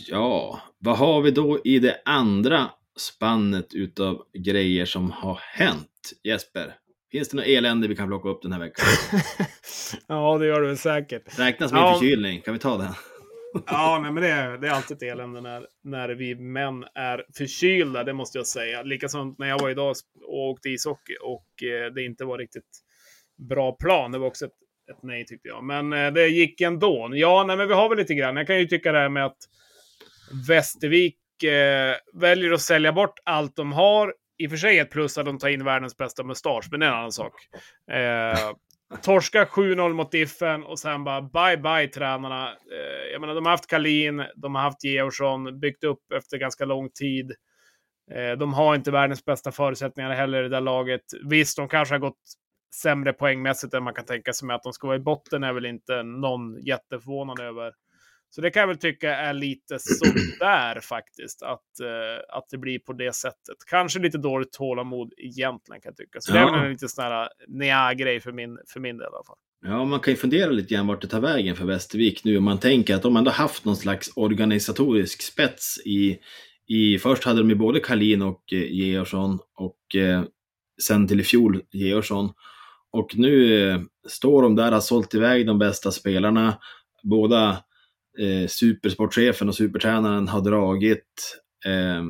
Ja, 0.07 0.61
vad 0.77 0.97
har 0.97 1.21
vi 1.21 1.31
då 1.31 1.61
i 1.63 1.79
det 1.79 2.01
andra 2.05 2.71
spannet 2.97 3.73
utav 3.73 4.25
grejer 4.33 4.85
som 4.85 5.11
har 5.11 5.39
hänt? 5.41 6.11
Jesper, 6.23 6.75
finns 7.11 7.29
det 7.29 7.37
något 7.37 7.45
elände 7.45 7.87
vi 7.87 7.95
kan 7.95 8.07
plocka 8.07 8.29
upp 8.29 8.41
den 8.41 8.51
här 8.51 8.59
veckan? 8.59 8.85
ja, 10.07 10.37
det 10.37 10.45
gör 10.45 10.61
det 10.61 10.67
väl 10.67 10.77
säkert. 10.77 11.39
Räknas 11.39 11.71
med 11.71 11.81
ja. 11.81 11.93
förkylning, 11.99 12.41
kan 12.41 12.53
vi 12.53 12.59
ta 12.59 12.77
den? 12.77 12.93
ja, 13.65 13.99
nej, 14.01 14.11
men 14.11 14.23
det 14.23 14.29
är, 14.29 14.57
det 14.57 14.67
är 14.67 14.71
alltid 14.71 14.97
ett 14.97 15.03
elände 15.03 15.41
när, 15.41 15.67
när 15.83 16.09
vi 16.09 16.35
män 16.35 16.83
är 16.95 17.25
förkylda, 17.37 18.03
det 18.03 18.13
måste 18.13 18.37
jag 18.37 18.47
säga. 18.47 18.83
Likaså 18.83 19.35
när 19.37 19.47
jag 19.47 19.59
var 19.59 19.69
idag 19.69 19.95
och 20.27 20.49
åkte 20.49 20.69
ishockey 20.69 21.15
och 21.23 21.63
eh, 21.63 21.93
det 21.93 22.03
inte 22.03 22.25
var 22.25 22.37
riktigt 22.37 22.81
bra 23.49 23.71
plan. 23.71 24.11
Det 24.11 24.17
var 24.17 24.27
också 24.27 24.45
ett, 24.45 24.55
ett 24.91 25.03
nej 25.03 25.25
tyckte 25.25 25.47
jag. 25.47 25.63
Men 25.63 25.93
eh, 25.93 26.13
det 26.13 26.27
gick 26.27 26.61
ändå. 26.61 27.09
Ja, 27.13 27.43
nej, 27.47 27.57
men 27.57 27.67
vi 27.67 27.73
har 27.73 27.89
väl 27.89 27.97
lite 27.97 28.13
grann. 28.13 28.37
Jag 28.37 28.47
kan 28.47 28.59
ju 28.59 28.65
tycka 28.65 28.91
det 28.91 28.99
här 28.99 29.09
med 29.09 29.25
att 29.25 29.37
Västervik 30.47 31.43
eh, 31.43 31.95
väljer 32.13 32.51
att 32.51 32.61
sälja 32.61 32.93
bort 32.93 33.19
allt 33.25 33.55
de 33.55 33.71
har. 33.71 34.13
I 34.37 34.47
och 34.47 34.51
för 34.51 34.57
sig 34.57 34.79
ett 34.79 34.91
plus 34.91 35.17
att 35.17 35.25
de 35.25 35.37
tar 35.37 35.49
in 35.49 35.63
världens 35.63 35.97
bästa 35.97 36.23
mustasch, 36.23 36.67
men 36.71 36.79
det 36.79 36.85
är 36.85 36.89
en 36.89 36.97
annan 36.97 37.11
sak. 37.11 37.33
Eh, 37.91 38.51
torska 39.01 39.45
7-0 39.45 39.93
mot 39.93 40.11
Diffen 40.11 40.63
och 40.63 40.79
sen 40.79 41.03
bara 41.03 41.21
bye 41.21 41.57
bye 41.57 41.87
tränarna. 41.87 42.49
Eh, 42.49 43.11
jag 43.11 43.21
menar, 43.21 43.35
de 43.35 43.45
har 43.45 43.51
haft 43.51 43.67
Kalin, 43.67 44.23
de 44.35 44.55
har 44.55 44.61
haft 44.61 44.83
Georgsson, 44.83 45.59
byggt 45.59 45.83
upp 45.83 46.11
efter 46.15 46.37
ganska 46.37 46.65
lång 46.65 46.89
tid. 46.89 47.31
Eh, 48.11 48.37
de 48.37 48.53
har 48.53 48.75
inte 48.75 48.91
världens 48.91 49.25
bästa 49.25 49.51
förutsättningar 49.51 50.11
heller 50.11 50.39
i 50.39 50.43
det 50.43 50.49
där 50.49 50.61
laget. 50.61 51.01
Visst, 51.29 51.57
de 51.57 51.67
kanske 51.67 51.93
har 51.93 51.99
gått 51.99 52.21
sämre 52.81 53.13
poängmässigt 53.13 53.73
än 53.73 53.83
man 53.83 53.93
kan 53.93 54.05
tänka 54.05 54.33
sig 54.33 54.47
med 54.47 54.55
att 54.55 54.63
de 54.63 54.73
ska 54.73 54.87
vara 54.87 54.97
i 54.97 54.99
botten 54.99 55.43
är 55.43 55.53
väl 55.53 55.65
inte 55.65 56.03
någon 56.03 56.65
jätteförvånad 56.65 57.39
över. 57.39 57.71
Så 58.29 58.41
det 58.41 58.51
kan 58.51 58.59
jag 58.59 58.67
väl 58.67 58.77
tycka 58.77 59.15
är 59.15 59.33
lite 59.33 59.79
sådär 59.79 60.79
faktiskt, 60.83 61.41
att, 61.43 61.61
uh, 61.81 62.37
att 62.37 62.45
det 62.51 62.57
blir 62.57 62.79
på 62.79 62.93
det 62.93 63.15
sättet. 63.15 63.55
Kanske 63.69 63.99
lite 63.99 64.17
dåligt 64.17 64.51
tålamod 64.51 65.13
egentligen 65.17 65.81
kan 65.81 65.89
jag 65.89 65.97
tycka. 65.97 66.21
Så 66.21 66.31
ja. 66.31 66.35
det 66.35 66.47
är 66.47 66.51
väl 66.51 66.65
en 66.65 66.71
lite 66.71 66.87
sån 66.87 67.03
här 67.03 67.29
nja-grej 67.47 68.19
för 68.19 68.31
min, 68.31 68.57
för 68.73 68.79
min 68.79 68.97
del 68.97 69.03
i 69.03 69.07
alla 69.07 69.23
fall. 69.23 69.37
Ja, 69.65 69.85
man 69.85 69.99
kan 69.99 70.13
ju 70.13 70.17
fundera 70.17 70.51
lite 70.51 70.73
grann 70.73 70.87
vart 70.87 71.01
det 71.01 71.07
tar 71.07 71.19
vägen 71.19 71.55
för 71.55 71.65
Västervik 71.65 72.23
nu. 72.23 72.37
Om 72.37 72.43
man 72.43 72.59
tänker 72.59 72.95
att 72.95 73.01
de 73.01 73.17
ändå 73.17 73.31
haft 73.31 73.65
någon 73.65 73.75
slags 73.75 74.11
organisatorisk 74.15 75.21
spets 75.21 75.77
i, 75.85 76.19
i 76.67 76.99
först 76.99 77.23
hade 77.23 77.39
de 77.39 77.49
ju 77.49 77.55
både 77.55 77.79
Kalin 77.79 78.21
och 78.21 78.53
eh, 78.53 78.71
Georgsson 78.71 79.39
och 79.55 79.95
eh, 79.95 80.23
sen 80.81 81.07
till 81.07 81.19
i 81.19 81.23
fjol 81.23 81.61
Georgsson. 81.71 82.33
Och 82.95 83.17
nu 83.17 83.67
eh, 83.69 83.79
står 84.07 84.41
de 84.41 84.55
där, 84.55 84.71
har 84.71 84.79
sålt 84.79 85.13
iväg 85.13 85.47
de 85.47 85.59
bästa 85.59 85.91
spelarna. 85.91 86.57
Båda 87.03 87.49
eh, 88.19 88.47
supersportchefen 88.47 89.49
och 89.49 89.55
supertränaren 89.55 90.27
har 90.27 90.41
dragit. 90.41 91.39
Eh, 91.65 92.03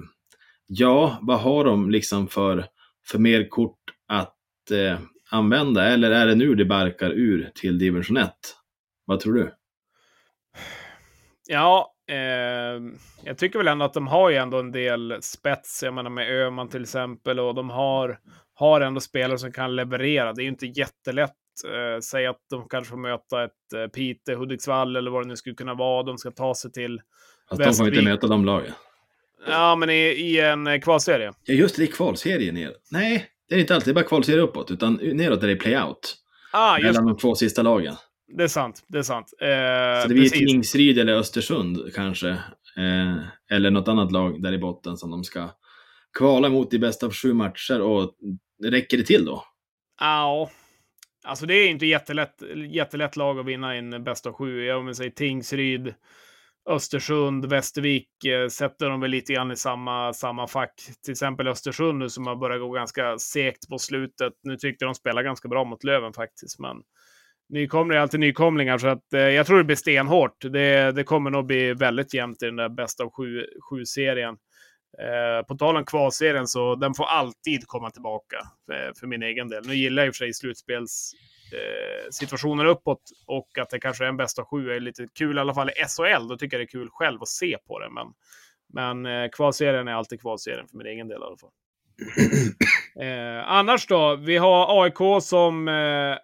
ja, 0.67 1.19
vad 1.21 1.39
har 1.39 1.65
de 1.65 1.89
liksom 1.89 2.27
för, 2.27 2.65
för 3.07 3.19
mer 3.19 3.49
kort 3.49 3.79
att 4.07 4.71
eh, 4.71 4.99
använda? 5.31 5.85
Eller 5.85 6.11
är 6.11 6.27
det 6.27 6.35
nu 6.35 6.55
det 6.55 6.65
barkar 6.65 7.09
ur 7.09 7.51
till 7.55 7.77
division 7.77 8.17
1? 8.17 8.31
Vad 9.05 9.19
tror 9.19 9.33
du? 9.33 9.53
Ja, 11.47 11.93
eh, 12.09 12.81
jag 13.23 13.37
tycker 13.37 13.59
väl 13.59 13.67
ändå 13.67 13.85
att 13.85 13.93
de 13.93 14.07
har 14.07 14.29
ju 14.29 14.35
ändå 14.35 14.59
en 14.59 14.71
del 14.71 15.17
spets. 15.21 15.83
Jag 15.83 15.93
menar 15.93 16.09
med 16.09 16.47
Öman 16.47 16.69
till 16.69 16.81
exempel 16.81 17.39
och 17.39 17.55
de 17.55 17.69
har, 17.69 18.19
har 18.55 18.81
ändå 18.81 19.01
spelare 19.01 19.37
som 19.37 19.51
kan 19.51 19.75
leverera. 19.75 20.33
Det 20.33 20.41
är 20.41 20.43
ju 20.43 20.49
inte 20.49 20.65
jättelätt 20.65 21.35
Eh, 21.63 21.99
säg 22.01 22.25
att 22.25 22.39
de 22.49 22.67
kanske 22.69 22.89
får 22.89 22.97
möta 22.97 23.43
ett 23.43 23.73
eh, 23.75 23.87
Pite, 23.87 24.35
Hudiksvall 24.35 24.95
eller 24.95 25.11
vad 25.11 25.23
det 25.23 25.27
nu 25.27 25.35
skulle 25.35 25.55
kunna 25.55 25.73
vara. 25.73 26.03
De 26.03 26.17
ska 26.17 26.31
ta 26.31 26.55
sig 26.55 26.71
till 26.71 27.01
Fast 27.49 27.63
de 27.63 27.73
får 27.73 27.87
inte 27.87 28.01
möta 28.01 28.27
de 28.27 28.45
lagen. 28.45 28.71
Ja, 29.47 29.75
men 29.75 29.89
i, 29.89 29.93
i 29.93 30.39
en 30.39 30.67
eh, 30.67 30.79
kvalserie. 30.79 31.33
Ja, 31.43 31.53
just 31.53 31.75
det. 31.75 31.81
Det 31.81 31.89
är 31.89 31.91
kvalserie 31.91 32.51
ner. 32.51 32.73
Nej, 32.91 33.25
det 33.49 33.55
är 33.55 33.59
inte 33.59 33.75
alltid 33.75 33.95
bara 33.95 34.05
kvalserie 34.05 34.41
uppåt, 34.41 34.71
utan 34.71 34.93
neråt 34.93 35.43
är 35.43 35.47
det 35.47 35.55
playout. 35.55 36.15
Ah, 36.53 36.77
just... 36.77 36.85
Mellan 36.85 37.05
de 37.05 37.17
två 37.17 37.35
sista 37.35 37.61
lagen. 37.61 37.95
Det 38.37 38.43
är 38.43 38.47
sant. 38.47 38.83
Det 38.87 38.97
är 38.97 39.03
sant. 39.03 39.33
Eh, 39.41 40.01
så 40.01 40.07
det 40.07 40.13
blir 40.13 40.29
Tingsryd 40.29 40.99
eller 40.99 41.13
Östersund 41.13 41.93
kanske. 41.95 42.29
Eh, 42.29 43.17
eller 43.51 43.71
något 43.71 43.87
annat 43.87 44.11
lag 44.11 44.41
där 44.41 44.53
i 44.53 44.57
botten 44.57 44.97
som 44.97 45.11
de 45.11 45.23
ska 45.23 45.49
kvala 46.19 46.49
mot 46.49 46.73
i 46.73 46.79
bästa 46.79 47.05
av 47.05 47.13
sju 47.13 47.33
matcher. 47.33 47.81
Och 47.81 48.15
räcker 48.63 48.97
det 48.97 49.03
till 49.03 49.25
då? 49.25 49.43
Ja, 49.99 50.49
Alltså 51.25 51.45
det 51.45 51.53
är 51.53 51.69
inte 51.69 51.85
jättelätt, 51.85 52.43
jättelätt 52.69 53.15
lag 53.15 53.39
att 53.39 53.45
vinna 53.45 53.75
i 53.75 53.77
en 53.77 54.03
bäst 54.03 54.25
av 54.25 54.33
sju. 54.33 54.65
Jag 54.65 54.83
vill 54.83 54.95
säga 54.95 55.11
Tingsryd, 55.11 55.93
Östersund, 56.69 57.45
Västervik 57.45 58.25
eh, 58.25 58.47
sätter 58.47 58.89
de 58.89 59.01
väl 59.01 59.11
lite 59.11 59.33
grann 59.33 59.51
i 59.51 59.55
samma, 59.55 60.13
samma 60.13 60.47
fack. 60.47 60.73
Till 61.03 61.11
exempel 61.11 61.47
Östersund 61.47 61.99
nu 61.99 62.09
som 62.09 62.27
har 62.27 62.35
börjat 62.35 62.59
gå 62.59 62.69
ganska 62.69 63.17
segt 63.17 63.69
på 63.69 63.77
slutet. 63.77 64.33
Nu 64.43 64.57
tyckte 64.57 64.85
de 64.85 64.95
spelar 64.95 65.23
ganska 65.23 65.47
bra 65.47 65.63
mot 65.63 65.83
Löven 65.83 66.13
faktiskt, 66.13 66.59
men 66.59 66.77
nykomlingar 67.49 67.97
är 67.97 68.01
alltid 68.01 68.19
nykomlingar, 68.19 68.77
så 68.77 68.87
att, 68.87 69.13
eh, 69.13 69.19
jag 69.21 69.47
tror 69.47 69.57
det 69.57 69.63
blir 69.63 69.75
stenhårt. 69.75 70.41
Det, 70.41 70.91
det 70.91 71.03
kommer 71.03 71.29
nog 71.29 71.45
bli 71.45 71.73
väldigt 71.73 72.13
jämnt 72.13 72.43
i 72.43 72.45
den 72.45 72.55
där 72.55 72.69
bäst 72.69 72.99
av 72.99 73.11
sju-serien. 73.69 74.35
Eh, 74.99 75.41
på 75.47 75.55
tal 75.55 75.77
om 75.77 75.85
kvalserien 75.85 76.47
så 76.47 76.75
den 76.75 76.93
får 76.93 77.05
alltid 77.05 77.67
komma 77.67 77.89
tillbaka 77.89 78.37
för, 78.65 78.93
för 78.99 79.07
min 79.07 79.23
egen 79.23 79.49
del. 79.49 79.67
Nu 79.67 79.75
gillar 79.75 80.03
jag 80.03 80.07
i 80.07 80.11
och 80.11 80.15
för 80.15 80.25
sig 80.25 80.33
slutspelssituationer 80.33 82.65
eh, 82.65 82.71
uppåt 82.71 83.01
och 83.27 83.57
att 83.57 83.69
det 83.69 83.79
kanske 83.79 84.03
är 84.03 84.07
en 84.09 84.17
bästa 84.17 84.45
sju 84.45 84.71
är 84.71 84.79
lite 84.79 85.07
kul 85.13 85.37
i 85.37 85.39
alla 85.39 85.53
fall 85.53 85.69
i 85.69 85.73
SHL. 85.73 86.27
Då 86.27 86.37
tycker 86.37 86.57
jag 86.57 86.67
det 86.67 86.69
är 86.69 86.79
kul 86.79 86.89
själv 86.91 87.21
att 87.21 87.27
se 87.27 87.57
på 87.67 87.79
det. 87.79 87.89
Men, 87.89 88.07
men 88.73 89.05
eh, 89.05 89.29
kvalserien 89.29 89.87
är 89.87 89.93
alltid 89.93 90.21
kvalserien 90.21 90.67
för 90.67 90.77
min 90.77 90.87
egen 90.87 91.07
del 91.07 91.21
i 91.21 91.23
alla 91.23 91.37
fall. 91.37 91.51
Eh, 93.01 93.51
annars 93.51 93.87
då? 93.87 94.15
Vi 94.15 94.37
har 94.37 94.83
AIK 94.83 95.23
som 95.23 95.67
eh, 95.67 96.17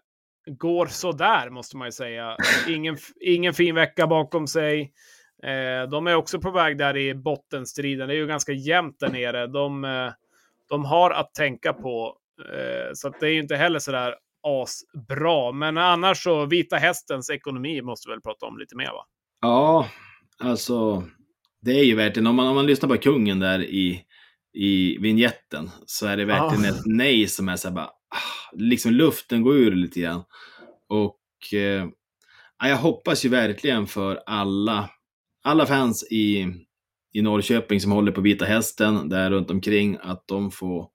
går 0.45 0.85
sådär 0.85 1.49
måste 1.49 1.77
man 1.77 1.87
ju 1.87 1.91
säga. 1.91 2.37
Ingen, 2.67 2.97
ingen 3.21 3.53
fin 3.53 3.75
vecka 3.75 4.07
bakom 4.07 4.47
sig. 4.47 4.93
Eh, 5.43 5.89
de 5.89 6.07
är 6.07 6.15
också 6.15 6.39
på 6.39 6.51
väg 6.51 6.77
där 6.77 6.97
i 6.97 7.15
bottenstriden. 7.15 8.07
Det 8.07 8.13
är 8.13 8.17
ju 8.17 8.27
ganska 8.27 8.51
jämnt 8.51 8.99
där 8.99 9.09
nere. 9.09 9.47
De, 9.47 9.85
eh, 9.85 10.11
de 10.69 10.85
har 10.85 11.11
att 11.11 11.33
tänka 11.33 11.73
på. 11.73 12.17
Eh, 12.53 12.93
så 12.93 13.09
det 13.19 13.25
är 13.25 13.31
ju 13.31 13.39
inte 13.39 13.55
heller 13.55 13.79
sådär 13.79 14.15
asbra. 14.43 15.51
Men 15.51 15.77
annars 15.77 16.23
så, 16.23 16.45
Vita 16.45 16.75
Hästens 16.75 17.29
ekonomi 17.29 17.81
måste 17.81 18.09
vi 18.09 18.13
väl 18.13 18.21
prata 18.21 18.45
om 18.45 18.57
lite 18.57 18.75
mer 18.75 18.91
va? 18.91 19.05
Ja, 19.41 19.87
alltså 20.39 21.03
det 21.61 21.71
är 21.71 21.83
ju 21.83 21.95
verkligen, 21.95 22.27
om 22.27 22.35
man, 22.35 22.47
om 22.47 22.55
man 22.55 22.65
lyssnar 22.65 22.89
på 22.89 22.97
kungen 22.97 23.39
där 23.39 23.63
i, 23.63 24.01
i 24.53 24.97
vignetten 24.97 25.69
så 25.85 26.07
är 26.07 26.17
det 26.17 26.25
verkligen 26.25 26.65
ah. 26.65 26.77
ett 26.77 26.81
nej 26.85 27.27
som 27.27 27.49
är 27.49 27.55
så 27.55 27.67
här 27.67 27.75
bara, 27.75 27.85
ah, 27.85 28.51
liksom 28.53 28.91
luften 28.91 29.41
går 29.41 29.55
ur 29.55 29.75
lite 29.75 29.99
grann. 29.99 30.23
Och 30.89 31.53
eh, 31.53 31.87
jag 32.59 32.77
hoppas 32.77 33.25
ju 33.25 33.29
verkligen 33.29 33.87
för 33.87 34.23
alla, 34.25 34.89
alla 35.43 35.65
fans 35.65 36.03
i, 36.11 36.47
i 37.13 37.21
Norrköping 37.21 37.81
som 37.81 37.91
håller 37.91 38.11
på 38.11 38.21
Vita 38.21 38.45
Hästen 38.45 39.09
där 39.09 39.31
runt 39.31 39.51
omkring 39.51 39.97
att 40.01 40.27
de 40.27 40.51
får, 40.51 40.87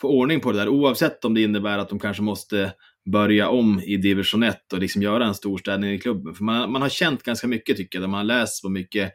får 0.00 0.08
ordning 0.08 0.40
på 0.40 0.52
det 0.52 0.58
där 0.58 0.68
oavsett 0.68 1.24
om 1.24 1.34
det 1.34 1.42
innebär 1.42 1.78
att 1.78 1.88
de 1.88 1.98
kanske 1.98 2.22
måste 2.22 2.72
börja 3.12 3.48
om 3.48 3.80
i 3.80 3.96
division 3.96 4.42
1 4.42 4.72
och 4.72 4.78
liksom 4.78 5.02
göra 5.02 5.26
en 5.26 5.34
storstädning 5.34 5.90
i 5.90 5.98
klubben. 5.98 6.34
För 6.34 6.44
man, 6.44 6.72
man 6.72 6.82
har 6.82 6.88
känt 6.88 7.22
ganska 7.22 7.46
mycket 7.46 7.76
tycker 7.76 8.00
jag, 8.00 8.10
man 8.10 8.18
har 8.18 8.24
läst 8.24 8.62
på 8.62 8.68
mycket 8.68 9.12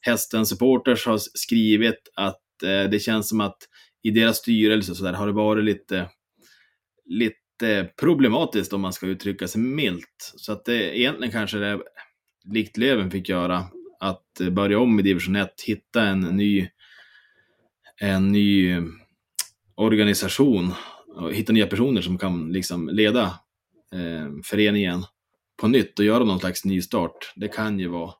hästen 0.00 0.46
supporters 0.46 1.06
har 1.06 1.18
skrivit 1.18 2.08
att 2.14 2.62
eh, 2.62 2.90
det 2.90 3.02
känns 3.02 3.28
som 3.28 3.40
att 3.40 3.58
i 4.02 4.10
deras 4.10 4.36
styrelse 4.36 4.94
så 4.94 5.04
där 5.04 5.12
har 5.12 5.26
det 5.26 5.32
varit 5.32 5.64
lite, 5.64 6.08
lite 7.04 7.90
problematiskt 8.00 8.72
om 8.72 8.80
man 8.80 8.92
ska 8.92 9.06
uttrycka 9.06 9.48
sig 9.48 9.60
milt. 9.60 10.32
Så 10.36 10.52
att 10.52 10.64
det 10.64 10.98
egentligen 10.98 11.32
kanske 11.32 11.58
det, 11.58 11.80
likt 12.52 12.76
Löven 12.76 13.10
fick 13.10 13.28
göra, 13.28 13.64
att 14.06 14.40
börja 14.50 14.78
om 14.78 15.00
i 15.00 15.02
division 15.02 15.36
1, 15.36 15.60
hitta 15.66 16.02
en 16.02 16.20
ny, 16.20 16.68
en 18.00 18.32
ny 18.32 18.76
organisation 19.74 20.72
och 21.16 21.34
hitta 21.34 21.52
nya 21.52 21.66
personer 21.66 22.00
som 22.00 22.18
kan 22.18 22.52
liksom 22.52 22.88
leda 22.88 23.22
eh, 23.92 24.30
föreningen 24.44 25.04
på 25.60 25.68
nytt 25.68 25.98
och 25.98 26.04
göra 26.04 26.24
någon 26.24 26.40
slags 26.40 26.64
nystart. 26.64 27.32
Det 27.36 27.48
kan 27.48 27.78
ju 27.78 27.88
vara 27.88 28.12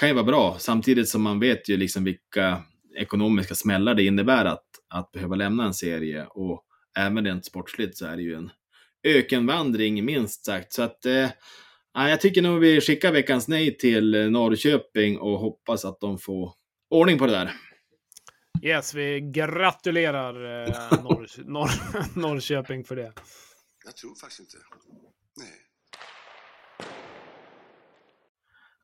kan 0.00 0.08
ju 0.08 0.14
vara 0.14 0.24
bra, 0.24 0.56
samtidigt 0.58 1.08
som 1.08 1.22
man 1.22 1.40
vet 1.40 1.68
ju 1.68 1.76
liksom 1.76 2.04
vilka 2.04 2.62
ekonomiska 2.96 3.54
smällar 3.54 3.94
det 3.94 4.04
innebär 4.04 4.44
att, 4.44 4.64
att 4.88 5.12
behöva 5.12 5.36
lämna 5.36 5.64
en 5.64 5.74
serie 5.74 6.26
och 6.26 6.64
även 6.98 7.24
rent 7.24 7.46
sportsligt 7.46 7.96
så 7.98 8.06
är 8.06 8.16
det 8.16 8.22
ju 8.22 8.34
en 8.34 8.50
ökenvandring 9.04 10.04
minst 10.04 10.44
sagt. 10.44 10.72
Så 10.72 10.82
att 10.82 11.06
eh, 11.06 11.28
jag 11.94 12.20
tycker 12.20 12.42
nog 12.42 12.60
vi 12.60 12.80
skickar 12.80 13.12
veckans 13.12 13.48
nej 13.48 13.76
till 13.76 14.30
Norrköping 14.30 15.18
och 15.18 15.38
hoppas 15.38 15.84
att 15.84 16.00
de 16.00 16.18
får 16.18 16.52
ordning 16.90 17.18
på 17.18 17.26
det 17.26 17.32
där. 17.32 17.52
Yes, 18.62 18.94
vi 18.94 19.20
gratulerar 19.20 20.64
eh, 20.64 21.02
Norr, 21.02 21.28
Norr, 21.44 21.70
Norrköping 22.18 22.84
för 22.84 22.96
det. 22.96 23.12
Jag 23.84 23.96
tror 23.96 24.14
faktiskt 24.20 24.40
inte. 24.40 24.56
Nej. 25.36 25.52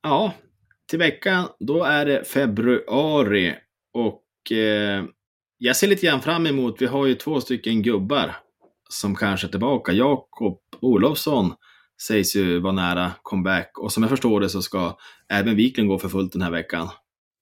Ja, 0.03 0.33
till 0.91 0.99
veckan, 0.99 1.49
då 1.59 1.85
är 1.85 2.07
det 2.07 2.25
februari 2.25 3.55
och 3.93 4.53
eh, 4.53 5.05
jag 5.59 5.77
ser 5.77 5.87
lite 5.87 6.07
grann 6.07 6.23
fram 6.23 6.47
emot, 6.47 6.83
vi 6.83 6.87
har 6.87 7.07
ju 7.07 7.15
två 7.15 7.41
stycken 7.41 7.83
gubbar 7.83 8.37
som 8.89 9.17
kanske 9.17 9.47
är 9.47 9.51
tillbaka. 9.51 9.93
Jakob 9.93 10.61
Olofsson 10.81 11.55
sägs 12.03 12.37
ju 12.37 12.61
vara 12.61 12.73
nära 12.73 13.13
comeback 13.23 13.79
och 13.79 13.93
som 13.93 14.03
jag 14.03 14.11
förstår 14.11 14.41
det 14.41 14.49
så 14.49 14.63
ska 14.63 14.97
även 15.29 15.57
Wiklund 15.57 15.89
gå 15.89 15.99
för 15.99 16.09
fullt 16.09 16.33
den 16.33 16.43
här 16.43 16.51
veckan. 16.51 16.89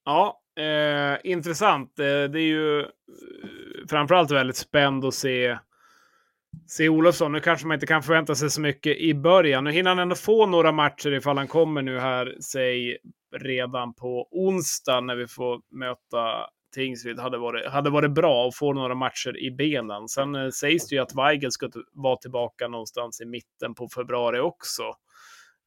Ja, 0.05 0.41
eh, 0.59 1.31
intressant. 1.33 1.99
Eh, 1.99 2.05
det 2.05 2.41
är 2.41 2.47
ju 2.47 2.81
eh, 2.81 2.87
framförallt 3.89 4.31
väldigt 4.31 4.57
spänd 4.57 5.05
att 5.05 5.15
se 5.15 5.59
se 6.67 6.89
Olofsson. 6.89 7.33
Nu 7.33 7.41
kanske 7.41 7.67
man 7.67 7.75
inte 7.75 7.87
kan 7.87 8.03
förvänta 8.03 8.35
sig 8.35 8.51
så 8.51 8.61
mycket 8.61 8.97
i 8.97 9.15
början. 9.15 9.65
Nu 9.65 9.71
hinner 9.71 9.91
han 9.91 9.99
ändå 9.99 10.15
få 10.15 10.47
några 10.47 10.73
matcher 10.73 11.13
ifall 11.13 11.39
han 11.39 11.49
kommer 11.49 11.83
nu 11.83 11.99
här, 11.99 12.37
säg 12.41 12.99
redan 13.37 13.95
på 13.95 14.29
onsdag 14.31 15.01
när 15.01 15.17
vi 15.17 15.27
får 15.27 15.61
möta 15.71 16.47
Tingsryd. 16.73 17.19
Hade 17.19 17.39
varit, 17.39 17.69
hade 17.69 17.91
varit 17.91 18.11
bra 18.11 18.47
och 18.47 18.55
få 18.55 18.73
några 18.73 18.95
matcher 18.95 19.39
i 19.39 19.51
benen. 19.51 20.09
Sen 20.09 20.35
eh, 20.35 20.51
sägs 20.51 20.89
det 20.89 20.95
ju 20.95 21.03
att 21.03 21.15
Weigel 21.15 21.53
ska 21.53 21.71
vara 21.93 22.17
tillbaka 22.17 22.69
någonstans 22.69 23.21
i 23.21 23.25
mitten 23.25 23.75
på 23.75 23.89
februari 23.89 24.41
också. 24.41 24.83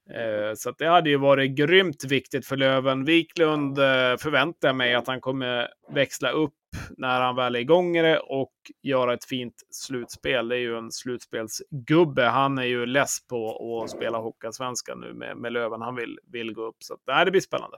Eh, 0.09 0.53
så 0.55 0.71
det 0.71 0.87
hade 0.87 1.09
ju 1.09 1.17
varit 1.17 1.51
grymt 1.51 2.03
viktigt 2.03 2.45
för 2.45 2.57
Löven. 2.57 3.05
Wiklund 3.05 3.77
eh, 3.77 4.17
förväntar 4.17 4.67
jag 4.67 4.75
mig 4.75 4.95
att 4.95 5.07
han 5.07 5.21
kommer 5.21 5.67
växla 5.93 6.31
upp 6.31 6.53
när 6.97 7.21
han 7.21 7.35
väl 7.35 7.55
är 7.55 7.59
igång 7.59 7.93
det 7.93 8.19
och 8.19 8.53
göra 8.83 9.13
ett 9.13 9.25
fint 9.25 9.55
slutspel. 9.69 10.47
Det 10.47 10.55
är 10.55 10.59
ju 10.59 10.77
en 10.77 10.91
slutspelsgubbe. 10.91 12.23
Han 12.23 12.57
är 12.57 12.63
ju 12.63 12.85
less 12.85 13.27
på 13.27 13.83
att 13.83 13.89
spela 13.89 14.17
Hockeyallsvenskan 14.17 14.99
nu 14.99 15.13
med, 15.13 15.37
med 15.37 15.53
Löven. 15.53 15.81
Han 15.81 15.95
vill, 15.95 16.19
vill 16.31 16.53
gå 16.53 16.61
upp. 16.61 16.77
Så 16.79 16.97
det, 17.05 17.25
det 17.25 17.31
blir 17.31 17.41
spännande. 17.41 17.77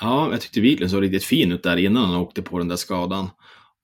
Ja, 0.00 0.30
jag 0.30 0.40
tyckte 0.40 0.60
Wiklund 0.60 0.90
såg 0.90 1.02
riktigt 1.02 1.24
fin 1.24 1.52
ut 1.52 1.62
där 1.62 1.76
innan 1.76 2.04
han 2.04 2.20
åkte 2.20 2.42
på 2.42 2.58
den 2.58 2.68
där 2.68 2.76
skadan. 2.76 3.30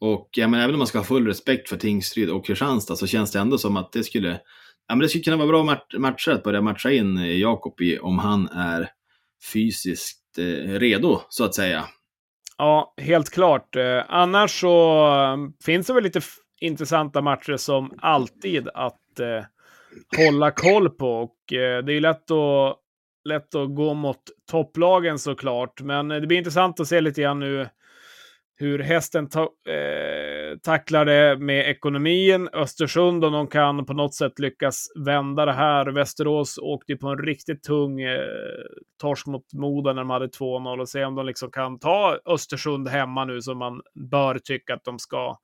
Och 0.01 0.29
ja, 0.33 0.49
men 0.49 0.61
även 0.61 0.75
om 0.75 0.79
man 0.79 0.87
ska 0.87 0.99
ha 0.99 1.05
full 1.05 1.27
respekt 1.27 1.69
för 1.69 1.77
Tingsryd 1.77 2.31
och 2.31 2.47
Kristianstad 2.47 2.97
så 2.97 3.07
känns 3.07 3.33
det 3.33 3.39
ändå 3.39 3.59
som 3.59 3.77
att 3.77 3.93
det 3.93 4.05
skulle, 4.05 4.29
ja, 4.89 4.95
men 4.95 4.99
det 4.99 5.09
skulle 5.09 5.25
kunna 5.25 5.37
vara 5.37 5.49
bra 5.49 5.79
matcher 5.99 6.31
att 6.31 6.43
börja 6.43 6.61
matcha 6.61 6.91
in 6.91 7.19
eh, 7.19 7.37
Jakob 7.37 7.81
i 7.81 7.99
om 7.99 8.19
han 8.19 8.49
är 8.49 8.91
fysiskt 9.53 10.39
eh, 10.39 10.73
redo, 10.79 11.21
så 11.29 11.45
att 11.45 11.55
säga. 11.55 11.85
Ja, 12.59 12.95
helt 12.97 13.31
klart. 13.31 13.77
Eh, 13.77 14.03
annars 14.09 14.61
så 14.61 15.07
eh, 15.15 15.37
finns 15.65 15.87
det 15.87 15.93
väl 15.93 16.03
lite 16.05 16.21
intressanta 16.61 17.23
matcher 17.23 17.57
som 17.57 17.93
alltid 17.99 18.69
att 18.75 19.21
eh, 19.21 19.45
hålla 20.17 20.51
koll 20.51 20.91
på. 20.91 21.09
Och 21.09 21.53
eh, 21.53 21.85
det 21.85 21.93
är 21.93 22.01
lätt 22.01 22.31
att, 22.31 22.79
lätt 23.25 23.55
att 23.55 23.75
gå 23.75 23.95
mot 23.95 24.23
topplagen 24.51 25.19
såklart. 25.19 25.81
Men 25.83 26.11
eh, 26.11 26.21
det 26.21 26.27
blir 26.27 26.39
intressant 26.39 26.81
att 26.81 26.89
se 26.89 27.01
lite 27.01 27.23
grann 27.23 27.41
nu 27.41 27.69
hur 28.57 28.79
hästen 28.79 29.29
ta, 29.29 29.43
eh, 29.43 30.59
tacklar 30.63 31.05
det 31.05 31.39
med 31.39 31.71
ekonomin. 31.71 32.49
Östersund, 32.53 33.25
om 33.25 33.33
de 33.33 33.47
kan 33.47 33.87
på 33.87 33.93
något 33.93 34.15
sätt 34.15 34.39
lyckas 34.39 34.87
vända 35.07 35.45
det 35.45 35.53
här. 35.53 35.87
Västerås 35.87 36.59
åkte 36.59 36.93
ju 36.93 36.99
på 36.99 37.09
en 37.09 37.19
riktigt 37.19 37.63
tung 37.63 38.01
eh, 38.01 38.21
torsk 39.01 39.27
mot 39.27 39.53
Moda 39.53 39.93
när 39.93 40.03
de 40.03 40.11
hade 40.11 40.27
2-0 40.27 40.81
och 40.81 40.89
se 40.89 41.05
om 41.05 41.15
de 41.15 41.27
liksom 41.27 41.51
kan 41.51 41.79
ta 41.79 42.19
Östersund 42.27 42.89
hemma 42.89 43.25
nu 43.25 43.41
som 43.41 43.59
man 43.59 43.81
bör 44.11 44.39
tycka 44.39 44.75
att 44.75 44.85
de 44.85 44.99
ska. 44.99 45.37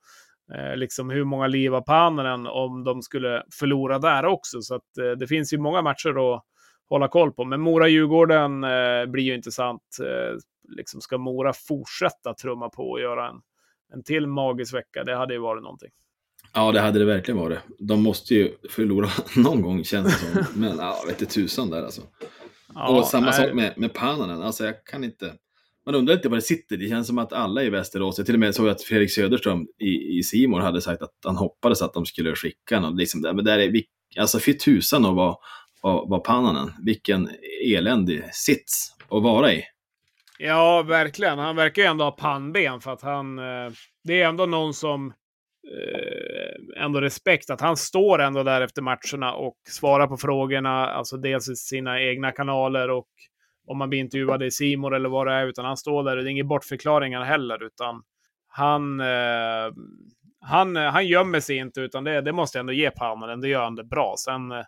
Eh, 0.53 0.75
liksom 0.75 1.09
hur 1.09 1.23
många 1.23 1.47
liv 1.47 1.71
har 1.73 1.81
pannan 1.81 2.47
om 2.47 2.83
de 2.83 3.01
skulle 3.01 3.43
förlora 3.59 3.99
där 3.99 4.25
också. 4.25 4.61
Så 4.61 4.75
att, 4.75 4.97
eh, 4.97 5.11
det 5.11 5.27
finns 5.27 5.53
ju 5.53 5.57
många 5.57 5.81
matcher 5.81 6.35
att 6.35 6.43
hålla 6.91 7.07
koll 7.07 7.31
på. 7.31 7.45
Men 7.45 7.61
Mora-Djurgården 7.61 8.63
eh, 8.63 9.05
blir 9.05 9.23
ju 9.23 9.35
intressant. 9.35 9.81
Eh, 9.99 10.37
liksom 10.77 11.01
ska 11.01 11.17
Mora 11.17 11.53
fortsätta 11.53 12.33
trumma 12.33 12.69
på 12.69 12.89
och 12.89 13.01
göra 13.01 13.29
en, 13.29 13.35
en 13.93 14.03
till 14.03 14.27
magisk 14.27 14.73
vecka? 14.73 15.03
Det 15.03 15.15
hade 15.15 15.33
ju 15.33 15.39
varit 15.39 15.63
någonting. 15.63 15.89
Ja, 16.53 16.71
det 16.71 16.79
hade 16.79 16.99
det 16.99 17.05
verkligen 17.05 17.39
varit. 17.39 17.59
De 17.79 18.03
måste 18.03 18.35
ju 18.35 18.51
förlora 18.69 19.09
någon 19.35 19.61
gång 19.61 19.83
känns 19.83 20.21
det 20.21 20.43
som. 20.43 20.61
Men 20.61 20.77
ja, 20.77 21.03
vet 21.07 21.19
du 21.19 21.25
tusan 21.25 21.69
där 21.69 21.83
alltså. 21.83 22.01
Ja, 22.75 22.99
och 22.99 23.05
samma 23.05 23.25
nej. 23.25 23.33
sak 23.33 23.53
med, 23.53 23.73
med 23.77 23.93
Pananen. 23.93 24.41
Alltså 24.41 24.65
jag 24.65 24.85
kan 24.85 25.03
inte... 25.03 25.33
Man 25.85 25.95
undrar 25.95 26.15
inte 26.15 26.29
vad 26.29 26.37
det 26.37 26.41
sitter. 26.41 26.77
Det 26.77 26.89
känns 26.89 27.07
som 27.07 27.17
att 27.17 27.33
alla 27.33 27.63
i 27.63 27.69
Västerås, 27.69 28.17
jag 28.17 28.25
till 28.25 28.35
och 28.35 28.39
med 28.39 28.55
såg 28.55 28.69
att 28.69 28.81
Fredrik 28.81 29.11
Söderström 29.11 29.67
i, 29.79 30.17
i 30.17 30.23
Simor 30.23 30.59
hade 30.59 30.81
sagt 30.81 31.01
att 31.01 31.13
han 31.25 31.37
hoppades 31.37 31.81
att 31.81 31.93
de 31.93 32.05
skulle 32.05 32.35
skicka 32.35 32.79
någon. 32.79 32.97
Liksom 32.97 33.21
där. 33.21 33.33
Men 33.33 33.45
där 33.45 33.59
är, 33.59 33.83
alltså 34.19 34.39
fy 34.39 34.53
tusan 34.53 35.05
att 35.05 35.15
vara 35.15 35.35
var, 35.81 36.09
var 36.09 36.19
Pannanen. 36.19 36.73
Vilken 36.85 37.29
eländig 37.65 38.23
sits 38.33 38.95
att 39.09 39.23
vara 39.23 39.53
i. 39.53 39.63
Ja, 40.39 40.81
verkligen. 40.81 41.39
Han 41.39 41.55
verkar 41.55 41.81
ju 41.81 41.87
ändå 41.87 42.03
ha 42.03 42.11
pannben 42.11 42.81
för 42.81 42.91
att 42.91 43.01
han... 43.01 43.39
Eh, 43.39 43.71
det 44.03 44.21
är 44.21 44.27
ändå 44.27 44.45
någon 44.45 44.73
som 44.73 45.13
eh, 45.67 46.83
ändå 46.83 47.01
respekt 47.01 47.49
att 47.49 47.61
han 47.61 47.77
står 47.77 48.21
ändå 48.21 48.43
där 48.43 48.61
efter 48.61 48.81
matcherna 48.81 49.33
och 49.33 49.57
svarar 49.69 50.07
på 50.07 50.17
frågorna, 50.17 50.87
alltså 50.87 51.17
dels 51.17 51.49
i 51.49 51.55
sina 51.55 52.01
egna 52.01 52.31
kanaler 52.31 52.89
och 52.89 53.07
om 53.67 53.77
man 53.77 53.89
blir 53.89 53.99
intervjuad 53.99 54.43
i 54.43 54.51
Simor 54.51 54.95
eller 54.95 55.09
vad 55.09 55.27
det 55.27 55.33
är, 55.33 55.47
utan 55.47 55.65
han 55.65 55.77
står 55.77 56.03
där. 56.03 56.15
Det 56.15 56.23
är 56.23 56.27
inga 56.27 56.43
bortförklaringar 56.43 57.23
heller, 57.23 57.63
utan 57.63 58.03
han, 58.47 58.99
eh, 58.99 59.73
han, 60.41 60.77
eh, 60.77 60.91
han 60.91 61.07
gömmer 61.07 61.39
sig 61.39 61.57
inte, 61.57 61.81
utan 61.81 62.03
det, 62.03 62.21
det 62.21 62.31
måste 62.31 62.57
jag 62.57 62.59
ändå 62.61 62.73
ge 62.73 62.91
Pannanen. 62.91 63.41
Det 63.41 63.47
gör 63.47 63.63
han 63.63 63.75
det 63.75 63.83
bra. 63.83 64.15
Sen 64.17 64.51
eh, 64.51 64.63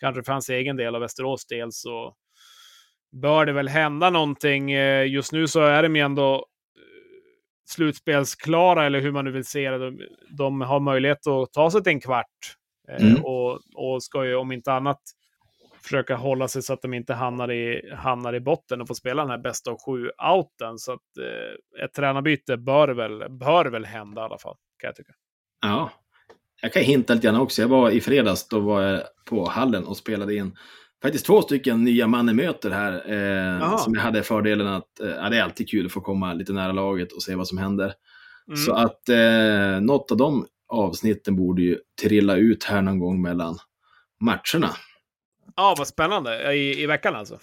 kanske 0.00 0.22
för 0.22 0.32
hans 0.32 0.48
egen 0.48 0.76
del 0.76 0.94
och 0.94 1.02
Västerås 1.02 1.46
del 1.46 1.72
så 1.72 2.14
bör 3.12 3.46
det 3.46 3.52
väl 3.52 3.68
hända 3.68 4.10
någonting. 4.10 4.72
Eh, 4.72 5.06
just 5.06 5.32
nu 5.32 5.46
så 5.46 5.60
är 5.60 5.82
de 5.82 5.96
ju 5.96 6.02
ändå 6.02 6.34
eh, 6.34 6.42
slutspelsklara, 7.68 8.86
eller 8.86 9.00
hur 9.00 9.12
man 9.12 9.24
nu 9.24 9.30
vill 9.30 9.44
se 9.44 9.70
det. 9.70 9.78
De, 9.78 9.98
de 10.38 10.60
har 10.60 10.80
möjlighet 10.80 11.26
att 11.26 11.52
ta 11.52 11.70
sig 11.70 11.82
till 11.82 11.92
en 11.92 12.00
kvart. 12.00 12.56
Eh, 12.88 13.06
mm. 13.06 13.24
Och, 13.24 13.60
och 13.74 14.02
ska 14.02 14.24
ju 14.24 14.34
om 14.34 14.52
inte 14.52 14.72
annat 14.72 15.00
försöka 15.82 16.16
hålla 16.16 16.48
sig 16.48 16.62
så 16.62 16.72
att 16.72 16.82
de 16.82 16.94
inte 16.94 17.14
hamnar 17.14 17.52
i, 17.52 17.92
hamnar 17.94 18.34
i 18.34 18.40
botten 18.40 18.80
och 18.80 18.88
får 18.88 18.94
spela 18.94 19.22
den 19.22 19.30
här 19.30 19.38
bästa 19.38 19.70
av 19.70 19.76
sju-outen. 19.86 20.78
Så 20.78 20.92
att 20.92 21.18
eh, 21.18 21.84
ett 21.84 21.92
tränarbyte 21.94 22.56
bör 22.56 22.88
väl, 22.88 23.30
bör 23.30 23.66
väl 23.66 23.84
hända 23.84 24.22
i 24.22 24.24
alla 24.24 24.38
fall, 24.38 24.56
kan 24.78 24.88
jag 24.88 24.96
tycka. 24.96 25.12
Ja, 25.60 25.90
jag 26.62 26.72
kan 26.72 26.82
hinta 26.82 27.14
lite 27.14 27.26
grann 27.26 27.40
också. 27.40 27.62
Jag 27.62 27.68
var 27.68 27.90
i 27.90 28.00
fredags, 28.00 28.48
då 28.48 28.60
var 28.60 28.82
jag 28.82 29.02
på 29.24 29.48
hallen 29.48 29.84
och 29.84 29.96
spelade 29.96 30.34
in 30.34 30.56
faktiskt 31.02 31.26
två 31.26 31.42
stycken 31.42 31.84
nya 31.84 32.06
mannemöter 32.06 32.70
här. 32.70 32.92
Eh, 32.92 33.78
som 33.78 33.94
jag 33.94 34.02
hade 34.02 34.22
fördelen 34.22 34.66
att, 34.66 35.00
eh, 35.00 35.08
ja, 35.08 35.28
det 35.28 35.38
är 35.38 35.42
alltid 35.42 35.68
kul 35.68 35.86
att 35.86 35.92
få 35.92 36.00
komma 36.00 36.34
lite 36.34 36.52
nära 36.52 36.72
laget 36.72 37.12
och 37.12 37.22
se 37.22 37.34
vad 37.34 37.48
som 37.48 37.58
händer. 37.58 37.92
Mm. 38.48 38.56
Så 38.56 38.72
att 38.72 39.08
eh, 39.08 39.80
något 39.80 40.10
av 40.10 40.16
de 40.16 40.46
avsnitten 40.68 41.36
borde 41.36 41.62
ju 41.62 41.78
trilla 42.02 42.36
ut 42.36 42.64
här 42.64 42.82
någon 42.82 42.98
gång 42.98 43.22
mellan 43.22 43.58
matcherna. 44.20 44.70
Ja, 45.56 45.74
vad 45.78 45.86
spännande. 45.86 46.54
I, 46.54 46.82
i 46.82 46.86
veckan 46.86 47.14
alltså? 47.14 47.38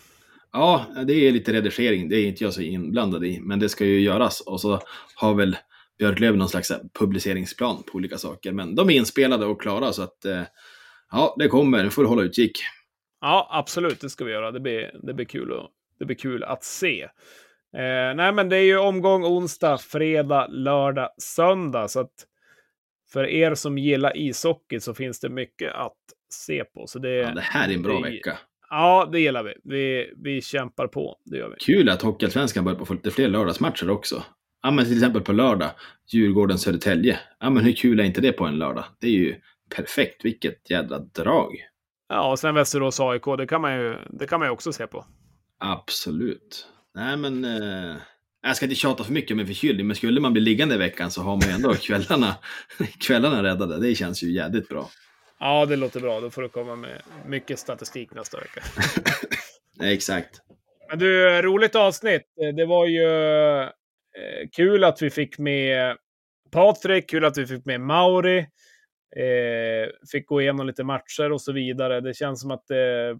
Ja, 0.51 0.85
det 1.07 1.13
är 1.13 1.31
lite 1.31 1.53
redigering. 1.53 2.09
Det 2.09 2.17
är 2.17 2.27
inte 2.27 2.43
jag 2.43 2.53
så 2.53 2.61
inblandad 2.61 3.25
i, 3.25 3.39
men 3.39 3.59
det 3.59 3.69
ska 3.69 3.85
ju 3.85 3.99
göras. 3.99 4.41
Och 4.41 4.61
så 4.61 4.79
har 5.15 5.33
väl 5.33 5.57
Björklöven 5.99 6.39
någon 6.39 6.49
slags 6.49 6.71
publiceringsplan 6.99 7.83
på 7.83 7.95
olika 7.95 8.17
saker. 8.17 8.51
Men 8.51 8.75
de 8.75 8.89
är 8.89 8.93
inspelade 8.93 9.45
och 9.45 9.61
klara, 9.61 9.93
så 9.93 10.01
att 10.01 10.25
eh, 10.25 10.43
ja, 11.11 11.35
det 11.39 11.47
kommer. 11.47 11.83
Nu 11.83 11.89
får 11.89 12.01
du 12.01 12.07
hålla 12.07 12.23
utkik. 12.23 12.51
Ja, 13.21 13.47
absolut, 13.51 14.01
det 14.01 14.09
ska 14.09 14.25
vi 14.25 14.31
göra. 14.31 14.51
Det 14.51 14.59
blir, 14.59 14.91
det 15.03 15.13
blir, 15.13 15.25
kul, 15.25 15.53
att, 15.53 15.69
det 15.99 16.05
blir 16.05 16.17
kul 16.17 16.43
att 16.43 16.63
se. 16.63 17.03
Eh, 17.77 18.15
nej, 18.15 18.33
men 18.33 18.49
det 18.49 18.57
är 18.57 18.63
ju 18.63 18.77
omgång 18.77 19.25
onsdag, 19.25 19.77
fredag, 19.77 20.47
lördag, 20.47 21.09
söndag. 21.17 21.87
Så 21.87 21.99
att 21.99 22.13
för 23.13 23.25
er 23.25 23.55
som 23.55 23.77
gillar 23.77 24.17
ishockey 24.17 24.79
så 24.79 24.93
finns 24.93 25.19
det 25.19 25.29
mycket 25.29 25.73
att 25.73 25.97
se 26.29 26.63
på. 26.63 26.87
Så 26.87 26.99
det, 26.99 27.09
ja, 27.09 27.31
det 27.31 27.41
här 27.41 27.69
är 27.69 27.73
en 27.73 27.81
bra 27.81 27.99
det, 27.99 28.09
vecka. 28.11 28.37
Ja, 28.69 29.09
det 29.11 29.19
gillar 29.19 29.43
vi. 29.43 29.53
vi. 29.63 30.13
Vi 30.17 30.41
kämpar 30.41 30.87
på, 30.87 31.17
det 31.25 31.37
gör 31.37 31.49
vi. 31.49 31.55
Kul 31.59 31.89
att 31.89 32.01
Hockeyallsvenskan 32.01 32.63
börjar 32.63 32.79
på 32.79 32.93
lite 32.93 33.11
fler 33.11 33.27
lördagsmatcher 33.27 33.89
också. 33.89 34.23
Ja, 34.65 34.71
men 34.71 34.85
till 34.85 34.93
exempel 34.93 35.21
på 35.21 35.33
lördag, 35.33 35.71
Djurgården-Södertälje. 36.07 37.19
Ja, 37.39 37.49
men 37.49 37.63
hur 37.63 37.73
kul 37.73 37.99
är 37.99 38.03
inte 38.03 38.21
det 38.21 38.31
på 38.31 38.45
en 38.45 38.59
lördag? 38.59 38.83
Det 38.99 39.07
är 39.07 39.11
ju 39.11 39.35
perfekt. 39.75 40.25
Vilket 40.25 40.69
jädra 40.69 40.99
drag. 40.99 41.55
Ja, 42.09 42.31
och 42.31 42.39
sen 42.39 42.55
Västerås-AIK, 42.55 43.37
det 43.37 43.47
kan 43.47 43.61
man 43.61 43.75
ju 43.75 43.97
det 44.09 44.27
kan 44.27 44.39
man 44.39 44.47
ju 44.47 44.51
också 44.51 44.73
se 44.73 44.87
på. 44.87 45.05
Absolut. 45.59 46.67
Nej, 46.95 47.17
men... 47.17 47.45
Eh, 47.45 47.95
jag 48.41 48.55
ska 48.55 48.65
inte 48.65 48.75
tjata 48.75 49.03
för 49.03 49.13
mycket 49.13 49.37
med 49.37 49.47
förkylning, 49.47 49.87
men 49.87 49.95
skulle 49.95 50.21
man 50.21 50.33
bli 50.33 50.41
liggande 50.41 50.75
i 50.75 50.77
veckan 50.77 51.11
så 51.11 51.21
har 51.21 51.35
man 51.35 51.47
ju 51.47 51.51
ändå 51.51 51.73
kvällarna, 51.81 52.35
kvällarna 52.99 53.43
räddade. 53.43 53.79
Det 53.79 53.95
känns 53.95 54.23
ju 54.23 54.31
jävligt 54.31 54.69
bra. 54.69 54.89
Ja, 55.39 55.65
det 55.65 55.75
låter 55.75 55.99
bra. 55.99 56.19
Då 56.19 56.29
får 56.29 56.41
du 56.41 56.49
komma 56.49 56.75
med 56.75 57.01
mycket 57.25 57.59
statistik 57.59 58.13
nästa 58.13 58.37
vecka. 58.39 58.61
Exakt. 59.93 60.41
Men 60.89 60.99
du, 60.99 61.41
roligt 61.41 61.75
avsnitt. 61.75 62.23
Det 62.55 62.65
var 62.65 62.85
ju 62.85 63.07
kul 64.55 64.83
att 64.83 65.01
vi 65.01 65.09
fick 65.09 65.37
med 65.37 65.97
Patrik, 66.51 67.09
kul 67.09 67.25
att 67.25 67.37
vi 67.37 67.47
fick 67.47 67.65
med 67.65 67.81
Mauri. 67.81 68.37
Eh, 69.15 69.89
fick 70.11 70.27
gå 70.27 70.41
igenom 70.41 70.67
lite 70.67 70.83
matcher 70.83 71.31
och 71.31 71.41
så 71.41 71.51
vidare. 71.51 72.01
Det 72.01 72.13
känns 72.13 72.41
som 72.41 72.51
att 72.51 72.71
eh, 72.71 73.17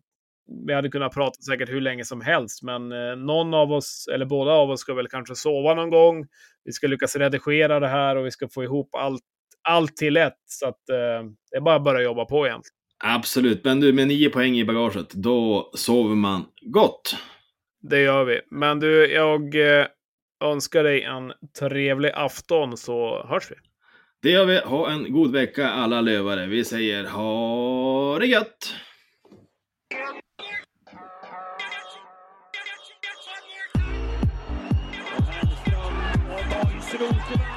vi 0.67 0.73
hade 0.73 0.89
kunnat 0.89 1.13
prata 1.13 1.41
säkert 1.41 1.69
hur 1.69 1.81
länge 1.81 2.05
som 2.05 2.21
helst, 2.21 2.63
men 2.63 2.91
eh, 2.91 3.15
någon 3.15 3.53
av 3.53 3.71
oss, 3.71 4.07
eller 4.13 4.25
båda 4.25 4.51
av 4.51 4.69
oss, 4.69 4.79
ska 4.79 4.93
väl 4.93 5.07
kanske 5.07 5.35
sova 5.35 5.73
någon 5.73 5.89
gång. 5.89 6.27
Vi 6.63 6.71
ska 6.71 6.87
lyckas 6.87 7.15
redigera 7.15 7.79
det 7.79 7.87
här 7.87 8.15
och 8.15 8.25
vi 8.25 8.31
ska 8.31 8.47
få 8.49 8.63
ihop 8.63 8.95
allt, 8.95 9.23
allt 9.61 9.97
till 9.97 10.17
ett. 10.17 10.39
Så 10.45 10.67
att 10.67 10.89
eh, 10.89 11.29
det 11.51 11.57
är 11.57 11.61
bara 11.61 11.75
att 11.75 11.83
börja 11.83 12.03
jobba 12.03 12.25
på 12.25 12.47
igen. 12.47 12.61
Absolut, 13.03 13.63
men 13.63 13.79
du 13.79 13.93
med 13.93 14.07
nio 14.07 14.29
poäng 14.29 14.55
i 14.57 14.65
bagaget, 14.65 15.09
då 15.09 15.71
sover 15.73 16.15
man 16.15 16.45
gott. 16.61 17.15
Det 17.81 18.01
gör 18.01 18.23
vi. 18.23 18.41
Men 18.51 18.79
du, 18.79 19.13
jag 19.13 19.55
eh, 19.55 19.85
önskar 20.43 20.83
dig 20.83 21.03
en 21.03 21.33
trevlig 21.59 22.11
afton 22.15 22.77
så 22.77 23.27
hörs 23.27 23.51
vi. 23.51 23.55
Det 24.21 24.29
gör 24.29 24.45
vi. 24.45 24.57
Ha 24.57 24.91
en 24.91 25.13
god 25.13 25.31
vecka 25.31 25.69
alla 25.69 26.01
lövare. 26.01 26.47
Vi 26.47 26.65
säger 26.65 27.03
ha 27.03 28.19
det 28.19 28.25
gött! 28.27 28.75
Rosenberg 36.99 37.54